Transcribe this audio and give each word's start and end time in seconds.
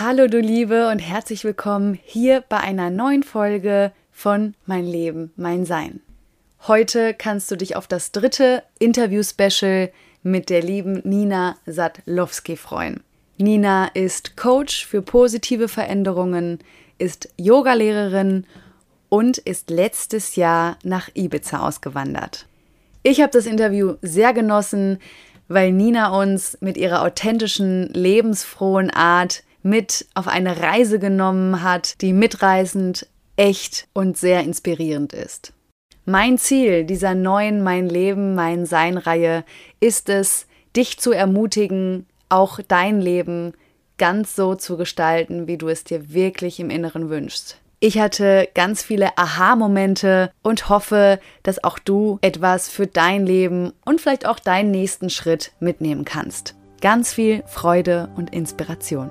Hallo 0.00 0.28
du 0.28 0.38
Liebe 0.38 0.90
und 0.90 1.00
herzlich 1.00 1.42
willkommen 1.42 1.98
hier 2.04 2.44
bei 2.48 2.58
einer 2.58 2.88
neuen 2.88 3.24
Folge 3.24 3.90
von 4.12 4.54
Mein 4.64 4.84
Leben, 4.84 5.32
mein 5.34 5.66
Sein. 5.66 5.98
Heute 6.68 7.14
kannst 7.14 7.50
du 7.50 7.56
dich 7.56 7.74
auf 7.74 7.88
das 7.88 8.12
dritte 8.12 8.62
Interview-Special 8.78 9.90
mit 10.22 10.50
der 10.50 10.62
lieben 10.62 11.00
Nina 11.02 11.56
Sadlowski 11.66 12.56
freuen. 12.56 13.02
Nina 13.38 13.86
ist 13.86 14.36
Coach 14.36 14.86
für 14.86 15.02
positive 15.02 15.66
Veränderungen, 15.66 16.60
ist 16.98 17.30
Yogalehrerin 17.36 18.46
und 19.08 19.38
ist 19.38 19.68
letztes 19.68 20.36
Jahr 20.36 20.78
nach 20.84 21.08
Ibiza 21.14 21.58
ausgewandert. 21.58 22.46
Ich 23.02 23.20
habe 23.20 23.32
das 23.32 23.46
Interview 23.46 23.96
sehr 24.00 24.32
genossen, 24.32 25.00
weil 25.48 25.72
Nina 25.72 26.16
uns 26.16 26.56
mit 26.60 26.76
ihrer 26.76 27.02
authentischen, 27.02 27.88
lebensfrohen 27.92 28.90
Art 28.90 29.42
mit 29.62 30.06
auf 30.14 30.28
eine 30.28 30.60
Reise 30.60 30.98
genommen 30.98 31.62
hat, 31.62 32.00
die 32.00 32.12
mitreißend, 32.12 33.06
echt 33.36 33.86
und 33.92 34.16
sehr 34.16 34.42
inspirierend 34.42 35.12
ist. 35.12 35.52
Mein 36.04 36.38
Ziel 36.38 36.84
dieser 36.84 37.14
neuen 37.14 37.62
Mein 37.62 37.88
Leben, 37.88 38.34
mein 38.34 38.66
Sein-Reihe 38.66 39.44
ist 39.78 40.08
es, 40.08 40.46
dich 40.74 40.98
zu 40.98 41.12
ermutigen, 41.12 42.06
auch 42.28 42.60
dein 42.66 43.00
Leben 43.00 43.52
ganz 43.98 44.34
so 44.34 44.54
zu 44.54 44.76
gestalten, 44.76 45.46
wie 45.46 45.58
du 45.58 45.68
es 45.68 45.84
dir 45.84 46.12
wirklich 46.12 46.60
im 46.60 46.70
Inneren 46.70 47.10
wünschst. 47.10 47.58
Ich 47.80 47.98
hatte 47.98 48.48
ganz 48.54 48.82
viele 48.82 49.16
Aha-Momente 49.16 50.32
und 50.42 50.68
hoffe, 50.68 51.20
dass 51.42 51.62
auch 51.62 51.78
du 51.78 52.18
etwas 52.22 52.68
für 52.68 52.86
dein 52.86 53.24
Leben 53.24 53.72
und 53.84 54.00
vielleicht 54.00 54.26
auch 54.26 54.40
deinen 54.40 54.72
nächsten 54.72 55.10
Schritt 55.10 55.52
mitnehmen 55.60 56.04
kannst. 56.04 56.56
Ganz 56.80 57.12
viel 57.12 57.44
Freude 57.46 58.08
und 58.16 58.32
Inspiration. 58.32 59.10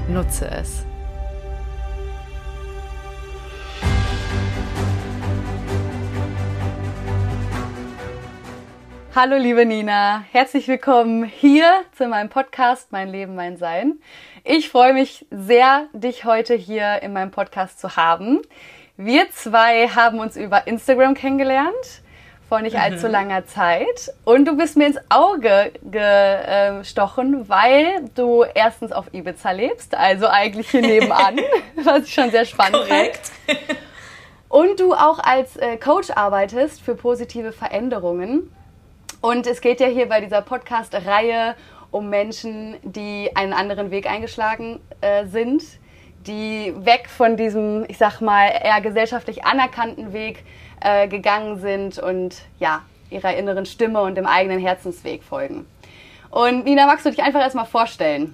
Nutze 0.11 0.45
es. 0.51 0.83
Hallo 9.15 9.37
liebe 9.37 9.65
Nina, 9.65 10.25
herzlich 10.31 10.67
willkommen 10.67 11.23
hier 11.23 11.65
zu 11.97 12.07
meinem 12.07 12.29
Podcast 12.29 12.91
Mein 12.91 13.07
Leben, 13.07 13.35
mein 13.35 13.55
Sein. 13.55 13.99
Ich 14.43 14.69
freue 14.69 14.93
mich 14.93 15.25
sehr, 15.31 15.87
dich 15.93 16.25
heute 16.25 16.55
hier 16.55 17.01
in 17.01 17.13
meinem 17.13 17.31
Podcast 17.31 17.79
zu 17.79 17.95
haben. 17.95 18.41
Wir 18.97 19.31
zwei 19.31 19.87
haben 19.87 20.19
uns 20.19 20.35
über 20.35 20.67
Instagram 20.67 21.13
kennengelernt 21.13 22.00
vor 22.51 22.61
nicht 22.61 22.77
allzu 22.77 23.05
mhm. 23.05 23.13
langer 23.13 23.45
Zeit. 23.45 24.11
Und 24.25 24.43
du 24.45 24.57
bist 24.57 24.75
mir 24.75 24.87
ins 24.87 24.97
Auge 25.07 25.71
gestochen, 25.89 27.47
weil 27.47 28.09
du 28.13 28.43
erstens 28.43 28.91
auf 28.91 29.05
Ibiza 29.13 29.51
lebst, 29.51 29.95
also 29.95 30.27
eigentlich 30.27 30.69
hier 30.69 30.81
nebenan, 30.81 31.39
was 31.81 32.03
ich 32.03 32.13
schon 32.13 32.29
sehr 32.29 32.43
spannend 32.43 32.89
Korrekt. 32.89 33.31
Und 34.49 34.81
du 34.81 34.93
auch 34.93 35.19
als 35.19 35.55
äh, 35.55 35.77
Coach 35.77 36.09
arbeitest 36.09 36.81
für 36.81 36.93
positive 36.95 37.53
Veränderungen. 37.53 38.53
Und 39.21 39.47
es 39.47 39.61
geht 39.61 39.79
ja 39.79 39.87
hier 39.87 40.09
bei 40.09 40.19
dieser 40.19 40.41
Podcast-Reihe 40.41 41.55
um 41.89 42.09
Menschen, 42.09 42.75
die 42.83 43.31
einen 43.33 43.53
anderen 43.53 43.91
Weg 43.91 44.11
eingeschlagen 44.11 44.81
äh, 44.99 45.25
sind, 45.25 45.63
die 46.27 46.73
weg 46.75 47.07
von 47.07 47.37
diesem, 47.37 47.85
ich 47.87 47.97
sag 47.97 48.19
mal, 48.19 48.47
eher 48.61 48.81
gesellschaftlich 48.81 49.45
anerkannten 49.45 50.11
Weg 50.11 50.43
äh, 50.81 51.07
gegangen 51.07 51.59
sind 51.59 51.97
und 51.99 52.35
ja, 52.59 52.81
ihrer 53.09 53.35
inneren 53.35 53.65
Stimme 53.65 54.01
und 54.01 54.15
dem 54.15 54.25
eigenen 54.25 54.59
Herzensweg 54.59 55.23
folgen. 55.23 55.65
Und 56.29 56.65
Nina, 56.65 56.85
magst 56.85 57.05
du 57.05 57.09
dich 57.09 57.21
einfach 57.21 57.41
erstmal 57.41 57.65
vorstellen? 57.65 58.33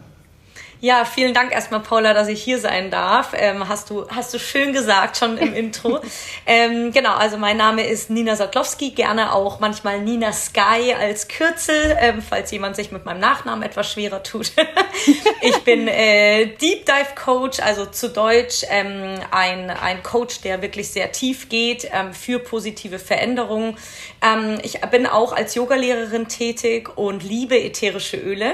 Ja, 0.80 1.06
vielen 1.06 1.34
Dank 1.34 1.52
erstmal, 1.52 1.80
Paula, 1.80 2.14
dass 2.14 2.28
ich 2.28 2.44
hier 2.44 2.60
sein 2.60 2.92
darf. 2.92 3.34
Ähm, 3.36 3.68
hast, 3.68 3.90
du, 3.90 4.08
hast 4.10 4.32
du 4.36 4.38
schön 4.40 4.74
gesagt 4.74 5.18
schon 5.18 5.36
im 5.40 5.56
Intro. 5.56 6.00
ähm, 6.46 6.92
genau, 6.92 7.16
also 7.16 7.38
mein 7.38 7.58
Name 7.58 7.88
ist 7.88 8.12
Nina 8.12 8.36
Sotlowski, 8.36 8.92
gerne 8.92 9.34
auch 9.34 9.60
manchmal 9.60 10.02
Nina 10.02 10.32
Sky 10.32 10.94
als 11.00 11.28
Kürzel, 11.28 11.98
ähm, 12.00 12.22
falls 12.22 12.52
jemand 12.52 12.76
sich 12.76 12.92
mit 12.92 13.06
meinem 13.06 13.20
Nachnamen 13.20 13.64
etwas 13.64 13.92
schwerer 13.92 14.22
tut. 14.22 14.52
ich 15.42 15.58
bin 15.64 15.88
äh, 15.88 16.46
Deep 16.46 16.86
Dive 16.86 17.16
Coach, 17.16 17.60
also 17.60 17.88
zu 17.88 18.10
Deutsch 18.10 18.64
ähm, 18.70 19.16
ein, 19.32 19.72
ein 19.72 20.04
Coach, 20.04 20.42
der 20.42 20.62
wirklich 20.62 20.90
sehr 20.90 21.12
tief 21.12 21.50
geht 21.50 21.90
ähm, 21.92 22.14
für 22.14 22.38
positive 22.38 23.00
Veränderungen. 23.00 23.76
Ähm, 24.22 24.60
ich 24.62 24.80
bin 24.92 25.08
auch 25.08 25.34
als 25.34 25.56
Yogalehrerin 25.56 26.28
tätig 26.28 26.96
und 26.96 27.24
liebe 27.24 27.60
ätherische 27.60 28.18
Öle. 28.18 28.54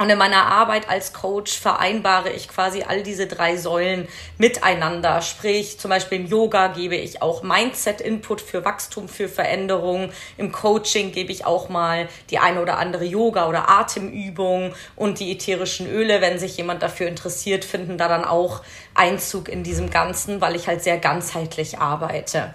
Und 0.00 0.08
in 0.08 0.16
meiner 0.16 0.46
Arbeit 0.46 0.88
als 0.88 1.12
Coach 1.12 1.58
vereinbare 1.58 2.30
ich 2.30 2.48
quasi 2.48 2.84
all 2.88 3.02
diese 3.02 3.26
drei 3.26 3.58
Säulen 3.58 4.08
miteinander. 4.38 5.20
Sprich, 5.20 5.78
zum 5.78 5.90
Beispiel 5.90 6.20
im 6.20 6.26
Yoga 6.26 6.68
gebe 6.68 6.96
ich 6.96 7.20
auch 7.20 7.42
Mindset-Input 7.42 8.40
für 8.40 8.64
Wachstum, 8.64 9.10
für 9.10 9.28
Veränderung. 9.28 10.10
Im 10.38 10.52
Coaching 10.52 11.12
gebe 11.12 11.30
ich 11.32 11.44
auch 11.44 11.68
mal 11.68 12.08
die 12.30 12.38
eine 12.38 12.62
oder 12.62 12.78
andere 12.78 13.04
Yoga- 13.04 13.46
oder 13.46 13.68
Atemübung 13.68 14.72
und 14.96 15.20
die 15.20 15.32
ätherischen 15.32 15.86
Öle, 15.86 16.22
wenn 16.22 16.38
sich 16.38 16.56
jemand 16.56 16.82
dafür 16.82 17.06
interessiert, 17.06 17.66
finden 17.66 17.98
da 17.98 18.08
dann 18.08 18.24
auch 18.24 18.62
Einzug 19.00 19.48
in 19.48 19.62
diesem 19.62 19.88
Ganzen, 19.88 20.42
weil 20.42 20.54
ich 20.54 20.68
halt 20.68 20.82
sehr 20.82 20.98
ganzheitlich 20.98 21.78
arbeite. 21.78 22.52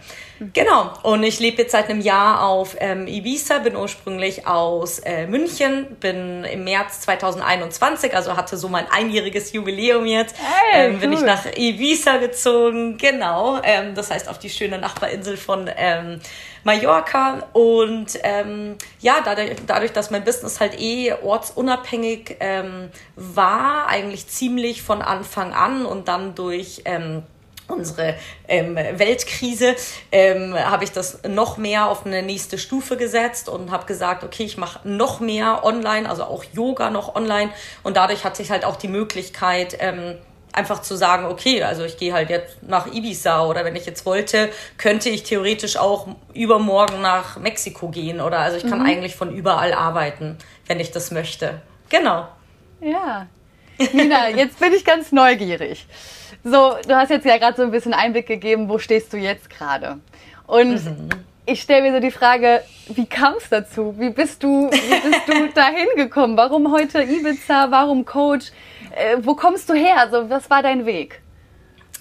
Genau. 0.54 0.94
Und 1.02 1.24
ich 1.24 1.40
lebe 1.40 1.64
jetzt 1.64 1.72
seit 1.72 1.90
einem 1.90 2.02
Jahr 2.02 2.44
auf 2.44 2.76
ähm, 2.80 3.08
Ibiza, 3.08 3.60
bin 3.60 3.76
ursprünglich 3.76 4.46
aus 4.46 5.00
äh, 5.00 5.26
München, 5.26 5.88
bin 6.00 6.44
im 6.44 6.66
März 6.66 7.02
2021, 7.02 8.16
also 8.16 8.38
hatte 8.38 8.58
so 8.58 8.70
mein 8.70 8.86
einjähriges 8.92 9.54
Jubiläum 9.54 10.06
jetzt, 10.06 10.36
hey, 10.38 10.92
ähm, 10.92 11.00
bin 11.00 11.14
ich 11.14 11.22
nach 11.22 11.46
Ibiza 11.56 12.18
gezogen. 12.18 12.98
Genau. 12.98 13.60
Ähm, 13.64 13.96
das 13.96 14.12
heißt 14.12 14.30
auf 14.30 14.38
die 14.38 14.52
schöne 14.52 14.78
Nachbarinsel 14.78 15.38
von 15.38 15.68
ähm, 15.76 16.20
Mallorca. 16.66 17.44
Und 17.53 18.20
ähm, 18.24 18.76
ja, 19.00 19.22
dadurch, 19.24 19.52
dadurch, 19.66 19.94
dass 19.94 20.12
mein 20.12 20.26
Business 20.26 20.59
halt 20.59 20.80
eh 20.80 21.14
ortsunabhängig 21.14 22.38
ähm, 22.42 22.90
war, 23.16 23.88
eigentlich 23.88 24.28
ziemlich 24.28 24.81
von 24.81 25.02
Anfang 25.02 25.53
an 25.53 25.86
und 25.86 26.09
dann 26.09 26.36
durch 26.36 26.81
ähm, 26.84 27.24
unsere 27.68 28.16
ähm, 28.48 28.76
Weltkrise, 28.76 29.76
ähm, 30.12 30.56
habe 30.56 30.84
ich 30.84 30.92
das 30.92 31.24
noch 31.28 31.58
mehr 31.58 31.88
auf 31.88 32.06
eine 32.06 32.22
nächste 32.22 32.58
Stufe 32.58 32.97
gesetzt 32.97 33.50
und 33.50 33.72
habe 33.72 33.86
gesagt, 33.86 34.24
okay, 34.24 34.44
ich 34.44 34.58
mache 34.58 34.88
noch 34.88 35.20
mehr 35.20 35.64
online, 35.64 36.09
also 36.09 36.24
auch 36.24 36.44
Yoga 36.53 36.90
noch 36.90 37.16
online. 37.16 37.52
Und 37.84 37.97
dadurch 37.97 38.24
hatte 38.24 38.42
ich 38.42 38.52
halt 38.52 38.66
auch 38.66 38.76
die 38.76 38.88
Möglichkeit, 38.88 39.78
ähm, 39.80 40.16
einfach 40.56 40.82
zu 40.82 40.96
sagen, 40.96 41.26
okay, 41.26 41.64
also 41.64 41.84
ich 41.84 41.98
gehe 41.98 42.14
halt 42.14 42.30
jetzt 42.30 42.64
nach 42.64 42.88
Ibiza 42.88 43.46
oder 43.46 43.66
wenn 43.66 43.76
ich 43.76 43.86
jetzt 43.86 44.06
wollte, 44.06 44.50
könnte 44.78 45.10
ich 45.10 45.24
theoretisch 45.24 45.78
auch 45.78 46.08
übermorgen 46.34 47.02
nach 47.02 47.38
Mexiko 47.38 47.90
gehen 47.90 48.22
oder 48.22 48.40
also 48.40 48.58
ich 48.58 48.68
kann 48.68 48.80
mhm. 48.80 48.86
eigentlich 48.86 49.16
von 49.16 49.36
überall 49.36 49.74
arbeiten, 49.74 50.38
wenn 50.68 50.80
ich 50.80 50.92
das 50.92 51.12
möchte. 51.12 51.62
Genau. 51.90 52.28
Ja. 52.82 53.28
Nina, 53.94 54.30
jetzt 54.30 54.60
bin 54.60 54.74
ich 54.74 54.86
ganz 54.86 55.12
neugierig. 55.12 55.86
So, 56.44 56.76
du 56.88 56.96
hast 56.96 57.09
jetzt 57.09 57.26
ja 57.26 57.38
gerade 57.38 57.58
so 57.58 57.64
ein 57.64 57.72
bisschen 57.72 57.94
Einblick 57.94 58.28
gegeben, 58.28 58.70
wo 58.70 58.78
stehst 58.78 59.12
du 59.12 59.18
jetzt 59.18 59.50
gerade? 59.50 59.97
Und 60.47 60.85
mhm. 60.85 61.09
ich 61.46 61.62
stelle 61.62 61.82
mir 61.82 61.94
so 61.94 62.00
die 62.00 62.12
Frage, 62.12 62.64
wie 62.88 63.08
kam 63.08 63.34
es 63.38 63.50
dazu? 63.50 63.96
Wie 63.97 64.12
bist 64.12 64.44
du, 64.44 64.70
wie 64.72 65.09
bist 65.09 65.28
du 65.28 65.47
dahin 65.56 65.88
gekommen? 65.97 66.38
Warum 66.38 66.72
heute 66.72 67.02
Ibiza? 67.02 67.72
Warum 67.72 68.06
Coach? 68.06 68.52
Äh, 68.96 69.18
wo 69.20 69.36
kommst 69.36 69.70
du 69.70 69.74
her? 69.74 70.00
Also, 70.00 70.30
was 70.30 70.50
war 70.50 70.64
dein 70.64 70.86
Weg? 70.86 71.22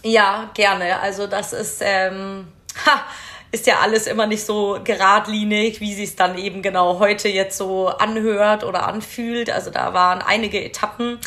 Ja, 0.04 0.50
gerne. 0.52 1.00
Also 1.00 1.26
das 1.26 1.54
ist, 1.54 1.80
ähm, 1.82 2.46
ha, 2.86 3.04
ist 3.52 3.66
ja 3.66 3.78
alles 3.80 4.06
immer 4.06 4.26
nicht 4.26 4.44
so 4.44 4.78
geradlinig, 4.84 5.80
wie 5.80 5.94
sie 5.94 6.04
es 6.04 6.14
dann 6.14 6.36
eben 6.36 6.60
genau 6.60 6.98
heute 6.98 7.28
jetzt 7.28 7.56
so 7.56 7.88
anhört 7.88 8.64
oder 8.64 8.86
anfühlt. 8.86 9.48
Also 9.48 9.70
da 9.70 9.94
waren 9.94 10.20
einige 10.20 10.62
Etappen. 10.62 11.18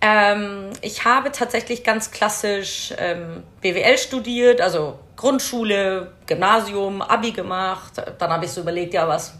Ähm, 0.00 0.70
ich 0.80 1.04
habe 1.04 1.32
tatsächlich 1.32 1.84
ganz 1.84 2.12
klassisch 2.12 2.94
ähm, 2.96 3.42
BWL 3.60 3.98
studiert, 3.98 4.62
also 4.62 4.98
Grundschule, 5.16 6.12
Gymnasium, 6.26 7.02
Abi 7.02 7.30
gemacht. 7.30 7.92
Dann 8.18 8.30
habe 8.30 8.44
ich 8.44 8.50
so 8.50 8.62
überlegt, 8.62 8.94
ja, 8.94 9.06
was 9.06 9.34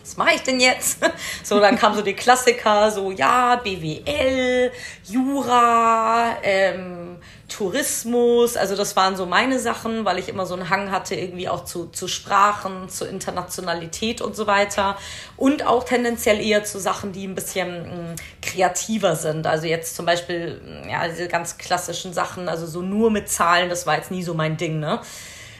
was 0.00 0.16
mache 0.16 0.34
ich 0.34 0.42
denn 0.42 0.60
jetzt? 0.60 0.98
So, 1.44 1.60
dann 1.60 1.76
kam 1.76 1.94
so 1.94 2.02
die 2.02 2.14
Klassiker, 2.14 2.90
so 2.90 3.10
ja, 3.10 3.56
BWL, 3.56 4.70
Jura, 5.04 6.36
ähm, 6.42 7.16
Tourismus, 7.52 8.56
also 8.56 8.76
das 8.76 8.96
waren 8.96 9.14
so 9.14 9.26
meine 9.26 9.58
Sachen, 9.58 10.04
weil 10.06 10.18
ich 10.18 10.28
immer 10.28 10.46
so 10.46 10.54
einen 10.54 10.70
Hang 10.70 10.90
hatte, 10.90 11.14
irgendwie 11.14 11.48
auch 11.48 11.64
zu, 11.64 11.86
zu 11.86 12.08
Sprachen, 12.08 12.88
zu 12.88 13.04
Internationalität 13.04 14.22
und 14.22 14.34
so 14.34 14.46
weiter. 14.46 14.96
Und 15.36 15.66
auch 15.66 15.84
tendenziell 15.84 16.40
eher 16.40 16.64
zu 16.64 16.80
Sachen, 16.80 17.12
die 17.12 17.26
ein 17.26 17.34
bisschen 17.34 17.82
mh, 17.82 17.88
hm, 17.88 18.16
kreativer 18.40 19.16
sind. 19.16 19.46
Also 19.46 19.66
jetzt 19.66 19.96
zum 19.96 20.06
Beispiel, 20.06 20.60
hm, 20.64 20.88
ja, 20.88 21.06
diese 21.06 21.28
ganz 21.28 21.58
klassischen 21.58 22.14
Sachen, 22.14 22.48
also 22.48 22.66
so 22.66 22.80
nur 22.80 23.10
mit 23.10 23.28
Zahlen, 23.28 23.68
das 23.68 23.86
war 23.86 23.96
jetzt 23.96 24.10
nie 24.10 24.22
so 24.22 24.32
mein 24.32 24.56
Ding, 24.56 24.80
ne? 24.80 25.00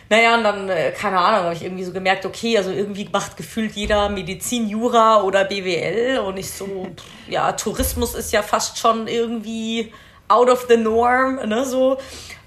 Naja, 0.08 0.34
und 0.34 0.44
dann, 0.44 0.68
äh, 0.68 0.92
keine 0.92 1.18
Ahnung, 1.18 1.44
habe 1.44 1.54
ich 1.54 1.64
irgendwie 1.64 1.84
so 1.84 1.92
gemerkt, 1.92 2.26
okay, 2.26 2.58
also 2.58 2.70
irgendwie 2.70 3.08
macht 3.10 3.36
gefühlt 3.36 3.72
jeder 3.72 4.08
Medizin, 4.08 4.68
Jura 4.68 5.22
oder 5.22 5.44
BWL 5.44 6.18
und 6.18 6.38
ich 6.38 6.50
so, 6.50 6.88
ja, 7.28 7.52
Tourismus 7.52 8.14
ist 8.14 8.32
ja 8.32 8.42
fast 8.42 8.78
schon 8.78 9.08
irgendwie 9.08 9.92
out 10.32 10.48
of 10.48 10.66
the 10.68 10.76
norm, 10.76 11.36
ne, 11.46 11.64
so. 11.64 11.98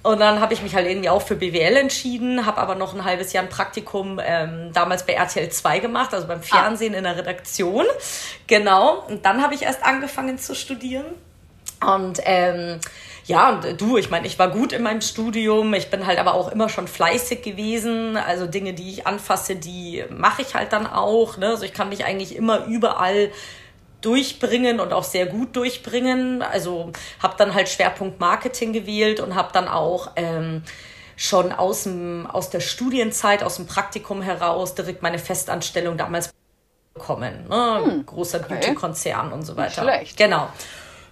Und 0.05 0.19
dann 0.19 0.39
habe 0.39 0.53
ich 0.53 0.61
mich 0.61 0.75
halt 0.75 0.87
irgendwie 0.87 1.09
auch 1.09 1.23
für 1.23 1.35
BWL 1.35 1.77
entschieden, 1.77 2.45
habe 2.45 2.59
aber 2.59 2.75
noch 2.75 2.93
ein 2.93 3.03
halbes 3.03 3.33
Jahr 3.33 3.43
ein 3.43 3.49
Praktikum 3.49 4.21
ähm, 4.23 4.71
damals 4.71 5.03
bei 5.03 5.13
RTL 5.13 5.49
2 5.49 5.79
gemacht, 5.79 6.13
also 6.13 6.27
beim 6.27 6.43
Fernsehen 6.43 6.93
ah. 6.93 6.97
in 6.99 7.03
der 7.05 7.17
Redaktion. 7.17 7.85
Genau. 8.45 9.03
Und 9.07 9.25
dann 9.25 9.41
habe 9.41 9.55
ich 9.55 9.63
erst 9.63 9.83
angefangen 9.83 10.37
zu 10.37 10.53
studieren. 10.53 11.05
Und 11.81 12.19
ähm, 12.23 12.79
ja, 13.25 13.49
und 13.49 13.81
du, 13.81 13.97
ich 13.97 14.11
meine, 14.11 14.27
ich 14.27 14.37
war 14.37 14.51
gut 14.51 14.73
in 14.73 14.83
meinem 14.83 15.01
Studium, 15.01 15.73
ich 15.73 15.89
bin 15.89 16.05
halt 16.05 16.19
aber 16.19 16.35
auch 16.35 16.51
immer 16.51 16.69
schon 16.69 16.87
fleißig 16.87 17.41
gewesen. 17.41 18.15
Also 18.15 18.45
Dinge, 18.45 18.73
die 18.73 18.91
ich 18.91 19.07
anfasse, 19.07 19.55
die 19.55 20.03
mache 20.11 20.43
ich 20.43 20.53
halt 20.53 20.71
dann 20.71 20.85
auch. 20.85 21.37
Ne? 21.37 21.47
Also 21.47 21.63
ich 21.63 21.73
kann 21.73 21.89
mich 21.89 22.05
eigentlich 22.05 22.35
immer 22.35 22.65
überall 22.65 23.31
durchbringen 24.01 24.79
und 24.79 24.93
auch 24.93 25.03
sehr 25.03 25.25
gut 25.25 25.55
durchbringen. 25.55 26.41
Also 26.41 26.91
habe 27.21 27.35
dann 27.37 27.53
halt 27.53 27.69
Schwerpunkt 27.69 28.19
Marketing 28.19 28.73
gewählt 28.73 29.19
und 29.19 29.35
habe 29.35 29.49
dann 29.53 29.67
auch 29.67 30.11
ähm, 30.15 30.63
schon 31.15 31.51
aus, 31.51 31.83
dem, 31.83 32.27
aus 32.27 32.49
der 32.49 32.59
Studienzeit, 32.59 33.43
aus 33.43 33.55
dem 33.55 33.67
Praktikum 33.67 34.21
heraus 34.21 34.75
direkt 34.75 35.01
meine 35.01 35.19
Festanstellung 35.19 35.97
damals 35.97 36.31
bekommen. 36.93 37.47
Ne? 37.49 37.81
Hm, 37.83 38.05
Großer 38.05 38.39
okay. 38.39 38.55
Beauty-Konzern 38.55 39.31
und 39.31 39.43
so 39.43 39.55
weiter. 39.55 39.83
Nicht 39.83 39.93
schlecht. 39.93 40.17
Genau. 40.17 40.49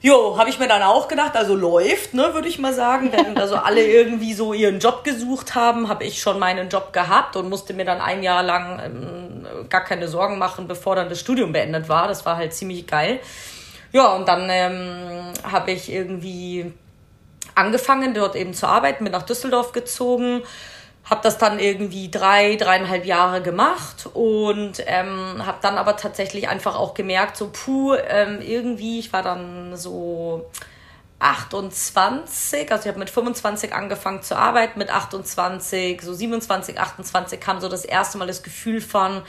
Jo, 0.06 0.38
habe 0.38 0.50
ich 0.50 0.60
mir 0.60 0.68
dann 0.68 0.84
auch 0.84 1.08
gedacht, 1.08 1.38
also 1.38 1.56
läuft, 1.56 2.14
ne, 2.14 2.34
würde 2.34 2.50
ich 2.50 2.60
mal 2.60 2.74
sagen. 2.74 3.14
Während 3.14 3.40
also 3.40 3.56
alle 3.56 3.88
irgendwie 3.88 4.34
so 4.34 4.52
ihren 4.52 4.80
Job 4.80 5.06
gesucht 5.06 5.56
haben, 5.56 5.88
habe 5.88 6.04
ich 6.04 6.20
schon 6.20 6.40
meinen 6.40 6.68
Job 6.68 6.92
gehabt 6.92 7.38
und 7.38 7.48
musste 7.48 7.74
mir 7.74 7.86
dann 7.86 8.02
ein 8.02 8.22
Jahr 8.22 8.44
lang 8.44 8.82
ähm, 8.84 9.70
gar 9.70 9.86
keine 9.86 10.10
Sorgen 10.10 10.38
machen, 10.38 10.68
bevor 10.68 10.98
dann 10.98 11.08
das 11.08 11.22
Studium 11.22 11.54
beendet 11.54 11.88
war. 11.88 12.10
Das 12.10 12.26
war 12.26 12.36
halt 12.36 12.54
ziemlich 12.54 12.86
geil. 12.86 13.22
Ja, 13.94 14.14
und 14.14 14.28
dann 14.28 14.50
ähm, 14.50 15.32
habe 15.50 15.72
ich 15.72 15.90
irgendwie 15.90 16.74
angefangen, 17.56 18.14
dort 18.14 18.36
eben 18.36 18.54
zu 18.54 18.68
arbeiten, 18.68 19.06
bin 19.06 19.14
nach 19.14 19.24
Düsseldorf 19.24 19.72
gezogen 19.72 20.42
habe 21.06 21.22
das 21.22 21.38
dann 21.38 21.60
irgendwie 21.60 22.10
drei, 22.10 22.56
dreieinhalb 22.56 23.06
Jahre 23.06 23.42
gemacht 23.42 24.10
und 24.14 24.82
ähm, 24.86 25.46
habe 25.46 25.58
dann 25.62 25.78
aber 25.78 25.98
tatsächlich 25.98 26.48
einfach 26.48 26.76
auch 26.76 26.94
gemerkt, 26.94 27.36
so 27.36 27.50
puh, 27.52 27.96
ähm, 27.96 28.40
irgendwie, 28.42 29.00
ich 29.00 29.12
war 29.12 29.22
dann 29.22 29.76
so 29.76 30.50
28, 31.20 32.72
also 32.72 32.84
ich 32.84 32.88
habe 32.88 33.00
mit 33.00 33.10
25 33.10 33.74
angefangen 33.74 34.22
zu 34.22 34.38
arbeiten, 34.38 34.80
mit 34.80 34.92
28, 34.92 36.02
so 36.02 36.14
27, 36.14 36.80
28 36.80 37.40
kam 37.40 37.60
so 37.60 37.68
das 37.68 37.86
erste 37.86 38.18
Mal 38.18 38.28
das 38.28 38.44
Gefühl 38.44 38.80
von, 38.80 39.24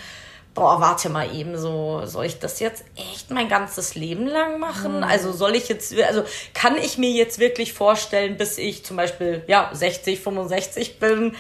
boah, 0.55 0.81
warte 0.81 1.09
mal 1.09 1.35
eben, 1.35 1.59
so, 1.59 2.03
soll 2.05 2.27
ich 2.27 2.39
das 2.39 2.61
jetzt 2.61 2.85
echt 2.97 3.31
mein 3.31 3.49
ganzes 3.49 3.97
Leben 3.97 4.27
lang 4.27 4.61
machen? 4.61 4.99
Mhm. 4.99 5.05
Also 5.05 5.33
soll 5.33 5.57
ich 5.57 5.69
jetzt, 5.69 5.95
also 6.03 6.25
kann 6.53 6.77
ich 6.77 6.99
mir 6.99 7.11
jetzt 7.11 7.39
wirklich 7.39 7.73
vorstellen, 7.73 8.37
bis 8.37 8.59
ich 8.59 8.85
zum 8.85 8.97
Beispiel, 8.97 9.43
ja, 9.49 9.71
60, 9.73 10.21
65 10.21 10.99
bin, 10.99 11.37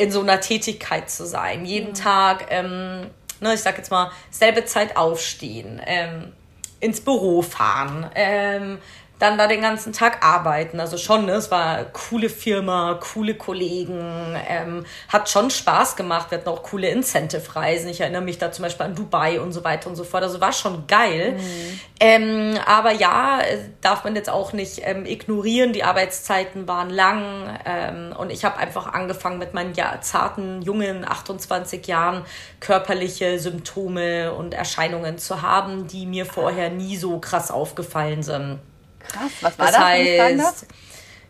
in 0.00 0.10
so 0.10 0.20
einer 0.20 0.40
Tätigkeit 0.40 1.10
zu 1.10 1.26
sein. 1.26 1.66
Jeden 1.66 1.90
mhm. 1.90 1.94
Tag, 1.94 2.46
ähm, 2.48 3.10
ne, 3.40 3.52
ich 3.52 3.60
sag 3.60 3.76
jetzt 3.76 3.90
mal, 3.90 4.10
selbe 4.30 4.64
Zeit 4.64 4.96
aufstehen, 4.96 5.80
ähm, 5.84 6.32
ins 6.80 7.02
Büro 7.02 7.42
fahren, 7.42 8.10
ähm, 8.14 8.78
dann 9.20 9.36
da 9.36 9.46
den 9.46 9.60
ganzen 9.60 9.92
Tag 9.92 10.24
arbeiten. 10.24 10.80
Also 10.80 10.96
schon, 10.96 11.26
ne, 11.26 11.32
es 11.32 11.50
war 11.50 11.76
eine 11.76 11.86
coole 11.92 12.30
Firma, 12.30 12.98
coole 13.00 13.34
Kollegen, 13.34 14.34
ähm, 14.48 14.86
hat 15.08 15.28
schon 15.28 15.50
Spaß 15.50 15.94
gemacht. 15.94 16.30
Wir 16.30 16.38
hatten 16.38 16.48
auch 16.48 16.62
coole 16.62 16.88
Incentive-Reisen. 16.88 17.90
Ich 17.90 18.00
erinnere 18.00 18.22
mich 18.22 18.38
da 18.38 18.50
zum 18.50 18.62
Beispiel 18.62 18.86
an 18.86 18.94
Dubai 18.94 19.38
und 19.38 19.52
so 19.52 19.62
weiter 19.62 19.90
und 19.90 19.96
so 19.96 20.04
fort. 20.04 20.22
Also 20.22 20.40
war 20.40 20.54
schon 20.54 20.86
geil. 20.86 21.32
Mhm. 21.32 21.80
Ähm, 22.00 22.58
aber 22.66 22.92
ja, 22.92 23.40
darf 23.82 24.04
man 24.04 24.16
jetzt 24.16 24.30
auch 24.30 24.54
nicht 24.54 24.80
ähm, 24.84 25.04
ignorieren. 25.04 25.74
Die 25.74 25.84
Arbeitszeiten 25.84 26.66
waren 26.66 26.88
lang 26.88 27.58
ähm, 27.66 28.14
und 28.16 28.30
ich 28.30 28.46
habe 28.46 28.56
einfach 28.56 28.90
angefangen 28.94 29.38
mit 29.38 29.52
meinen 29.52 29.74
ja, 29.74 30.00
zarten, 30.00 30.62
jungen 30.62 31.06
28 31.06 31.86
Jahren 31.86 32.24
körperliche 32.58 33.38
Symptome 33.38 34.32
und 34.32 34.54
Erscheinungen 34.54 35.18
zu 35.18 35.42
haben, 35.42 35.86
die 35.88 36.06
mir 36.06 36.24
vorher 36.24 36.70
nie 36.70 36.96
so 36.96 37.18
krass 37.18 37.50
aufgefallen 37.50 38.22
sind. 38.22 38.60
Krass, 39.00 39.30
was 39.40 39.58
war 39.58 39.66
das? 39.66 39.74
das 39.74 39.84
heißt, 39.84 40.66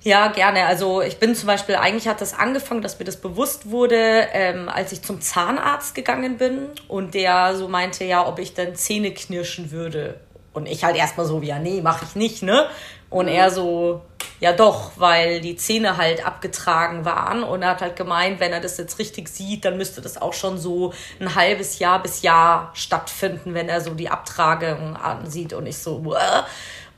ja, 0.02 0.28
gerne. 0.28 0.64
Also 0.64 1.02
ich 1.02 1.18
bin 1.18 1.34
zum 1.34 1.46
Beispiel, 1.46 1.74
eigentlich 1.74 2.08
hat 2.08 2.20
das 2.20 2.32
angefangen, 2.32 2.80
dass 2.80 2.98
mir 2.98 3.04
das 3.04 3.18
bewusst 3.18 3.70
wurde, 3.70 4.28
ähm, 4.32 4.68
als 4.68 4.92
ich 4.92 5.02
zum 5.02 5.20
Zahnarzt 5.20 5.94
gegangen 5.94 6.38
bin 6.38 6.68
und 6.88 7.12
der 7.12 7.54
so 7.54 7.68
meinte, 7.68 8.04
ja, 8.04 8.26
ob 8.26 8.38
ich 8.38 8.54
dann 8.54 8.74
Zähne 8.74 9.12
knirschen 9.12 9.70
würde. 9.70 10.18
Und 10.52 10.66
ich 10.66 10.84
halt 10.84 10.96
erstmal 10.96 11.26
so, 11.26 11.42
ja, 11.42 11.58
nee, 11.58 11.80
mache 11.80 12.06
ich 12.08 12.16
nicht, 12.16 12.42
ne? 12.42 12.66
Und 13.10 13.26
mhm. 13.26 13.32
er 13.32 13.50
so, 13.50 14.00
ja 14.40 14.52
doch, 14.52 14.92
weil 14.96 15.40
die 15.40 15.54
Zähne 15.56 15.96
halt 15.98 16.26
abgetragen 16.26 17.04
waren. 17.04 17.42
Und 17.42 17.62
er 17.62 17.70
hat 17.70 17.82
halt 17.82 17.96
gemeint, 17.96 18.40
wenn 18.40 18.52
er 18.52 18.60
das 18.60 18.78
jetzt 18.78 18.98
richtig 18.98 19.28
sieht, 19.28 19.64
dann 19.66 19.76
müsste 19.76 20.00
das 20.00 20.20
auch 20.20 20.32
schon 20.32 20.58
so 20.58 20.94
ein 21.20 21.34
halbes 21.34 21.78
Jahr 21.78 22.02
bis 22.02 22.22
Jahr 22.22 22.70
stattfinden, 22.74 23.52
wenn 23.52 23.68
er 23.68 23.82
so 23.82 23.92
die 23.94 24.08
Abtragung 24.08 24.96
ansieht. 24.96 25.52
Und 25.52 25.66
ich 25.66 25.76
so, 25.76 26.04
Wah. 26.04 26.46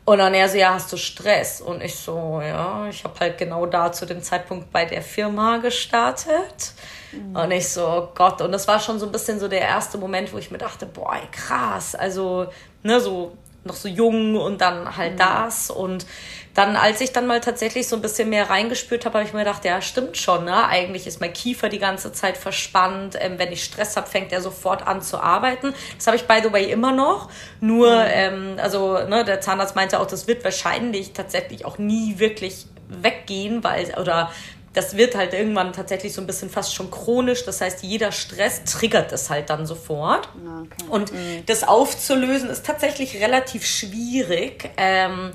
Und 0.04 0.18
dann 0.18 0.34
er 0.34 0.48
so, 0.48 0.58
ja, 0.58 0.74
hast 0.74 0.92
du 0.92 0.96
Stress? 0.96 1.60
Und 1.60 1.82
ich 1.82 1.94
so, 1.94 2.40
ja, 2.42 2.88
ich 2.88 3.04
habe 3.04 3.18
halt 3.20 3.38
genau 3.38 3.66
da 3.66 3.92
zu 3.92 4.04
dem 4.04 4.20
Zeitpunkt 4.20 4.72
bei 4.72 4.84
der 4.84 5.00
Firma 5.00 5.58
gestartet. 5.58 6.72
Mhm. 7.12 7.36
Und 7.36 7.50
ich 7.52 7.68
so, 7.68 7.86
oh 7.86 8.08
Gott, 8.14 8.40
und 8.40 8.50
das 8.50 8.66
war 8.66 8.80
schon 8.80 8.98
so 8.98 9.06
ein 9.06 9.12
bisschen 9.12 9.38
so 9.38 9.46
der 9.46 9.60
erste 9.60 9.98
Moment, 9.98 10.32
wo 10.32 10.38
ich 10.38 10.50
mir 10.50 10.58
dachte, 10.58 10.86
boah, 10.86 11.16
krass, 11.30 11.94
also, 11.94 12.48
ne, 12.82 13.00
so 13.00 13.36
noch 13.64 13.76
so 13.76 13.88
jung 13.88 14.36
und 14.36 14.60
dann 14.60 14.96
halt 14.96 15.14
mhm. 15.14 15.18
das. 15.18 15.70
Und 15.70 16.06
dann, 16.54 16.76
als 16.76 17.00
ich 17.00 17.12
dann 17.12 17.26
mal 17.26 17.40
tatsächlich 17.40 17.88
so 17.88 17.96
ein 17.96 18.02
bisschen 18.02 18.28
mehr 18.28 18.50
reingespürt 18.50 19.06
habe, 19.06 19.18
habe 19.18 19.26
ich 19.26 19.32
mir 19.32 19.40
gedacht, 19.40 19.64
ja, 19.64 19.80
stimmt 19.80 20.18
schon, 20.18 20.44
ne? 20.44 20.66
Eigentlich 20.66 21.06
ist 21.06 21.20
mein 21.20 21.32
Kiefer 21.32 21.70
die 21.70 21.78
ganze 21.78 22.12
Zeit 22.12 22.36
verspannt. 22.36 23.16
Ähm, 23.18 23.38
wenn 23.38 23.50
ich 23.52 23.64
Stress 23.64 23.96
habe, 23.96 24.06
fängt 24.06 24.32
er 24.32 24.42
sofort 24.42 24.86
an 24.86 25.00
zu 25.00 25.18
arbeiten. 25.18 25.72
Das 25.96 26.06
habe 26.06 26.16
ich, 26.16 26.24
by 26.24 26.40
the 26.42 26.52
way, 26.52 26.70
immer 26.70 26.92
noch. 26.92 27.30
Nur, 27.60 27.90
mhm. 27.90 28.10
ähm, 28.12 28.56
also, 28.58 28.98
ne, 29.06 29.24
der 29.24 29.40
Zahnarzt 29.40 29.76
meinte 29.76 29.98
auch, 29.98 30.06
das 30.06 30.26
wird 30.26 30.44
wahrscheinlich 30.44 31.12
tatsächlich 31.12 31.64
auch 31.64 31.78
nie 31.78 32.18
wirklich 32.18 32.66
weggehen, 32.88 33.64
weil, 33.64 33.94
oder 33.98 34.30
das 34.74 34.96
wird 34.96 35.14
halt 35.14 35.34
irgendwann 35.34 35.72
tatsächlich 35.72 36.12
so 36.12 36.20
ein 36.20 36.26
bisschen 36.26 36.50
fast 36.50 36.74
schon 36.74 36.90
chronisch. 36.90 37.44
Das 37.44 37.60
heißt, 37.62 37.82
jeder 37.82 38.12
Stress 38.12 38.64
triggert 38.64 39.12
es 39.12 39.30
halt 39.30 39.48
dann 39.48 39.66
sofort. 39.66 40.28
Ah, 40.46 40.62
okay. 40.62 40.90
Und 40.90 41.12
mhm. 41.12 41.44
das 41.46 41.64
aufzulösen 41.64 42.50
ist 42.50 42.66
tatsächlich 42.66 43.20
relativ 43.22 43.66
schwierig. 43.66 44.70
Ähm, 44.76 45.32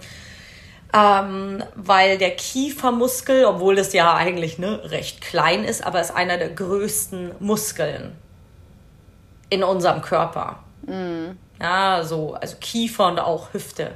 ähm, 0.98 1.64
weil 1.76 2.18
der 2.18 2.32
Kiefermuskel, 2.32 3.46
obwohl 3.46 3.76
das 3.76 3.94
ja 3.94 4.16
eigentlich 4.16 4.58
ne, 4.58 4.82
recht 4.86 5.22
klein 5.22 5.64
ist, 5.64 5.86
aber 5.86 6.02
ist 6.02 6.16
einer 6.16 6.38
der 6.38 6.50
größten 6.50 7.36
Muskeln 7.40 8.16
in 9.50 9.64
unserem 9.64 10.02
Körper. 10.02 10.60
Mhm. 10.88 11.38
Ja, 11.62 12.04
so, 12.04 12.34
also 12.34 12.58
Kiefer 12.60 13.08
und 13.08 13.20
auch 13.20 13.54
Hüfte. 13.54 13.92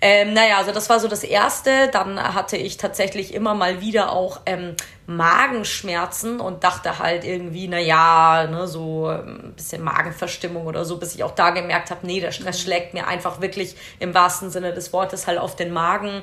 Ähm, 0.00 0.32
naja, 0.32 0.58
also 0.58 0.70
das 0.70 0.88
war 0.88 1.00
so 1.00 1.08
das 1.08 1.24
Erste. 1.24 1.88
Dann 1.88 2.22
hatte 2.22 2.56
ich 2.56 2.76
tatsächlich 2.76 3.34
immer 3.34 3.54
mal 3.54 3.80
wieder 3.80 4.12
auch 4.12 4.40
ähm, 4.46 4.76
Magenschmerzen 5.06 6.38
und 6.38 6.62
dachte 6.62 7.00
halt 7.00 7.24
irgendwie, 7.24 7.66
naja, 7.66 8.46
ne, 8.48 8.68
so 8.68 9.08
ein 9.08 9.26
ähm, 9.26 9.52
bisschen 9.54 9.82
Magenverstimmung 9.82 10.66
oder 10.66 10.84
so, 10.84 10.98
bis 10.98 11.16
ich 11.16 11.24
auch 11.24 11.34
da 11.34 11.50
gemerkt 11.50 11.90
habe, 11.90 12.06
nee, 12.06 12.20
der 12.20 12.30
Stress 12.30 12.58
mhm. 12.58 12.62
schlägt 12.62 12.94
mir 12.94 13.08
einfach 13.08 13.40
wirklich 13.40 13.74
im 13.98 14.14
wahrsten 14.14 14.50
Sinne 14.50 14.72
des 14.72 14.92
Wortes 14.92 15.26
halt 15.26 15.38
auf 15.38 15.56
den 15.56 15.72
Magen. 15.72 16.20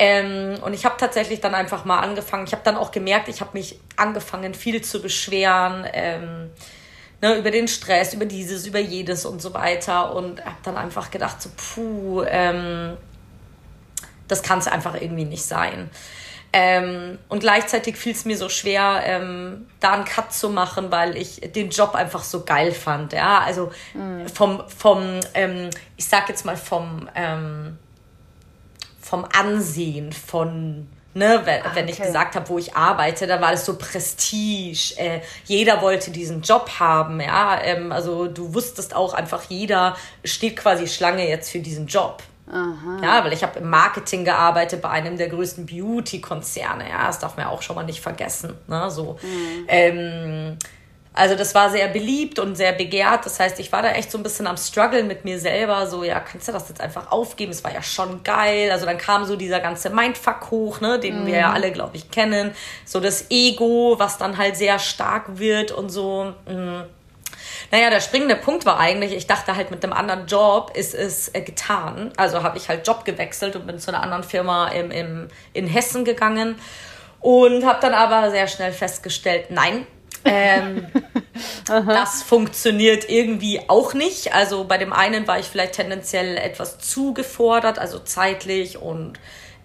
Ähm, 0.00 0.58
und 0.64 0.74
ich 0.74 0.84
habe 0.84 0.96
tatsächlich 0.98 1.40
dann 1.40 1.54
einfach 1.54 1.84
mal 1.84 2.00
angefangen, 2.00 2.44
ich 2.46 2.52
habe 2.52 2.62
dann 2.64 2.76
auch 2.76 2.90
gemerkt, 2.90 3.28
ich 3.28 3.40
habe 3.40 3.50
mich 3.52 3.78
angefangen, 3.96 4.54
viel 4.54 4.82
zu 4.82 5.00
beschweren. 5.00 5.86
Ähm, 5.92 6.50
ne, 7.20 7.36
über 7.36 7.52
den 7.52 7.68
Stress, 7.68 8.14
über 8.14 8.24
dieses, 8.24 8.66
über 8.66 8.80
jedes 8.80 9.24
und 9.24 9.40
so 9.40 9.54
weiter. 9.54 10.14
Und 10.14 10.44
habe 10.44 10.56
dann 10.64 10.76
einfach 10.76 11.10
gedacht, 11.10 11.40
so, 11.40 11.50
puh, 11.56 12.24
ähm, 12.26 12.96
das 14.32 14.42
kann 14.42 14.58
es 14.58 14.66
einfach 14.66 14.94
irgendwie 14.94 15.24
nicht 15.24 15.44
sein. 15.44 15.90
Ähm, 16.54 17.18
und 17.28 17.40
gleichzeitig 17.40 17.96
fiel 17.96 18.12
es 18.12 18.26
mir 18.26 18.36
so 18.36 18.50
schwer, 18.50 19.02
ähm, 19.06 19.66
da 19.80 19.94
einen 19.94 20.04
Cut 20.04 20.34
zu 20.34 20.50
machen, 20.50 20.90
weil 20.90 21.16
ich 21.16 21.40
den 21.40 21.70
Job 21.70 21.94
einfach 21.94 22.22
so 22.22 22.44
geil 22.44 22.72
fand. 22.72 23.14
Ja, 23.14 23.38
also 23.38 23.70
mhm. 23.94 24.28
vom, 24.28 24.62
vom 24.68 25.20
ähm, 25.32 25.70
ich 25.96 26.06
sag 26.06 26.28
jetzt 26.28 26.44
mal 26.44 26.56
vom, 26.56 27.08
ähm, 27.14 27.78
vom 29.00 29.24
Ansehen, 29.32 30.12
von 30.12 30.88
Ne, 31.14 31.42
wenn, 31.44 31.60
ah, 31.60 31.72
wenn 31.74 31.88
ich 31.88 32.00
gesagt 32.00 32.36
habe, 32.36 32.48
wo 32.48 32.56
ich 32.56 32.74
arbeite, 32.74 33.26
da 33.26 33.38
war 33.38 33.50
das 33.50 33.66
so 33.66 33.76
Prestige. 33.76 34.94
Äh, 34.96 35.20
jeder 35.44 35.82
wollte 35.82 36.10
diesen 36.10 36.40
Job 36.40 36.70
haben, 36.80 37.20
ja. 37.20 37.60
Ähm, 37.62 37.92
also 37.92 38.28
du 38.28 38.54
wusstest 38.54 38.96
auch 38.96 39.12
einfach, 39.12 39.42
jeder 39.50 39.94
steht 40.24 40.56
quasi 40.56 40.88
Schlange 40.88 41.28
jetzt 41.28 41.50
für 41.50 41.58
diesen 41.58 41.86
Job. 41.86 42.22
Aha. 42.52 42.98
Ja, 43.02 43.24
weil 43.24 43.32
ich 43.32 43.42
habe 43.42 43.58
im 43.58 43.70
Marketing 43.70 44.24
gearbeitet 44.24 44.82
bei 44.82 44.90
einem 44.90 45.16
der 45.16 45.28
größten 45.28 45.64
Beauty-Konzerne. 45.64 46.88
Ja, 46.88 47.06
das 47.06 47.18
darf 47.18 47.36
man 47.36 47.46
ja 47.46 47.52
auch 47.52 47.62
schon 47.62 47.76
mal 47.76 47.84
nicht 47.84 48.00
vergessen. 48.00 48.54
Ne, 48.68 48.90
so. 48.90 49.18
Mhm. 49.22 49.64
Ähm, 49.68 50.58
also 51.14 51.34
das 51.34 51.54
war 51.54 51.70
sehr 51.70 51.88
beliebt 51.88 52.38
und 52.38 52.54
sehr 52.54 52.72
begehrt. 52.72 53.26
Das 53.26 53.38
heißt, 53.38 53.58
ich 53.60 53.70
war 53.72 53.82
da 53.82 53.92
echt 53.92 54.10
so 54.10 54.18
ein 54.18 54.22
bisschen 54.22 54.46
am 54.46 54.56
Struggle 54.56 55.02
mit 55.02 55.24
mir 55.24 55.38
selber. 55.38 55.86
So, 55.86 56.04
ja, 56.04 56.20
kannst 56.20 56.48
du 56.48 56.52
das 56.52 56.68
jetzt 56.68 56.80
einfach 56.80 57.10
aufgeben? 57.10 57.52
Es 57.52 57.64
war 57.64 57.72
ja 57.72 57.82
schon 57.82 58.22
geil. 58.22 58.70
Also 58.70 58.86
dann 58.86 58.98
kam 58.98 59.24
so 59.24 59.36
dieser 59.36 59.60
ganze 59.60 59.90
Mindfuck 59.90 60.50
hoch, 60.50 60.80
ne, 60.80 60.98
den 60.98 61.24
mm. 61.24 61.26
wir 61.26 61.38
ja 61.38 61.48
mhm. 61.48 61.54
alle, 61.54 61.72
glaube 61.72 61.96
ich, 61.96 62.10
kennen. 62.10 62.52
So 62.86 62.98
das 63.00 63.30
Ego, 63.30 63.96
was 63.98 64.16
dann 64.16 64.38
halt 64.38 64.56
sehr 64.56 64.78
stark 64.78 65.38
wird 65.38 65.70
und 65.70 65.90
so. 65.90 66.32
Mm. 66.46 66.82
Naja, 67.72 67.88
der 67.88 68.00
springende 68.00 68.36
Punkt 68.36 68.66
war 68.66 68.78
eigentlich, 68.78 69.12
ich 69.12 69.26
dachte 69.26 69.56
halt 69.56 69.70
mit 69.70 69.82
dem 69.82 69.94
anderen 69.94 70.26
Job 70.26 70.72
ist 70.74 70.94
es 70.94 71.34
äh, 71.34 71.40
getan. 71.40 72.12
Also 72.18 72.42
habe 72.42 72.58
ich 72.58 72.68
halt 72.68 72.86
Job 72.86 73.06
gewechselt 73.06 73.56
und 73.56 73.66
bin 73.66 73.78
zu 73.78 73.90
einer 73.90 74.02
anderen 74.02 74.24
Firma 74.24 74.68
im, 74.68 74.90
im, 74.90 75.28
in 75.54 75.66
Hessen 75.66 76.04
gegangen 76.04 76.56
und 77.20 77.64
habe 77.64 77.80
dann 77.80 77.94
aber 77.94 78.30
sehr 78.30 78.46
schnell 78.46 78.72
festgestellt, 78.72 79.46
nein, 79.48 79.86
ähm, 80.26 80.86
das 81.66 82.22
funktioniert 82.22 83.08
irgendwie 83.08 83.60
auch 83.68 83.94
nicht. 83.94 84.34
Also 84.34 84.64
bei 84.64 84.76
dem 84.76 84.92
einen 84.92 85.26
war 85.26 85.38
ich 85.38 85.46
vielleicht 85.46 85.72
tendenziell 85.72 86.36
etwas 86.36 86.78
zu 86.78 87.14
gefordert, 87.14 87.78
also 87.78 87.98
zeitlich 87.98 88.76
und 88.76 89.18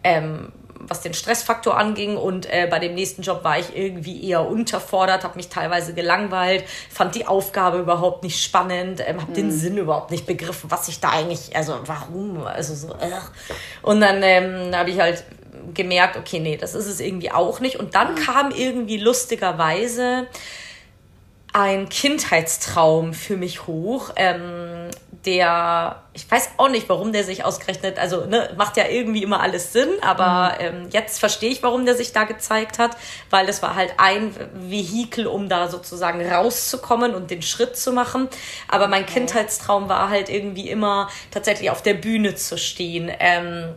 ähm, 0.05 0.53
was 0.79 1.01
den 1.01 1.13
Stressfaktor 1.13 1.77
anging. 1.77 2.17
Und 2.17 2.45
äh, 2.51 2.67
bei 2.69 2.79
dem 2.79 2.95
nächsten 2.95 3.21
Job 3.21 3.43
war 3.43 3.59
ich 3.59 3.75
irgendwie 3.75 4.23
eher 4.23 4.47
unterfordert, 4.47 5.23
habe 5.23 5.35
mich 5.35 5.49
teilweise 5.49 5.93
gelangweilt, 5.93 6.63
fand 6.89 7.15
die 7.15 7.27
Aufgabe 7.27 7.79
überhaupt 7.79 8.23
nicht 8.23 8.41
spannend, 8.41 9.01
ähm, 9.05 9.21
habe 9.21 9.31
mhm. 9.31 9.35
den 9.35 9.51
Sinn 9.51 9.77
überhaupt 9.77 10.11
nicht 10.11 10.25
begriffen, 10.25 10.69
was 10.71 10.87
ich 10.87 10.99
da 10.99 11.09
eigentlich, 11.09 11.55
also 11.55 11.79
warum, 11.85 12.45
also 12.45 12.75
so. 12.75 12.93
Äh. 12.93 13.11
Und 13.81 14.01
dann 14.01 14.21
ähm, 14.23 14.75
habe 14.75 14.89
ich 14.89 14.99
halt 14.99 15.23
gemerkt, 15.73 16.17
okay, 16.17 16.39
nee, 16.39 16.57
das 16.57 16.75
ist 16.75 16.87
es 16.87 16.99
irgendwie 16.99 17.31
auch 17.31 17.59
nicht. 17.59 17.77
Und 17.77 17.95
dann 17.95 18.15
kam 18.15 18.51
irgendwie 18.51 18.97
lustigerweise 18.97 20.27
ein 21.53 21.89
Kindheitstraum 21.89 23.13
für 23.13 23.37
mich 23.37 23.65
hoch, 23.65 24.11
ähm, 24.15 24.76
der, 25.27 26.01
ich 26.13 26.29
weiß 26.31 26.51
auch 26.55 26.69
nicht, 26.69 26.87
warum 26.87 27.11
der 27.11 27.25
sich 27.25 27.43
ausgerechnet, 27.43 27.99
also 27.99 28.25
ne, 28.25 28.49
macht 28.57 28.77
ja 28.77 28.87
irgendwie 28.87 29.21
immer 29.21 29.41
alles 29.41 29.73
Sinn, 29.73 29.89
aber 30.01 30.53
mhm. 30.53 30.65
ähm, 30.65 30.89
jetzt 30.91 31.19
verstehe 31.19 31.51
ich, 31.51 31.61
warum 31.61 31.85
der 31.85 31.95
sich 31.95 32.13
da 32.13 32.23
gezeigt 32.23 32.79
hat, 32.79 32.97
weil 33.29 33.45
das 33.45 33.61
war 33.61 33.75
halt 33.75 33.93
ein 33.97 34.33
Vehikel, 34.53 35.27
um 35.27 35.49
da 35.49 35.67
sozusagen 35.67 36.25
rauszukommen 36.25 37.13
und 37.13 37.29
den 37.29 37.41
Schritt 37.41 37.75
zu 37.75 37.91
machen. 37.91 38.29
Aber 38.69 38.87
mein 38.87 39.03
okay. 39.03 39.15
Kindheitstraum 39.15 39.89
war 39.89 40.09
halt 40.09 40.29
irgendwie 40.29 40.69
immer 40.69 41.09
tatsächlich 41.29 41.69
auf 41.69 41.83
der 41.83 41.95
Bühne 41.95 42.35
zu 42.35 42.57
stehen. 42.57 43.11
Ähm, 43.19 43.75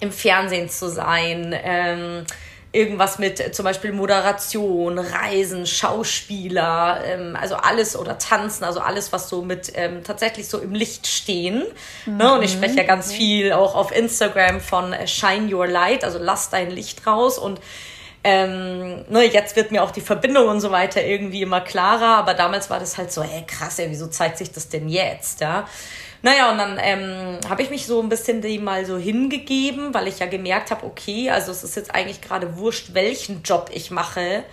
im 0.00 0.12
Fernsehen 0.12 0.68
zu 0.68 0.88
sein, 0.88 1.54
ähm, 1.62 2.24
irgendwas 2.72 3.18
mit 3.18 3.40
äh, 3.40 3.52
zum 3.52 3.64
Beispiel 3.64 3.92
Moderation, 3.92 4.98
Reisen, 4.98 5.66
Schauspieler, 5.66 7.00
ähm, 7.04 7.36
also 7.40 7.56
alles 7.56 7.96
oder 7.96 8.18
Tanzen, 8.18 8.64
also 8.64 8.80
alles, 8.80 9.12
was 9.12 9.28
so 9.28 9.42
mit 9.42 9.72
ähm, 9.74 10.04
tatsächlich 10.04 10.48
so 10.48 10.58
im 10.58 10.74
Licht 10.74 11.06
stehen. 11.06 11.64
Mhm. 12.06 12.16
Ne? 12.16 12.34
Und 12.34 12.42
ich 12.42 12.52
spreche 12.52 12.76
ja 12.76 12.84
ganz 12.84 13.08
mhm. 13.12 13.16
viel 13.16 13.52
auch 13.52 13.74
auf 13.74 13.94
Instagram 13.94 14.60
von 14.60 14.92
äh, 14.92 15.06
Shine 15.06 15.52
Your 15.52 15.66
Light, 15.66 16.04
also 16.04 16.18
lass 16.20 16.50
dein 16.50 16.70
Licht 16.70 17.06
raus 17.06 17.38
und 17.38 17.60
ähm, 18.22 19.06
ne, 19.08 19.24
jetzt 19.24 19.56
wird 19.56 19.72
mir 19.72 19.82
auch 19.82 19.92
die 19.92 20.02
Verbindung 20.02 20.46
und 20.48 20.60
so 20.60 20.70
weiter 20.70 21.02
irgendwie 21.02 21.40
immer 21.40 21.62
klarer, 21.62 22.18
aber 22.18 22.34
damals 22.34 22.68
war 22.68 22.78
das 22.78 22.98
halt 22.98 23.10
so, 23.10 23.22
ey 23.22 23.44
krass, 23.46 23.78
ey, 23.78 23.88
wieso 23.88 24.08
zeigt 24.08 24.36
sich 24.36 24.52
das 24.52 24.68
denn 24.68 24.88
jetzt, 24.88 25.40
ja? 25.40 25.66
Naja, 26.22 26.50
und 26.50 26.58
dann 26.58 26.78
ähm, 26.80 27.38
habe 27.48 27.62
ich 27.62 27.70
mich 27.70 27.86
so 27.86 28.00
ein 28.00 28.08
bisschen 28.08 28.42
dem 28.42 28.64
mal 28.64 28.84
so 28.84 28.98
hingegeben, 28.98 29.94
weil 29.94 30.06
ich 30.08 30.18
ja 30.18 30.26
gemerkt 30.26 30.70
habe, 30.70 30.84
okay, 30.84 31.30
also 31.30 31.50
es 31.50 31.64
ist 31.64 31.76
jetzt 31.76 31.94
eigentlich 31.94 32.20
gerade 32.20 32.58
wurscht, 32.58 32.92
welchen 32.92 33.42
Job 33.42 33.70
ich 33.72 33.90
mache. 33.90 34.44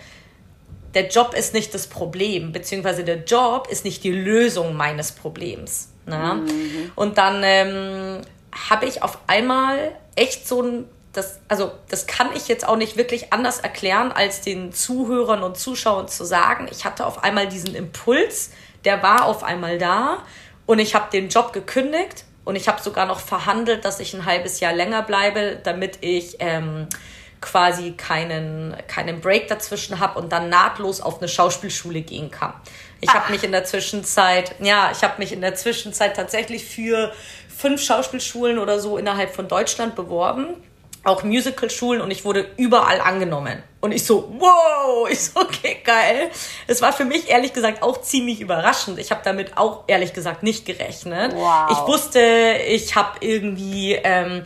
Der 0.94 1.08
Job 1.08 1.34
ist 1.34 1.52
nicht 1.52 1.74
das 1.74 1.86
Problem, 1.86 2.52
beziehungsweise 2.52 3.04
der 3.04 3.24
Job 3.24 3.68
ist 3.70 3.84
nicht 3.84 4.02
die 4.02 4.12
Lösung 4.12 4.74
meines 4.74 5.12
Problems. 5.12 5.90
Ne? 6.06 6.42
Mhm. 6.46 6.92
Und 6.94 7.18
dann 7.18 7.42
ähm, 7.44 8.22
habe 8.70 8.86
ich 8.86 9.02
auf 9.02 9.18
einmal 9.26 9.92
echt 10.16 10.48
so 10.48 10.62
ein 10.62 10.84
das, 11.12 11.40
also 11.48 11.72
das 11.88 12.06
kann 12.06 12.28
ich 12.34 12.48
jetzt 12.48 12.66
auch 12.66 12.76
nicht 12.76 12.96
wirklich 12.96 13.32
anders 13.32 13.58
erklären, 13.60 14.12
als 14.12 14.40
den 14.40 14.72
Zuhörern 14.72 15.42
und 15.42 15.56
Zuschauern 15.56 16.06
zu 16.06 16.24
sagen. 16.24 16.68
Ich 16.70 16.84
hatte 16.84 17.06
auf 17.06 17.24
einmal 17.24 17.48
diesen 17.48 17.74
Impuls, 17.74 18.50
der 18.84 19.02
war 19.02 19.24
auf 19.24 19.42
einmal 19.42 19.78
da 19.78 20.22
und 20.68 20.80
ich 20.80 20.94
habe 20.94 21.10
den 21.10 21.30
Job 21.30 21.54
gekündigt 21.54 22.26
und 22.44 22.54
ich 22.54 22.68
habe 22.68 22.82
sogar 22.82 23.06
noch 23.06 23.20
verhandelt, 23.20 23.86
dass 23.86 24.00
ich 24.00 24.12
ein 24.12 24.26
halbes 24.26 24.60
Jahr 24.60 24.74
länger 24.74 25.00
bleibe, 25.00 25.58
damit 25.64 25.96
ich 26.02 26.36
ähm, 26.40 26.88
quasi 27.40 27.92
keinen, 27.92 28.76
keinen 28.86 29.22
Break 29.22 29.48
dazwischen 29.48 29.98
habe 29.98 30.20
und 30.20 30.30
dann 30.30 30.50
nahtlos 30.50 31.00
auf 31.00 31.20
eine 31.20 31.28
Schauspielschule 31.28 32.02
gehen 32.02 32.30
kann. 32.30 32.52
Ich 33.00 33.08
habe 33.08 33.32
mich 33.32 33.44
in 33.44 33.52
der 33.52 33.64
Zwischenzeit, 33.64 34.56
ja, 34.60 34.90
ich 34.92 35.02
habe 35.02 35.14
mich 35.16 35.32
in 35.32 35.40
der 35.40 35.54
Zwischenzeit 35.54 36.14
tatsächlich 36.14 36.66
für 36.66 37.14
fünf 37.48 37.82
Schauspielschulen 37.82 38.58
oder 38.58 38.78
so 38.78 38.98
innerhalb 38.98 39.34
von 39.34 39.48
Deutschland 39.48 39.96
beworben, 39.96 40.48
auch 41.02 41.22
Musicalschulen 41.22 42.02
und 42.02 42.10
ich 42.10 42.26
wurde 42.26 42.46
überall 42.58 43.00
angenommen. 43.00 43.62
Und 43.80 43.92
ich 43.92 44.04
so, 44.04 44.32
wow, 44.38 45.08
ich 45.10 45.20
so, 45.20 45.40
okay, 45.40 45.78
geil. 45.84 46.30
Es 46.66 46.82
war 46.82 46.92
für 46.92 47.04
mich 47.04 47.28
ehrlich 47.28 47.52
gesagt 47.52 47.82
auch 47.82 48.00
ziemlich 48.00 48.40
überraschend. 48.40 48.98
Ich 48.98 49.10
habe 49.10 49.20
damit 49.24 49.56
auch 49.56 49.84
ehrlich 49.86 50.12
gesagt 50.12 50.42
nicht 50.42 50.66
gerechnet. 50.66 51.34
Wow. 51.34 51.70
Ich 51.70 51.78
wusste, 51.86 52.20
ich 52.66 52.96
habe 52.96 53.18
irgendwie 53.20 53.92
ähm, 53.94 54.42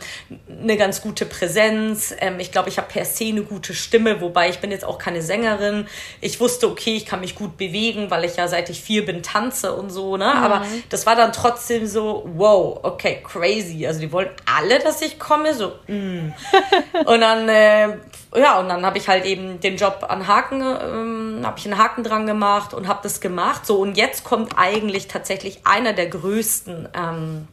eine 0.61 0.77
ganz 0.77 1.01
gute 1.01 1.25
Präsenz. 1.25 2.13
Ähm, 2.19 2.39
ich 2.39 2.51
glaube, 2.51 2.69
ich 2.69 2.77
habe 2.77 2.87
per 2.87 3.05
se 3.05 3.25
eine 3.25 3.41
gute 3.41 3.73
Stimme, 3.73 4.21
wobei 4.21 4.49
ich 4.49 4.59
bin 4.59 4.69
jetzt 4.71 4.85
auch 4.85 4.99
keine 4.99 5.21
Sängerin. 5.21 5.87
Ich 6.21 6.39
wusste, 6.39 6.69
okay, 6.69 6.95
ich 6.95 7.05
kann 7.05 7.19
mich 7.19 7.35
gut 7.35 7.57
bewegen, 7.57 8.11
weil 8.11 8.25
ich 8.25 8.35
ja 8.35 8.47
seit 8.47 8.69
ich 8.69 8.81
vier 8.81 9.03
bin 9.05 9.23
tanze 9.23 9.73
und 9.73 9.89
so. 9.89 10.15
Ne? 10.15 10.25
Mhm. 10.25 10.43
Aber 10.43 10.65
das 10.89 11.07
war 11.07 11.15
dann 11.15 11.33
trotzdem 11.33 11.87
so, 11.87 12.23
wow, 12.35 12.79
okay, 12.83 13.23
crazy. 13.23 13.87
Also 13.87 13.99
die 13.99 14.11
wollen 14.11 14.29
alle, 14.45 14.77
dass 14.79 15.01
ich 15.01 15.17
komme. 15.17 15.53
So, 15.53 15.73
mm. 15.87 16.33
und 17.05 17.21
dann 17.21 17.49
äh, 17.49 17.97
ja, 18.35 18.59
und 18.59 18.69
dann 18.69 18.85
habe 18.85 18.97
ich 18.97 19.07
halt 19.07 19.22
eben 19.23 19.59
den 19.59 19.77
Job 19.77 20.05
an 20.07 20.27
Haken, 20.27 20.61
ähm, 20.61 21.41
habe 21.45 21.59
ich 21.59 21.65
einen 21.65 21.77
Haken 21.77 22.03
dran 22.03 22.25
gemacht 22.25 22.73
und 22.73 22.87
habe 22.87 22.99
das 23.03 23.21
gemacht. 23.21 23.65
So, 23.65 23.77
und 23.79 23.97
jetzt 23.97 24.23
kommt 24.23 24.53
eigentlich 24.57 25.07
tatsächlich 25.07 25.65
einer 25.65 25.93
der 25.93 26.07
größten 26.07 26.89
ähm, 26.93 27.47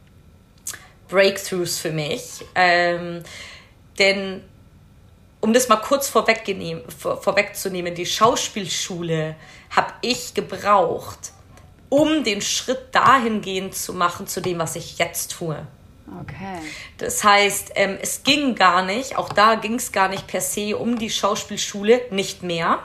Breakthroughs 1.09 1.79
für 1.79 1.91
mich. 1.91 2.45
Ähm, 2.55 3.23
denn 3.99 4.43
um 5.41 5.53
das 5.53 5.67
mal 5.67 5.77
kurz 5.77 6.07
vorwegzunehmen, 6.07 7.95
die 7.95 8.05
Schauspielschule 8.05 9.35
habe 9.71 9.93
ich 10.01 10.33
gebraucht, 10.33 11.33
um 11.89 12.23
den 12.23 12.41
Schritt 12.41 12.93
dahingehend 12.93 13.75
zu 13.75 13.93
machen 13.93 14.27
zu 14.27 14.41
dem, 14.41 14.59
was 14.59 14.75
ich 14.75 14.97
jetzt 14.97 15.31
tue. 15.31 15.65
Okay. 16.19 16.59
Das 16.97 17.23
heißt, 17.23 17.71
ähm, 17.75 17.97
es 18.01 18.23
ging 18.23 18.55
gar 18.55 18.83
nicht, 18.83 19.17
auch 19.17 19.29
da 19.29 19.55
ging 19.55 19.75
es 19.75 19.91
gar 19.91 20.09
nicht 20.09 20.27
per 20.27 20.41
se 20.41 20.75
um 20.77 20.99
die 20.99 21.09
Schauspielschule, 21.09 22.01
nicht 22.11 22.43
mehr. 22.43 22.79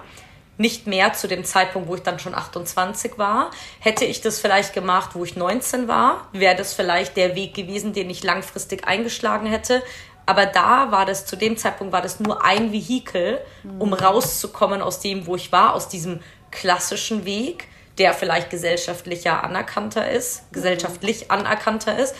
Nicht 0.58 0.86
mehr 0.86 1.12
zu 1.12 1.28
dem 1.28 1.44
Zeitpunkt, 1.44 1.86
wo 1.88 1.96
ich 1.96 2.02
dann 2.02 2.18
schon 2.18 2.34
28 2.34 3.18
war. 3.18 3.50
Hätte 3.78 4.06
ich 4.06 4.22
das 4.22 4.40
vielleicht 4.40 4.72
gemacht, 4.72 5.10
wo 5.12 5.22
ich 5.22 5.36
19 5.36 5.86
war, 5.86 6.28
wäre 6.32 6.56
das 6.56 6.72
vielleicht 6.72 7.16
der 7.18 7.34
Weg 7.34 7.52
gewesen, 7.52 7.92
den 7.92 8.08
ich 8.08 8.22
langfristig 8.24 8.86
eingeschlagen 8.86 9.46
hätte. 9.46 9.82
Aber 10.24 10.46
da 10.46 10.90
war 10.90 11.04
das, 11.04 11.26
zu 11.26 11.36
dem 11.36 11.56
Zeitpunkt 11.58 11.92
war 11.92 12.00
das 12.00 12.20
nur 12.20 12.44
ein 12.44 12.72
Vehikel, 12.72 13.40
um 13.78 13.90
mhm. 13.90 13.94
rauszukommen 13.94 14.80
aus 14.80 15.00
dem, 15.00 15.26
wo 15.26 15.36
ich 15.36 15.52
war, 15.52 15.74
aus 15.74 15.88
diesem 15.88 16.20
klassischen 16.50 17.24
Weg, 17.26 17.68
der 17.98 18.14
vielleicht 18.14 18.50
gesellschaftlicher 18.50 19.44
anerkannter 19.44 20.10
ist, 20.10 20.50
gesellschaftlich 20.52 21.30
anerkannter 21.30 21.98
ist. 21.98 22.14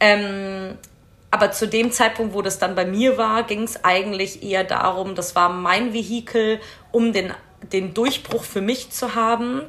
Ähm, 0.00 0.76
aber 1.30 1.52
zu 1.52 1.68
dem 1.68 1.92
Zeitpunkt, 1.92 2.34
wo 2.34 2.42
das 2.42 2.58
dann 2.58 2.74
bei 2.74 2.84
mir 2.84 3.18
war, 3.18 3.42
ging 3.42 3.62
es 3.62 3.84
eigentlich 3.84 4.42
eher 4.42 4.64
darum, 4.64 5.14
das 5.14 5.34
war 5.34 5.48
mein 5.48 5.92
Vehikel, 5.92 6.60
um 6.92 7.12
den, 7.12 7.32
den 7.72 7.94
Durchbruch 7.94 8.44
für 8.44 8.60
mich 8.60 8.90
zu 8.90 9.14
haben 9.14 9.62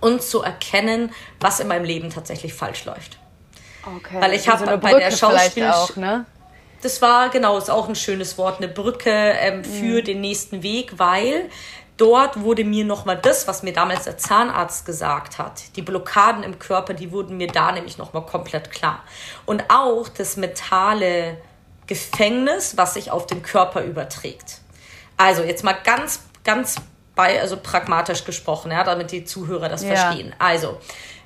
und 0.00 0.22
zu 0.22 0.42
erkennen, 0.42 1.12
was 1.40 1.60
in 1.60 1.68
meinem 1.68 1.84
Leben 1.84 2.10
tatsächlich 2.10 2.54
falsch 2.54 2.84
läuft. 2.84 3.18
Okay. 3.84 4.20
Weil 4.20 4.34
ich 4.34 4.48
habe 4.48 4.66
so 4.66 4.78
bei 4.78 4.94
der 4.98 5.10
Schauspiel 5.10 5.66
auch, 5.68 5.96
ne? 5.96 6.26
das 6.82 7.00
war, 7.02 7.30
genau, 7.30 7.56
ist 7.58 7.70
auch 7.70 7.88
ein 7.88 7.94
schönes 7.94 8.38
Wort, 8.38 8.58
eine 8.58 8.68
Brücke 8.68 9.10
ähm, 9.10 9.64
für 9.64 10.00
mhm. 10.00 10.04
den 10.04 10.20
nächsten 10.20 10.62
Weg, 10.62 10.98
weil 10.98 11.48
dort 12.00 12.40
wurde 12.40 12.64
mir 12.64 12.84
nochmal 12.84 13.18
das, 13.18 13.46
was 13.46 13.62
mir 13.62 13.72
damals 13.72 14.04
der 14.04 14.16
Zahnarzt 14.16 14.86
gesagt 14.86 15.38
hat, 15.38 15.76
die 15.76 15.82
Blockaden 15.82 16.42
im 16.42 16.58
Körper, 16.58 16.94
die 16.94 17.12
wurden 17.12 17.36
mir 17.36 17.48
da 17.48 17.72
nämlich 17.72 17.98
nochmal 17.98 18.24
komplett 18.24 18.70
klar. 18.70 19.02
Und 19.44 19.64
auch 19.68 20.08
das 20.08 20.36
mentale 20.36 21.36
Gefängnis, 21.86 22.76
was 22.76 22.94
sich 22.94 23.10
auf 23.10 23.26
den 23.26 23.42
Körper 23.42 23.82
überträgt. 23.82 24.60
Also 25.16 25.42
jetzt 25.42 25.64
mal 25.64 25.76
ganz, 25.84 26.22
ganz 26.44 26.76
bei, 27.14 27.40
also 27.40 27.58
pragmatisch 27.58 28.24
gesprochen, 28.24 28.70
ja, 28.72 28.82
damit 28.84 29.12
die 29.12 29.24
Zuhörer 29.24 29.68
das 29.68 29.82
ja. 29.82 29.94
verstehen. 29.94 30.34
Also, 30.38 30.78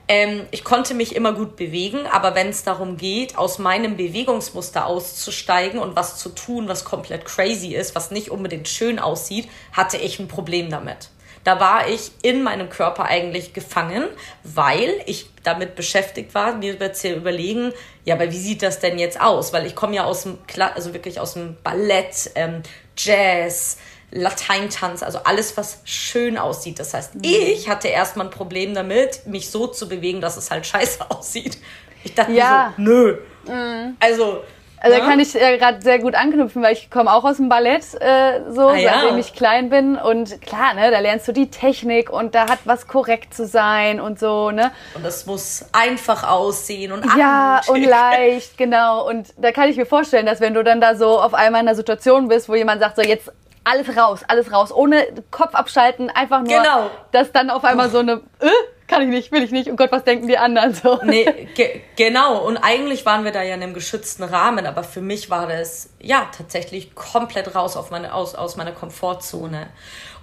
ähm, 0.07 0.47
ich 0.51 0.65
konnte 0.65 0.95
mich 0.95 1.15
immer 1.15 1.33
gut 1.33 1.57
bewegen, 1.57 2.07
aber 2.07 2.35
wenn 2.35 2.49
es 2.49 2.63
darum 2.63 2.97
geht, 2.97 3.39
aus 3.39 3.59
meinem 3.59 3.97
Bewegungsmuster 3.97 4.87
auszusteigen 4.87 5.79
und 5.79 5.97
was 5.97 6.19
zu 6.19 6.29
tun, 6.29 6.69
was 6.69 6.85
komplett 6.85 7.25
crazy 7.25 7.75
ist, 7.75 7.95
was 7.95 8.11
nicht 8.11 8.31
unbedingt 8.31 8.69
schön 8.69 8.99
aussieht, 8.99 9.49
hatte 9.73 9.97
ich 9.97 10.19
ein 10.19 10.29
Problem 10.29 10.71
damit. 10.71 11.09
Da 11.45 11.61
war 11.61 11.89
ich 11.89 12.11
in 12.23 12.43
meinem 12.43 12.71
Körper 12.71 13.05
eigentlich 13.05 13.53
gefangen, 13.53 14.05
weil 14.43 15.03
ich 15.05 15.27
damit 15.43 15.75
beschäftigt 15.77 16.35
war, 16.35 16.57
mir 16.57 16.93
zu 16.95 17.13
überlegen, 17.13 17.73
ja, 18.05 18.15
aber 18.15 18.33
wie 18.33 18.39
sieht 18.39 18.63
das 18.63 18.81
denn 18.81 18.99
jetzt 18.99 19.21
aus? 19.21 19.53
Weil 19.53 19.67
ich 19.67 19.75
komme 19.75 19.95
ja 19.95 20.05
aus 20.05 20.23
dem, 20.23 20.39
also 20.75 20.95
wirklich 20.95 21.21
aus 21.21 21.35
dem 21.35 21.57
Ballett, 21.63 22.31
ähm, 22.35 22.63
Jazz, 22.97 23.77
Lateintanz, 24.15 25.03
also 25.03 25.19
alles, 25.25 25.57
was 25.57 25.81
schön 25.85 26.39
aussieht. 26.39 26.79
Das 26.79 26.95
heißt, 26.95 27.17
mhm. 27.17 27.23
ich 27.25 27.69
hatte 27.69 27.89
erstmal 27.89 28.27
ein 28.27 28.31
Problem 28.31 28.75
damit, 28.75 29.27
mich 29.27 29.51
so 29.51 29.67
zu 29.67 29.89
bewegen, 29.89 30.21
dass 30.21 30.37
es 30.37 30.51
halt 30.51 30.67
scheiße 30.67 31.05
aussieht. 31.11 31.59
Ich 32.05 32.15
dachte 32.15 32.33
ja. 32.33 32.73
mir 32.77 32.85
so, 32.85 32.93
nö. 32.93 33.19
Mhm. 33.47 33.97
Also, 33.99 34.43
also 34.79 34.99
da 34.99 35.05
kann 35.07 35.19
ich 35.19 35.35
äh, 35.35 35.57
gerade 35.57 35.81
sehr 35.81 35.99
gut 35.99 36.15
anknüpfen, 36.15 36.63
weil 36.63 36.75
ich 36.75 36.91
komme 36.91 37.11
auch 37.11 37.25
aus 37.25 37.39
dem 37.39 37.49
Ballett, 37.49 37.83
äh, 38.01 38.43
so 38.51 38.69
ah, 38.69 38.77
ja. 38.77 39.01
seitdem 39.01 39.19
ich 39.19 39.33
klein 39.33 39.71
bin. 39.71 39.97
Und 39.97 40.43
klar, 40.43 40.75
ne, 40.75 40.91
da 40.91 40.99
lernst 41.01 41.27
du 41.27 41.33
die 41.33 41.51
Technik 41.51 42.11
und 42.11 42.35
da 42.35 42.51
hat 42.51 42.61
was 42.67 42.87
korrekt 42.87 43.33
zu 43.33 43.47
sein 43.47 43.99
und 43.99 44.21
so, 44.21 44.51
ne? 44.51 44.73
Und 44.95 45.05
das 45.05 45.25
muss 45.25 45.65
einfach 45.73 46.29
aussehen 46.29 46.93
und 46.93 47.07
Ja, 47.17 47.63
und 47.67 47.83
leicht, 47.83 48.59
genau. 48.59 49.09
Und 49.09 49.33
da 49.39 49.53
kann 49.53 49.71
ich 49.71 49.79
mir 49.79 49.87
vorstellen, 49.87 50.27
dass 50.27 50.41
wenn 50.41 50.53
du 50.53 50.63
dann 50.63 50.83
da 50.83 50.95
so 50.95 51.19
auf 51.19 51.33
einmal 51.33 51.63
in 51.63 51.69
einer 51.69 51.77
Situation 51.77 52.29
bist, 52.29 52.51
wo 52.51 52.55
jemand 52.55 52.83
sagt, 52.83 52.97
so 52.97 53.03
jetzt 53.03 53.33
alles 53.65 53.97
raus, 53.97 54.21
alles 54.29 54.53
raus, 54.53 54.73
ohne 54.73 55.07
Kopf 55.31 55.55
abschalten, 55.55 56.11
einfach 56.11 56.41
nur, 56.41 56.49
genau. 56.49 56.91
dass 57.13 57.33
dann 57.33 57.51
auf 57.51 57.65
einmal 57.65 57.91
so 57.91 57.99
eine, 57.99 58.21
äh, 58.41 58.49
kann 58.87 59.03
ich 59.03 59.09
nicht, 59.09 59.33
will 59.33 59.43
ich 59.43 59.51
nicht, 59.51 59.71
oh 59.71 59.77
Gott, 59.77 59.91
was 59.91 60.05
denken 60.05 60.29
die 60.29 60.39
anderen 60.39 60.75
so. 60.75 61.01
Nee, 61.03 61.49
ge 61.55 61.81
genau, 61.97 62.39
und 62.45 62.59
eigentlich 62.59 63.07
waren 63.07 63.25
wir 63.25 63.33
da 63.33 63.43
ja 63.43 63.55
in 63.55 63.63
einem 63.63 63.75
geschützten 63.75 64.23
Rahmen, 64.23 64.67
aber 64.67 64.85
für 64.85 65.01
mich 65.01 65.31
war 65.31 65.47
das, 65.47 65.91
ja, 66.01 66.29
tatsächlich 66.37 66.95
komplett 66.95 67.55
raus 67.55 67.77
auf 67.77 67.91
meine, 67.91 68.15
aus, 68.15 68.35
aus 68.35 68.57
meiner 68.57 68.73
Komfortzone. 68.73 69.69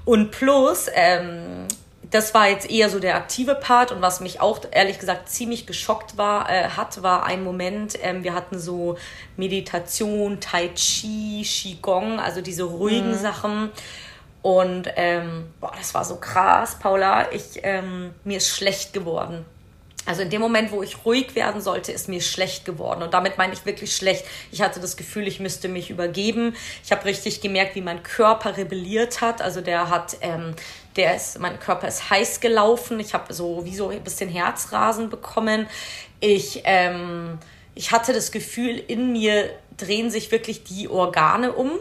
Und 0.05 0.31
plus, 0.31 0.87
ähm, 0.93 1.67
das 2.11 2.33
war 2.33 2.49
jetzt 2.49 2.69
eher 2.69 2.89
so 2.89 2.99
der 2.99 3.15
aktive 3.15 3.55
Part 3.55 3.91
und 3.91 4.01
was 4.01 4.19
mich 4.19 4.41
auch 4.41 4.59
ehrlich 4.71 4.99
gesagt 4.99 5.29
ziemlich 5.29 5.65
geschockt 5.65 6.17
war, 6.17 6.49
äh, 6.49 6.69
hat, 6.69 7.01
war 7.01 7.25
ein 7.25 7.43
Moment, 7.43 7.97
ähm, 8.01 8.23
wir 8.23 8.33
hatten 8.33 8.59
so 8.59 8.97
Meditation, 9.37 10.41
Tai 10.41 10.69
Chi, 10.75 11.43
Qigong, 11.43 12.19
also 12.19 12.41
diese 12.41 12.63
ruhigen 12.63 13.11
mhm. 13.11 13.17
Sachen. 13.17 13.71
Und 14.41 14.89
ähm, 14.95 15.45
boah, 15.61 15.71
das 15.77 15.93
war 15.93 16.03
so 16.03 16.17
krass, 16.17 16.77
Paula. 16.79 17.31
Ich, 17.31 17.59
ähm, 17.63 18.13
mir 18.23 18.37
ist 18.37 18.49
schlecht 18.49 18.91
geworden. 18.91 19.45
Also 20.05 20.23
in 20.23 20.31
dem 20.31 20.41
Moment, 20.41 20.71
wo 20.71 20.81
ich 20.81 21.05
ruhig 21.05 21.35
werden 21.35 21.61
sollte, 21.61 21.91
ist 21.91 22.09
mir 22.09 22.21
schlecht 22.21 22.65
geworden. 22.65 23.03
Und 23.03 23.13
damit 23.13 23.37
meine 23.37 23.53
ich 23.53 23.65
wirklich 23.67 23.95
schlecht. 23.95 24.25
Ich 24.51 24.61
hatte 24.61 24.79
das 24.79 24.97
Gefühl, 24.97 25.27
ich 25.27 25.39
müsste 25.39 25.69
mich 25.69 25.91
übergeben. 25.91 26.55
Ich 26.83 26.91
habe 26.91 27.05
richtig 27.05 27.39
gemerkt, 27.39 27.75
wie 27.75 27.81
mein 27.81 28.01
Körper 28.01 28.57
rebelliert 28.57 29.21
hat. 29.21 29.43
Also 29.43 29.61
der 29.61 29.89
hat, 29.89 30.17
ähm, 30.21 30.55
der 30.95 31.15
ist, 31.15 31.39
mein 31.39 31.59
Körper 31.59 31.87
ist 31.87 32.09
heiß 32.09 32.39
gelaufen. 32.39 32.99
Ich 32.99 33.13
habe 33.13 33.33
so 33.33 33.65
wie 33.65 33.75
so 33.75 33.89
ein 33.89 34.03
bisschen 34.03 34.29
Herzrasen 34.29 35.09
bekommen. 35.09 35.67
Ich, 36.19 36.61
ähm, 36.65 37.39
ich 37.75 37.91
hatte 37.91 38.13
das 38.13 38.31
Gefühl, 38.31 38.77
in 38.87 39.11
mir 39.11 39.49
drehen 39.77 40.11
sich 40.11 40.31
wirklich 40.31 40.63
die 40.63 40.89
Organe 40.89 41.53
um 41.53 41.71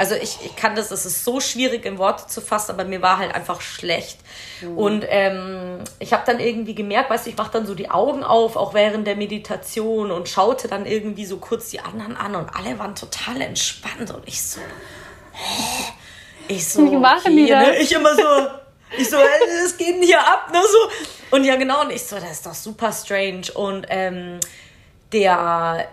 also 0.00 0.14
ich, 0.14 0.38
ich 0.42 0.56
kann 0.56 0.74
das, 0.74 0.90
es 0.90 1.04
ist 1.04 1.26
so 1.26 1.40
schwierig 1.40 1.84
in 1.84 1.98
Worte 1.98 2.26
zu 2.26 2.40
fassen, 2.40 2.70
aber 2.70 2.84
mir 2.84 3.02
war 3.02 3.18
halt 3.18 3.34
einfach 3.34 3.60
schlecht. 3.60 4.18
Mhm. 4.62 4.78
Und 4.78 5.04
ähm, 5.06 5.80
ich 5.98 6.14
habe 6.14 6.22
dann 6.24 6.40
irgendwie 6.40 6.74
gemerkt, 6.74 7.10
weißt 7.10 7.26
du, 7.26 7.30
ich 7.30 7.36
mache 7.36 7.52
dann 7.52 7.66
so 7.66 7.74
die 7.74 7.90
Augen 7.90 8.24
auf, 8.24 8.56
auch 8.56 8.72
während 8.72 9.06
der 9.06 9.14
Meditation 9.14 10.10
und 10.10 10.26
schaute 10.26 10.68
dann 10.68 10.86
irgendwie 10.86 11.26
so 11.26 11.36
kurz 11.36 11.68
die 11.68 11.80
anderen 11.80 12.16
an 12.16 12.34
und 12.34 12.48
alle 12.48 12.78
waren 12.78 12.94
total 12.94 13.42
entspannt 13.42 14.10
und 14.10 14.26
ich 14.26 14.40
so, 14.40 14.62
hä? 15.32 15.92
Ich 16.50 16.66
so, 16.66 16.90
Wie 16.90 16.96
machen 16.96 17.20
okay, 17.26 17.36
die 17.36 17.48
das? 17.48 17.66
Ne? 17.66 17.76
Ich 17.78 17.92
immer 17.92 18.14
so, 18.14 18.22
ich 18.98 19.08
so, 19.08 19.16
es 19.64 19.76
geht 19.76 19.96
denn 19.96 20.02
hier 20.02 20.20
ab, 20.20 20.50
ne? 20.52 20.60
So. 20.60 21.36
Und 21.36 21.44
ja, 21.44 21.54
genau, 21.54 21.82
und 21.82 21.92
ich 21.92 22.02
so, 22.02 22.16
das 22.16 22.32
ist 22.32 22.46
doch 22.46 22.54
super 22.54 22.92
strange. 22.92 23.52
Und 23.54 23.86
ähm, 23.88 24.40
der 25.12 25.88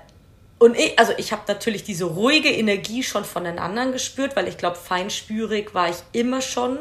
und 0.60 0.76
ich, 0.76 0.98
also 0.98 1.14
ich 1.18 1.32
habe 1.32 1.44
natürlich 1.48 1.84
diese 1.84 2.06
ruhige 2.06 2.50
Energie 2.50 3.04
schon 3.04 3.24
von 3.24 3.44
den 3.44 3.60
anderen 3.60 3.92
gespürt, 3.92 4.36
weil 4.36 4.48
ich 4.48 4.58
glaube, 4.58 4.76
feinspürig 4.76 5.76
war 5.76 5.90
ich 5.90 5.98
immer 6.14 6.42
schon, 6.42 6.80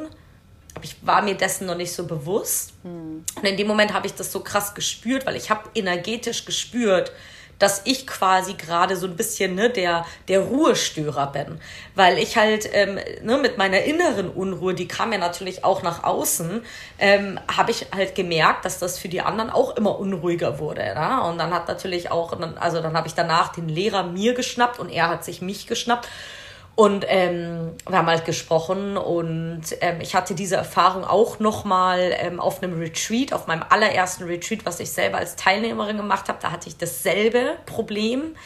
aber 0.75 0.85
ich 0.85 0.97
war 1.03 1.21
mir 1.21 1.35
dessen 1.35 1.67
noch 1.67 1.77
nicht 1.77 1.93
so 1.93 2.07
bewusst. 2.07 2.73
Hm. 2.83 3.25
Und 3.35 3.45
in 3.45 3.57
dem 3.59 3.67
Moment 3.67 3.93
habe 3.93 4.07
ich 4.07 4.15
das 4.15 4.33
so 4.33 4.41
krass 4.41 4.75
gespürt, 4.75 5.27
weil 5.27 5.37
ich 5.37 5.51
habe 5.51 5.69
energetisch 5.75 6.47
gespürt, 6.47 7.13
dass 7.59 7.83
ich 7.85 8.07
quasi 8.07 8.55
gerade 8.55 8.97
so 8.97 9.07
ein 9.07 9.17
bisschen 9.17 9.55
ne, 9.55 9.71
der, 9.71 10.05
der 10.29 10.41
Ruhestörer 10.41 11.33
bin. 11.33 11.61
Weil 11.95 12.19
ich 12.19 12.37
halt 12.37 12.69
ähm, 12.73 12.99
ne, 13.23 13.39
mit 13.39 13.59
meiner 13.59 13.83
inneren 13.83 14.29
Unruhe, 14.29 14.75
die 14.75 14.89
kam 14.89 15.13
ja 15.13 15.19
natürlich 15.19 15.65
auch 15.65 15.83
nach 15.83 16.05
außen, 16.05 16.63
ähm, 16.99 17.41
habe 17.55 17.71
ich 17.71 17.87
halt 17.95 18.15
gemerkt, 18.15 18.65
dass 18.65 18.79
das 18.79 18.99
für 18.99 19.09
die 19.09 19.21
anderen 19.21 19.51
auch 19.51 19.77
immer 19.77 19.99
unruhiger 19.99 20.59
wurde. 20.59 20.83
Ne? 20.83 21.23
Und 21.23 21.39
dann 21.39 21.53
hat 21.53 21.69
natürlich 21.69 22.11
auch, 22.11 22.39
also 22.57 22.81
dann 22.81 22.97
habe 22.97 23.09
ich 23.09 23.15
danach 23.15 23.53
den 23.53 23.69
Lehrer 23.69 24.05
mir 24.05 24.35
geschnappt 24.35 24.79
und 24.79 24.91
er 24.91 25.09
hat 25.09 25.25
sich 25.25 25.41
mich 25.41 25.67
geschnappt. 25.67 26.09
Und 26.77 27.07
ähm, 27.09 27.73
wir 27.89 27.97
haben 27.97 28.07
halt 28.07 28.27
gesprochen 28.27 28.99
und 28.99 29.63
ähm, 29.81 30.03
ich 30.03 30.15
hatte 30.15 30.35
diese 30.35 30.57
Erfahrung 30.57 31.05
auch 31.05 31.41
nochmal 31.41 32.15
ähm, 32.19 32.39
auf 32.39 32.63
einem 32.63 32.79
Retreat, 32.79 33.33
auf 33.33 33.47
meinem 33.47 33.65
allerersten 33.71 34.25
Retreat, 34.25 34.67
was 34.67 34.79
ich 34.79 34.91
selber 34.91 35.17
als 35.17 35.37
Teilnehmerin 35.37 35.97
gemacht 35.97 36.29
habe. 36.29 36.39
Da 36.43 36.53
hatte 36.53 36.69
ich 36.69 36.77
dasselbe 36.77 37.57
Problem. 37.65 38.37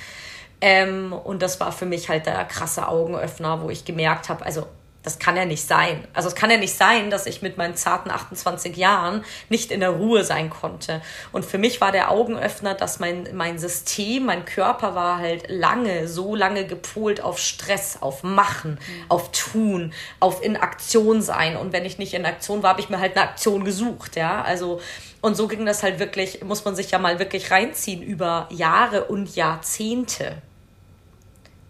Ähm, 0.61 1.13
und 1.13 1.43
das 1.43 1.59
war 1.59 1.73
für 1.73 1.87
mich 1.87 2.09
halt 2.09 2.27
der 2.27 2.45
krasse 2.45 2.87
Augenöffner, 2.87 3.63
wo 3.63 3.71
ich 3.71 3.85
gemerkt 3.85 4.29
habe, 4.29 4.47
also 4.47 4.65
das 5.03 5.19
kann 5.19 5.37
ja 5.37 5.47
nicht 5.47 5.67
sein. 5.67 6.07
Also 6.13 6.29
es 6.29 6.35
kann 6.35 6.51
ja 6.51 6.59
nicht 6.59 6.75
sein, 6.75 7.11
dass 7.11 7.25
ich 7.25 7.41
mit 7.41 7.57
meinen 7.57 7.75
zarten 7.75 8.11
28 8.11 8.77
Jahren 8.77 9.25
nicht 9.49 9.73
in 9.73 9.81
der 9.81 9.91
Ruhe 9.91 10.25
sein 10.25 10.51
konnte. 10.51 11.01
Und 11.33 11.47
für 11.47 11.57
mich 11.57 11.81
war 11.81 11.91
der 11.91 12.11
Augenöffner, 12.11 12.75
dass 12.75 13.01
mein, 13.01 13.29
mein 13.33 13.59
System, 13.59 14.27
mein 14.27 14.45
Körper 14.45 14.95
war 14.95 15.19
halt 15.19 15.49
lange, 15.49 16.07
so 16.07 16.35
lange 16.35 16.67
gepolt 16.67 17.23
auf 17.23 17.39
Stress, 17.39 17.99
auf 18.03 18.23
Machen, 18.23 18.73
mhm. 18.73 19.05
auf 19.09 19.33
Tun, 19.33 19.95
auf 20.21 20.43
in 20.43 20.59
Aktion 20.59 21.23
sein. 21.23 21.57
Und 21.57 21.73
wenn 21.73 21.87
ich 21.87 21.97
nicht 21.97 22.13
in 22.13 22.27
Aktion 22.27 22.63
war, 22.63 22.71
habe 22.71 22.81
ich 22.81 22.91
mir 22.91 23.01
halt 23.01 23.17
eine 23.17 23.27
Aktion 23.27 23.65
gesucht, 23.65 24.17
ja. 24.17 24.43
Also, 24.43 24.83
und 25.23 25.35
so 25.35 25.49
ging 25.49 25.65
das 25.65 25.83
halt 25.83 25.99
wirklich, 25.99 26.45
muss 26.45 26.65
man 26.67 26.77
sich 26.77 26.91
ja 26.91 26.99
mal 26.99 27.19
wirklich 27.19 27.51
reinziehen 27.51 28.03
über 28.03 28.49
Jahre 28.51 29.05
und 29.05 29.35
Jahrzehnte. 29.35 30.43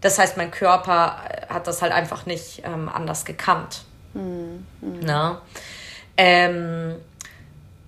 Das 0.01 0.17
heißt, 0.17 0.35
mein 0.35 0.51
Körper 0.51 1.23
hat 1.53 1.67
das 1.67 1.81
halt 1.81 1.91
einfach 1.91 2.25
nicht 2.25 2.63
ähm, 2.65 2.89
anders 2.89 3.25
gekannt. 3.25 3.83
Mhm. 4.13 4.65
Na? 4.81 5.41
Ähm, 6.17 6.95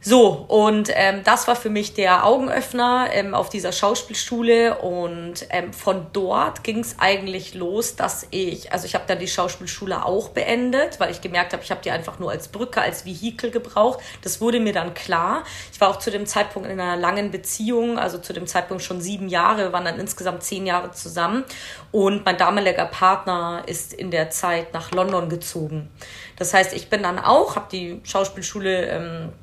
so, 0.06 0.46
und 0.50 0.89
ähm, 0.94 1.22
das 1.24 1.48
war 1.48 1.56
für 1.56 1.70
mich 1.70 1.94
der 1.94 2.26
Augenöffner 2.26 3.08
ähm, 3.13 3.34
auf 3.34 3.50
dieser 3.50 3.72
Schauspielschule 3.72 4.80
und 4.80 5.48
ähm, 5.50 5.72
von 5.72 6.08
dort 6.12 6.66
ging 6.66 6.80
es 6.80 6.98
eigentlich 7.00 7.54
los, 7.54 7.96
dass 7.96 8.28
ich, 8.30 8.74
also 8.74 8.86
ich 8.86 8.96
habe 8.96 9.06
dann 9.08 9.20
die 9.20 9.30
Schauspielschule 9.30 10.06
auch 10.06 10.28
beendet, 10.28 11.00
weil 11.00 11.10
ich 11.10 11.22
gemerkt 11.22 11.54
habe, 11.54 11.63
ich 11.63 11.72
habe 11.72 11.80
die 11.82 11.92
einfach 11.92 12.20
nur 12.20 12.32
als 12.32 12.50
Brücke, 12.50 12.82
als 12.82 13.06
Vehikel 13.06 13.50
gebraucht. 13.50 14.00
Das 14.24 14.42
wurde 14.42 14.60
mir 14.60 14.74
dann 14.74 14.94
klar. 14.94 15.46
Ich 15.72 15.80
war 15.80 15.89
auch 15.89 16.00
zu 16.00 16.12
dem 16.12 16.26
Zeitpunkt 16.26 16.70
in 16.70 16.82
einer 16.82 16.98
langen 16.98 17.32
Beziehung, 17.32 17.98
also 17.98 18.18
zu 18.18 18.34
dem 18.34 18.46
Zeitpunkt 18.46 18.84
schon 18.84 19.00
sieben 19.00 19.30
Jahre, 19.30 19.60
wir 19.60 19.74
waren 19.74 19.86
dann 19.86 20.02
insgesamt 20.02 20.44
zehn 20.44 20.66
Jahre 20.66 20.92
zusammen 20.92 21.46
und 21.94 22.26
mein 22.26 22.36
damaliger 22.36 22.88
Partner 22.88 23.63
ist 23.68 23.94
in 23.94 24.12
der 24.12 24.30
Zeit 24.32 24.74
nach 24.74 24.92
London 24.92 25.30
gezogen. 25.30 25.89
Das 26.36 26.54
heißt, 26.54 26.74
ich 26.74 26.89
bin 26.89 27.04
dann 27.04 27.20
auch, 27.20 27.56
habe 27.56 27.68
die 27.72 28.02
Schauspielschule 28.04 28.88
ähm, 28.88 29.34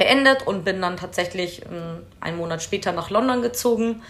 beendet 0.00 0.46
und 0.46 0.64
bin 0.64 0.80
dann 0.80 0.96
tatsächlich 0.96 1.62
ähm, 1.66 1.98
einen 2.20 2.38
Monat 2.38 2.62
später 2.62 2.92
nach 2.92 3.10
London 3.10 3.42
gezogen 3.42 4.02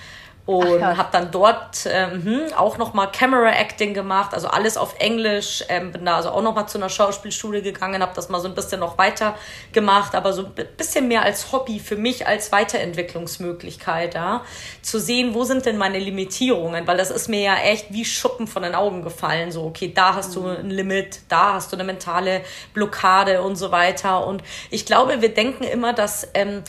und 0.50 0.84
habe 0.84 1.10
dann 1.12 1.30
dort 1.30 1.86
ähm, 1.86 2.42
auch 2.56 2.76
nochmal 2.76 3.12
Camera 3.12 3.50
Acting 3.50 3.94
gemacht, 3.94 4.34
also 4.34 4.48
alles 4.48 4.76
auf 4.76 4.96
Englisch. 4.98 5.62
Ähm, 5.68 5.92
bin 5.92 6.04
da 6.04 6.16
also 6.16 6.30
auch 6.30 6.42
nochmal 6.42 6.68
zu 6.68 6.76
einer 6.76 6.88
Schauspielschule 6.88 7.62
gegangen, 7.62 8.02
habe 8.02 8.14
das 8.16 8.28
mal 8.30 8.40
so 8.40 8.48
ein 8.48 8.56
bisschen 8.56 8.80
noch 8.80 8.98
weiter 8.98 9.36
gemacht, 9.72 10.16
aber 10.16 10.32
so 10.32 10.46
ein 10.46 10.66
bisschen 10.76 11.06
mehr 11.06 11.22
als 11.22 11.52
Hobby 11.52 11.78
für 11.78 11.94
mich 11.94 12.26
als 12.26 12.50
Weiterentwicklungsmöglichkeit, 12.50 14.14
ja, 14.14 14.42
zu 14.82 14.98
sehen, 14.98 15.34
wo 15.34 15.44
sind 15.44 15.66
denn 15.66 15.78
meine 15.78 16.00
Limitierungen, 16.00 16.84
weil 16.84 16.96
das 16.96 17.12
ist 17.12 17.28
mir 17.28 17.42
ja 17.42 17.56
echt 17.56 17.92
wie 17.92 18.04
Schuppen 18.04 18.48
von 18.48 18.64
den 18.64 18.74
Augen 18.74 19.02
gefallen. 19.02 19.52
So, 19.52 19.62
okay, 19.66 19.92
da 19.94 20.16
hast 20.16 20.34
du 20.34 20.48
ein 20.48 20.70
Limit, 20.70 21.20
da 21.28 21.52
hast 21.52 21.70
du 21.70 21.76
eine 21.76 21.84
mentale 21.84 22.40
Blockade 22.74 23.42
und 23.42 23.54
so 23.54 23.70
weiter. 23.70 24.26
Und 24.26 24.42
ich 24.70 24.84
glaube, 24.84 25.22
wir 25.22 25.32
denken 25.32 25.62
immer, 25.62 25.92
dass 25.92 26.26
ähm, 26.34 26.64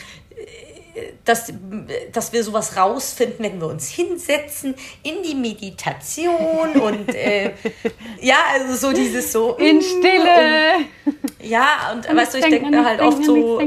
dass, 1.24 1.52
dass 2.12 2.32
wir 2.32 2.44
sowas 2.44 2.76
rausfinden, 2.76 3.44
wenn 3.44 3.60
wir 3.60 3.68
uns 3.68 3.88
hinsetzen 3.88 4.74
in 5.02 5.22
die 5.22 5.34
Meditation 5.34 6.72
und 6.80 7.14
äh, 7.14 7.52
ja, 8.20 8.36
also 8.52 8.88
so 8.88 8.92
dieses 8.92 9.32
so 9.32 9.54
in 9.54 9.78
mm, 9.78 9.82
Stille. 9.82 10.74
Und, 11.06 11.16
ja, 11.42 11.92
und 11.92 12.14
weißt 12.14 12.34
du, 12.34 12.38
ich 12.38 12.44
denke 12.44 12.70
mir 12.70 12.84
halt 12.84 13.00
oft 13.00 13.24
so, 13.24 13.60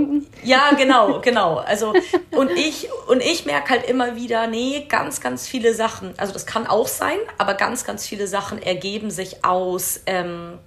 ja, 0.44 0.72
genau, 0.78 1.20
genau. 1.22 1.56
Also 1.58 1.94
und 2.32 2.52
ich 2.52 2.90
und 3.08 3.22
ich 3.22 3.46
merke 3.46 3.72
halt 3.72 3.90
immer 3.90 4.16
wieder, 4.16 4.48
nee, 4.48 4.86
ganz, 4.88 5.20
ganz 5.20 5.48
viele 5.48 5.74
Sachen. 5.74 6.14
Also 6.18 6.32
das 6.32 6.46
kann 6.46 6.68
auch 6.68 6.88
sein, 6.88 7.18
aber 7.38 7.56
ganz, 7.56 7.86
ganz 7.86 8.06
viele 8.08 8.28
Sachen 8.28 8.62
ergeben 8.62 9.10
sich 9.10 9.44
aus 9.44 10.02
ähm, 10.06 10.60